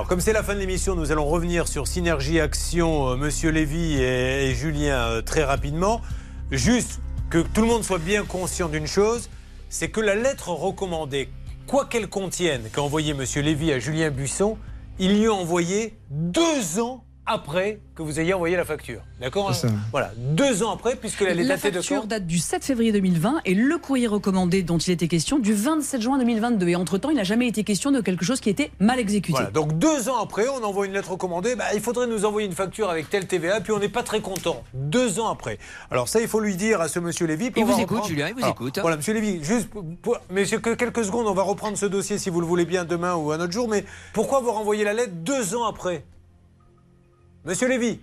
[0.09, 4.01] Comme c'est la fin de l'émission, nous allons revenir sur Synergie Action, euh, Monsieur Lévy
[4.01, 6.01] et, Julien euh, très rapidement.
[6.51, 9.29] Juste que tout le monde soit bien conscient d'une chose,
[9.69, 11.29] c'est que la lettre recommandée,
[11.67, 14.57] quoi qu'elle contienne, qu'a envoyé Monsieur Lévy à Julien Buisson,
[14.99, 19.01] il lui a envoyé deux ans après que vous ayez envoyé la facture.
[19.21, 19.53] D'accord.
[19.93, 22.65] Voilà, deux ans après, puisque elle est La datée de facture quand date du 7
[22.65, 26.69] février 2020 et le courrier recommandé dont il était question du 27 juin 2022.
[26.69, 29.33] Et entre-temps, il n'a jamais été question de quelque chose qui était mal exécuté.
[29.33, 31.55] Voilà, donc deux ans après, on envoie une lettre recommandée.
[31.57, 34.21] Bah, il faudrait nous envoyer une facture avec tel TVA, puis on n'est pas très
[34.21, 34.63] content.
[34.75, 35.59] Deux ans après.
[35.91, 37.51] Alors ça, il faut lui dire à ce monsieur Lévy.
[37.57, 38.79] Il vous écoute, reprendre- Julien, il vous Alors, écoute.
[38.81, 39.69] Voilà, monsieur Lévy, juste,
[40.03, 42.85] pour- mais que quelques secondes, on va reprendre ce dossier si vous le voulez bien
[42.85, 43.69] demain ou un autre jour.
[43.69, 46.05] Mais pourquoi vous renvoyez la lettre deux ans après?
[47.49, 47.99] Monsieur Lévy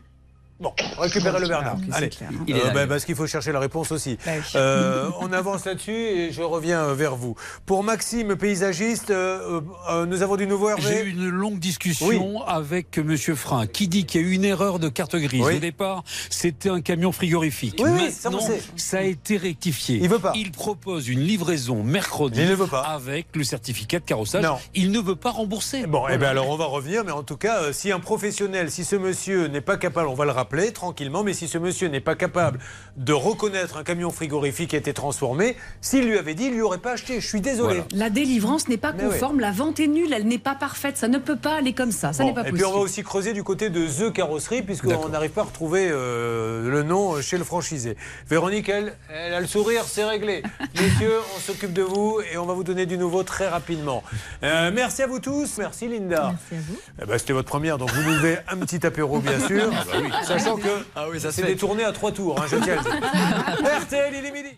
[0.58, 1.76] Bon, récupérez le Bernard.
[1.92, 2.10] Allez.
[2.48, 4.18] Il Euh, bah, parce qu'il faut chercher la réponse aussi.
[4.26, 4.32] Bah.
[4.56, 7.36] Euh, on avance là-dessus et je reviens euh, vers vous.
[7.66, 9.60] Pour Maxime, paysagiste, euh,
[9.90, 10.82] euh, nous avons du nouveau Hervé.
[10.82, 12.42] J'ai eu une longue discussion Oui.
[12.48, 15.44] avec Monsieur Frein qui dit qu'il y a eu une erreur de carte grise.
[15.46, 15.58] Oui.
[15.58, 17.82] Au départ, c'était un camion frigorifique.
[17.84, 20.00] Oui, ça, Maintenant, ça a été rectifié.
[20.02, 20.32] Il veut pas.
[20.38, 22.80] Il propose une livraison mercredi Il ne veut pas.
[22.84, 24.44] avec le certificat de carrossage.
[24.46, 24.56] Non.
[24.74, 25.86] Il ne veut pas rembourser.
[25.86, 28.72] Bon, eh bien alors on va revenir, mais en tout cas, euh, si un professionnel,
[28.72, 31.88] si ce monsieur n'est pas capable, on va le rappeler tranquillement, mais si ce monsieur
[31.88, 32.60] n'est pas capable
[32.98, 36.62] de reconnaître un camion frigorifique qui a été transformé, s'il lui avait dit, il lui
[36.62, 37.20] aurait pas acheté.
[37.20, 37.76] Je suis désolé.
[37.76, 37.86] Voilà.
[37.92, 41.08] La délivrance n'est pas Mais conforme, la vente est nulle, elle n'est pas parfaite, ça
[41.08, 42.58] ne peut pas aller comme ça, ça Bon, n'est pas et possible.
[42.60, 45.88] puis on va aussi creuser du côté de The Carrosserie, puisqu'on n'arrive pas à retrouver
[45.92, 47.98] euh, le nom chez le franchisé.
[48.30, 50.44] Véronique, elle, elle a le sourire, c'est réglé.
[50.82, 54.04] Messieurs, on s'occupe de vous et on va vous donner du nouveau très rapidement.
[54.44, 55.58] Euh, merci à vous tous.
[55.58, 56.34] Merci Linda.
[56.34, 56.80] Merci à vous.
[57.02, 59.70] Eh ben, C'était votre première, donc vous nous devez un petit apéro, bien sûr.
[60.40, 62.76] Sachant que Ah oui, c'est tournées à trois tours, hein, je tiens.
[63.80, 64.50] RTL, il est midi.